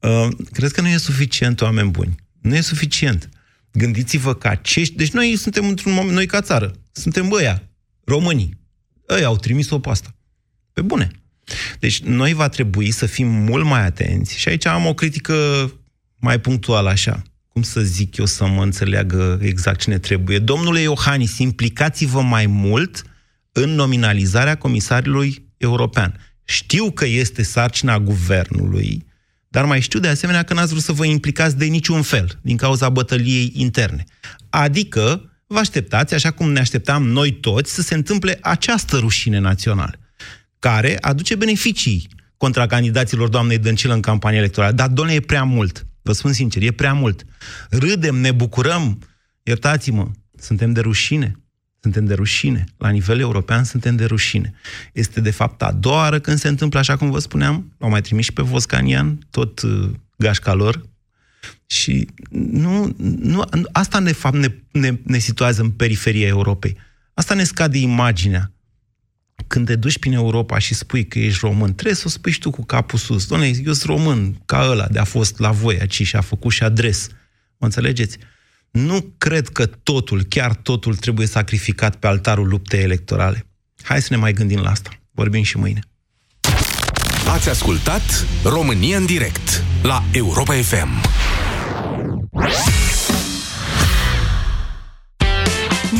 uh, 0.00 0.28
cred 0.52 0.70
că 0.70 0.80
nu 0.80 0.88
e 0.88 0.96
suficient, 0.96 1.60
oameni 1.60 1.90
buni. 1.90 2.14
Nu 2.42 2.56
e 2.56 2.60
suficient. 2.60 3.28
Gândiți-vă 3.72 4.34
că 4.34 4.48
acești... 4.48 4.94
Deci 4.94 5.10
noi 5.10 5.36
suntem 5.36 5.68
într-un 5.68 5.92
moment, 5.92 6.14
noi 6.14 6.26
ca 6.26 6.40
țară, 6.40 6.72
suntem 6.92 7.28
băia, 7.28 7.62
românii. 8.04 8.60
Ei 9.08 9.24
au 9.24 9.36
trimis-o 9.36 9.78
pe 9.78 9.88
asta. 9.88 10.14
Pe 10.72 10.80
bune. 10.80 11.10
Deci 11.78 12.00
noi 12.00 12.32
va 12.32 12.48
trebui 12.48 12.90
să 12.90 13.06
fim 13.06 13.28
mult 13.28 13.64
mai 13.64 13.84
atenți 13.84 14.38
și 14.38 14.48
aici 14.48 14.66
am 14.66 14.86
o 14.86 14.94
critică 14.94 15.34
mai 16.16 16.40
punctuală 16.40 16.88
așa. 16.88 17.22
Cum 17.48 17.62
să 17.62 17.80
zic 17.80 18.16
eu 18.16 18.24
să 18.24 18.46
mă 18.46 18.62
înțeleagă 18.62 19.38
exact 19.42 19.80
cine 19.80 19.98
trebuie. 19.98 20.38
Domnule 20.38 20.80
Iohannis, 20.80 21.38
implicați-vă 21.38 22.20
mai 22.20 22.46
mult 22.46 23.02
în 23.52 23.70
nominalizarea 23.70 24.56
comisarului 24.56 25.48
european. 25.56 26.18
Știu 26.44 26.90
că 26.90 27.06
este 27.06 27.42
sarcina 27.42 27.98
guvernului, 27.98 29.06
dar 29.52 29.64
mai 29.64 29.80
știu 29.80 29.98
de 29.98 30.08
asemenea 30.08 30.42
că 30.42 30.54
n-ați 30.54 30.70
vrut 30.70 30.82
să 30.82 30.92
vă 30.92 31.04
implicați 31.04 31.56
de 31.56 31.64
niciun 31.64 32.02
fel, 32.02 32.38
din 32.42 32.56
cauza 32.56 32.88
bătăliei 32.88 33.52
interne. 33.54 34.04
Adică 34.50 35.30
vă 35.46 35.58
așteptați, 35.58 36.14
așa 36.14 36.30
cum 36.30 36.52
ne 36.52 36.60
așteptam 36.60 37.06
noi 37.06 37.32
toți, 37.32 37.74
să 37.74 37.82
se 37.82 37.94
întâmple 37.94 38.38
această 38.42 38.96
rușine 38.96 39.38
națională, 39.38 39.98
care 40.58 40.98
aduce 41.00 41.34
beneficii 41.34 42.08
contra 42.36 42.66
candidaților 42.66 43.28
doamnei 43.28 43.58
Dăncilă 43.58 43.94
în 43.94 44.00
campania 44.00 44.38
electorală. 44.38 44.72
Dar, 44.72 44.88
doamne, 44.88 45.14
e 45.14 45.20
prea 45.20 45.44
mult. 45.44 45.86
Vă 46.02 46.12
spun 46.12 46.32
sincer, 46.32 46.62
e 46.62 46.70
prea 46.70 46.92
mult. 46.92 47.24
Râdem, 47.70 48.14
ne 48.14 48.32
bucurăm, 48.32 48.98
iertați-mă, 49.42 50.10
suntem 50.38 50.72
de 50.72 50.80
rușine. 50.80 51.41
Suntem 51.82 52.04
de 52.04 52.14
rușine. 52.14 52.64
La 52.76 52.88
nivel 52.88 53.18
european 53.18 53.64
suntem 53.64 53.96
de 53.96 54.04
rușine. 54.04 54.54
Este, 54.92 55.20
de 55.20 55.30
fapt, 55.30 55.62
a 55.62 55.72
doua 55.72 55.96
oară 55.96 56.20
când 56.20 56.38
se 56.38 56.48
întâmplă 56.48 56.78
așa 56.78 56.96
cum 56.96 57.10
vă 57.10 57.18
spuneam. 57.18 57.72
L-au 57.78 57.90
mai 57.90 58.00
trimis 58.00 58.24
și 58.24 58.32
pe 58.32 58.42
Voscanian, 58.42 59.26
tot 59.30 59.60
uh, 59.62 59.90
gașca 60.16 60.52
lor. 60.52 60.88
Și 61.66 62.08
nu, 62.30 62.94
nu, 62.98 63.44
asta, 63.72 64.00
de 64.00 64.12
fapt, 64.12 64.36
ne, 64.36 64.54
ne, 64.70 64.98
ne 65.02 65.18
situează 65.18 65.62
în 65.62 65.70
periferia 65.70 66.26
Europei. 66.26 66.76
Asta 67.14 67.34
ne 67.34 67.44
scade 67.44 67.78
imaginea. 67.78 68.52
Când 69.46 69.66
te 69.66 69.76
duci 69.76 69.98
prin 69.98 70.12
Europa 70.12 70.58
și 70.58 70.74
spui 70.74 71.06
că 71.06 71.18
ești 71.18 71.38
român, 71.42 71.72
trebuie 71.72 71.94
să 71.94 72.04
o 72.06 72.10
spui 72.10 72.32
și 72.32 72.38
tu 72.38 72.50
cu 72.50 72.64
capul 72.64 72.98
sus. 72.98 73.26
Doamne, 73.26 73.46
eu 73.46 73.72
sunt 73.72 73.82
român, 73.82 74.42
ca 74.46 74.66
ăla 74.70 74.86
de 74.86 74.98
a 74.98 75.04
fost 75.04 75.38
la 75.38 75.50
voi 75.50 75.78
aici 75.78 76.02
și 76.02 76.16
a 76.16 76.20
făcut 76.20 76.52
și 76.52 76.62
adres. 76.62 77.08
Mă 77.56 77.66
înțelegeți? 77.66 78.18
Nu 78.72 79.12
cred 79.18 79.48
că 79.48 79.66
totul, 79.66 80.22
chiar 80.22 80.54
totul, 80.54 80.94
trebuie 80.94 81.26
sacrificat 81.26 81.96
pe 81.96 82.06
altarul 82.06 82.48
luptei 82.48 82.82
electorale. 82.82 83.46
Hai 83.82 84.02
să 84.02 84.08
ne 84.10 84.16
mai 84.16 84.32
gândim 84.32 84.60
la 84.60 84.70
asta. 84.70 84.90
Vorbim 85.10 85.42
și 85.42 85.56
mâine. 85.56 85.80
Ați 87.28 87.48
ascultat 87.48 88.26
România 88.44 88.96
în 88.96 89.06
direct 89.06 89.64
la 89.82 90.02
Europa 90.12 90.54
FM. 90.54 91.00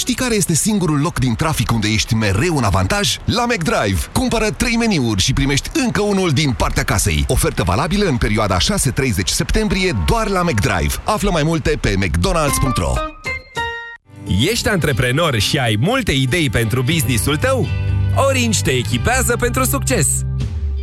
Știi 0.00 0.14
care 0.14 0.34
este 0.34 0.54
singurul 0.54 1.00
loc 1.00 1.18
din 1.18 1.34
trafic 1.34 1.72
unde 1.72 1.88
ești 1.88 2.14
mereu 2.14 2.56
în 2.56 2.64
avantaj? 2.64 3.16
La 3.24 3.44
McDrive. 3.44 4.00
Cumpără 4.12 4.50
3 4.50 4.76
meniuri 4.76 5.20
și 5.20 5.32
primești 5.32 5.70
încă 5.72 6.02
unul 6.02 6.30
din 6.30 6.52
partea 6.52 6.82
casei. 6.82 7.24
Ofertă 7.28 7.62
valabilă 7.62 8.04
în 8.04 8.16
perioada 8.16 8.56
6-30 8.56 8.60
septembrie 9.24 9.96
doar 10.06 10.28
la 10.28 10.42
McDrive. 10.42 10.94
Află 11.04 11.30
mai 11.30 11.42
multe 11.42 11.78
pe 11.80 11.94
mcdonalds.ro 11.96 12.92
Ești 14.50 14.68
antreprenor 14.68 15.38
și 15.38 15.58
ai 15.58 15.76
multe 15.80 16.12
idei 16.12 16.50
pentru 16.50 16.82
businessul 16.82 17.36
tău? 17.36 17.68
Orange 18.14 18.60
te 18.62 18.70
echipează 18.70 19.36
pentru 19.36 19.64
succes! 19.64 20.08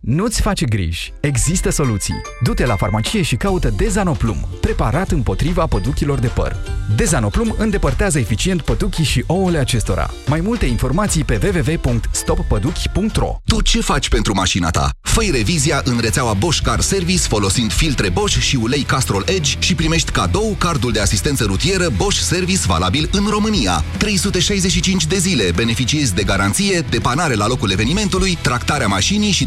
Nu-ți 0.00 0.40
face 0.40 0.64
griji. 0.64 1.12
Există 1.20 1.70
soluții. 1.70 2.14
Du-te 2.42 2.66
la 2.66 2.76
farmacie 2.76 3.22
și 3.22 3.36
caută 3.36 3.72
Dezanoplum, 3.76 4.48
preparat 4.60 5.10
împotriva 5.10 5.66
păduchilor 5.66 6.18
de 6.18 6.26
păr. 6.26 6.56
Dezanoplum 6.96 7.54
îndepărtează 7.58 8.18
eficient 8.18 8.62
păduchii 8.62 9.04
și 9.04 9.24
ouăle 9.26 9.58
acestora. 9.58 10.10
Mai 10.26 10.40
multe 10.40 10.66
informații 10.66 11.24
pe 11.24 11.40
www.stoppăduchi.ro 11.42 13.36
Tu 13.44 13.60
ce 13.60 13.80
faci 13.80 14.08
pentru 14.08 14.34
mașina 14.34 14.70
ta? 14.70 14.90
fă 15.00 15.20
revizia 15.32 15.80
în 15.84 15.98
rețeaua 16.00 16.32
Bosch 16.32 16.62
Car 16.62 16.80
Service 16.80 17.22
folosind 17.22 17.72
filtre 17.72 18.08
Bosch 18.08 18.38
și 18.38 18.56
ulei 18.56 18.82
Castrol 18.82 19.24
Edge 19.26 19.56
și 19.58 19.74
primești 19.74 20.10
cadou 20.10 20.56
cardul 20.58 20.92
de 20.92 21.00
asistență 21.00 21.44
rutieră 21.44 21.88
Bosch 21.96 22.20
Service 22.20 22.60
valabil 22.66 23.08
în 23.12 23.26
România. 23.30 23.84
365 23.96 25.06
de 25.06 25.16
zile 25.16 25.50
beneficiezi 25.54 26.14
de 26.14 26.22
garanție, 26.22 26.80
depanare 26.90 27.34
la 27.34 27.46
locul 27.46 27.70
evenimentului, 27.70 28.38
tractarea 28.42 28.86
mașinii 28.86 29.30
și 29.30 29.46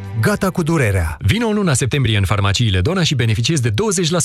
Gata 0.21 0.49
cu 0.49 0.63
durerea. 0.63 1.17
Vino 1.19 1.47
în 1.47 1.55
luna 1.55 1.73
septembrie 1.73 2.17
în 2.17 2.25
farmaciile 2.25 2.81
Dona 2.81 3.03
și 3.03 3.15
beneficiezi 3.15 3.61
de 3.61 3.69
20% 3.69 3.73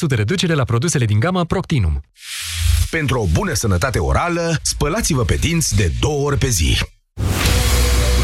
reducere 0.08 0.54
la 0.54 0.64
produsele 0.64 1.04
din 1.04 1.18
gama 1.18 1.44
Proctinum. 1.44 2.00
Pentru 2.90 3.20
o 3.20 3.26
bună 3.32 3.52
sănătate 3.54 3.98
orală, 3.98 4.58
spălați-vă 4.62 5.24
pe 5.24 5.34
dinți 5.34 5.76
de 5.76 5.92
două 6.00 6.26
ori 6.26 6.38
pe 6.38 6.48
zi. 6.48 6.78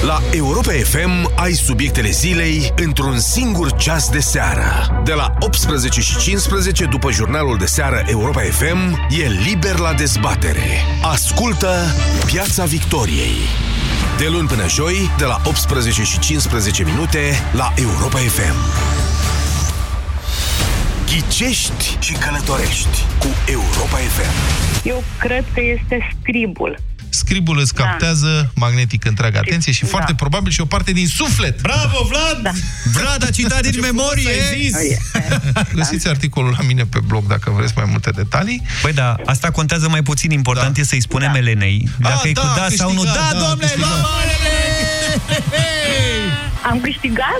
La 0.07 0.23
Europa 0.33 0.73
FM 0.73 1.33
ai 1.37 1.53
subiectele 1.53 2.11
zilei 2.11 2.73
într-un 2.77 3.19
singur 3.19 3.73
ceas 3.73 4.11
de 4.11 4.21
seară. 4.21 5.03
De 5.05 5.13
la 5.13 5.35
18 5.41 6.01
și 6.01 6.19
15 6.19 6.85
după 6.85 7.11
jurnalul 7.11 7.57
de 7.59 7.67
seară 7.67 8.03
Europa 8.07 8.41
FM 8.41 9.09
e 9.21 9.29
liber 9.49 9.79
la 9.79 9.93
dezbatere. 9.93 10.67
Ascultă 11.03 11.77
Piața 12.27 12.65
Victoriei. 12.65 13.37
De 14.23 14.29
luni 14.29 14.49
până 14.49 14.69
joi, 14.69 15.11
de 15.19 15.25
la 15.25 15.41
18 15.45 16.03
și 16.03 16.19
15 16.19 16.85
minute 16.85 17.19
la 17.53 17.73
Europa 17.77 18.19
FM. 18.19 18.57
Ghicești 21.07 21.97
și 22.01 22.13
călătorești 22.13 23.05
cu 23.19 23.27
Europa 23.51 23.97
FM. 23.97 24.33
Eu 24.85 25.03
cred 25.19 25.45
că 25.55 25.61
este 25.61 26.15
scribul. 26.21 26.79
Scribul 27.15 27.59
îți 27.59 27.75
captează 27.75 28.51
magnetic 28.55 29.05
întreaga 29.05 29.39
atenție 29.39 29.73
și 29.73 29.83
Da. 29.83 29.89
foarte 29.89 30.15
probabil 30.15 30.53
și 30.53 30.61
o 30.61 30.65
parte 30.65 30.93
din 30.93 31.07
suflet. 31.07 31.61
Bravo, 31.61 32.09
Vlad! 32.09 32.43
Da. 32.43 32.51
Vlad 33.01 33.25
a 33.27 33.31
citat 33.31 33.67
din 33.67 33.81
memorie! 33.81 34.31
Găsiți 35.75 36.09
articolul 36.15 36.55
la 36.59 36.65
mine 36.67 36.85
pe 36.85 36.99
blog 37.07 37.27
dacă 37.27 37.51
vreți 37.51 37.73
mai 37.77 37.85
multe 37.91 38.11
detalii. 38.11 38.63
Băi, 38.83 38.93
da, 38.93 39.17
asta 39.27 39.51
contează 39.51 39.89
mai 39.89 40.03
puțin. 40.03 40.31
Important 40.31 40.77
e 40.79 40.85
să-i 40.85 41.01
spunem 41.01 41.35
Elenei 41.35 41.89
dacă 41.99 42.21
A, 42.25 42.29
e 42.29 42.33
cu 42.33 42.41
da, 42.41 42.55
da 42.57 42.67
sau 42.77 42.93
nu. 42.93 43.01
câștigat, 43.01 43.33
Da, 43.33 43.39
da, 43.39 43.45
domnule, 43.47 43.67
câștigat. 43.67 43.89
luăm 43.89 44.07
Am 46.71 46.81
câștigat? 46.81 47.27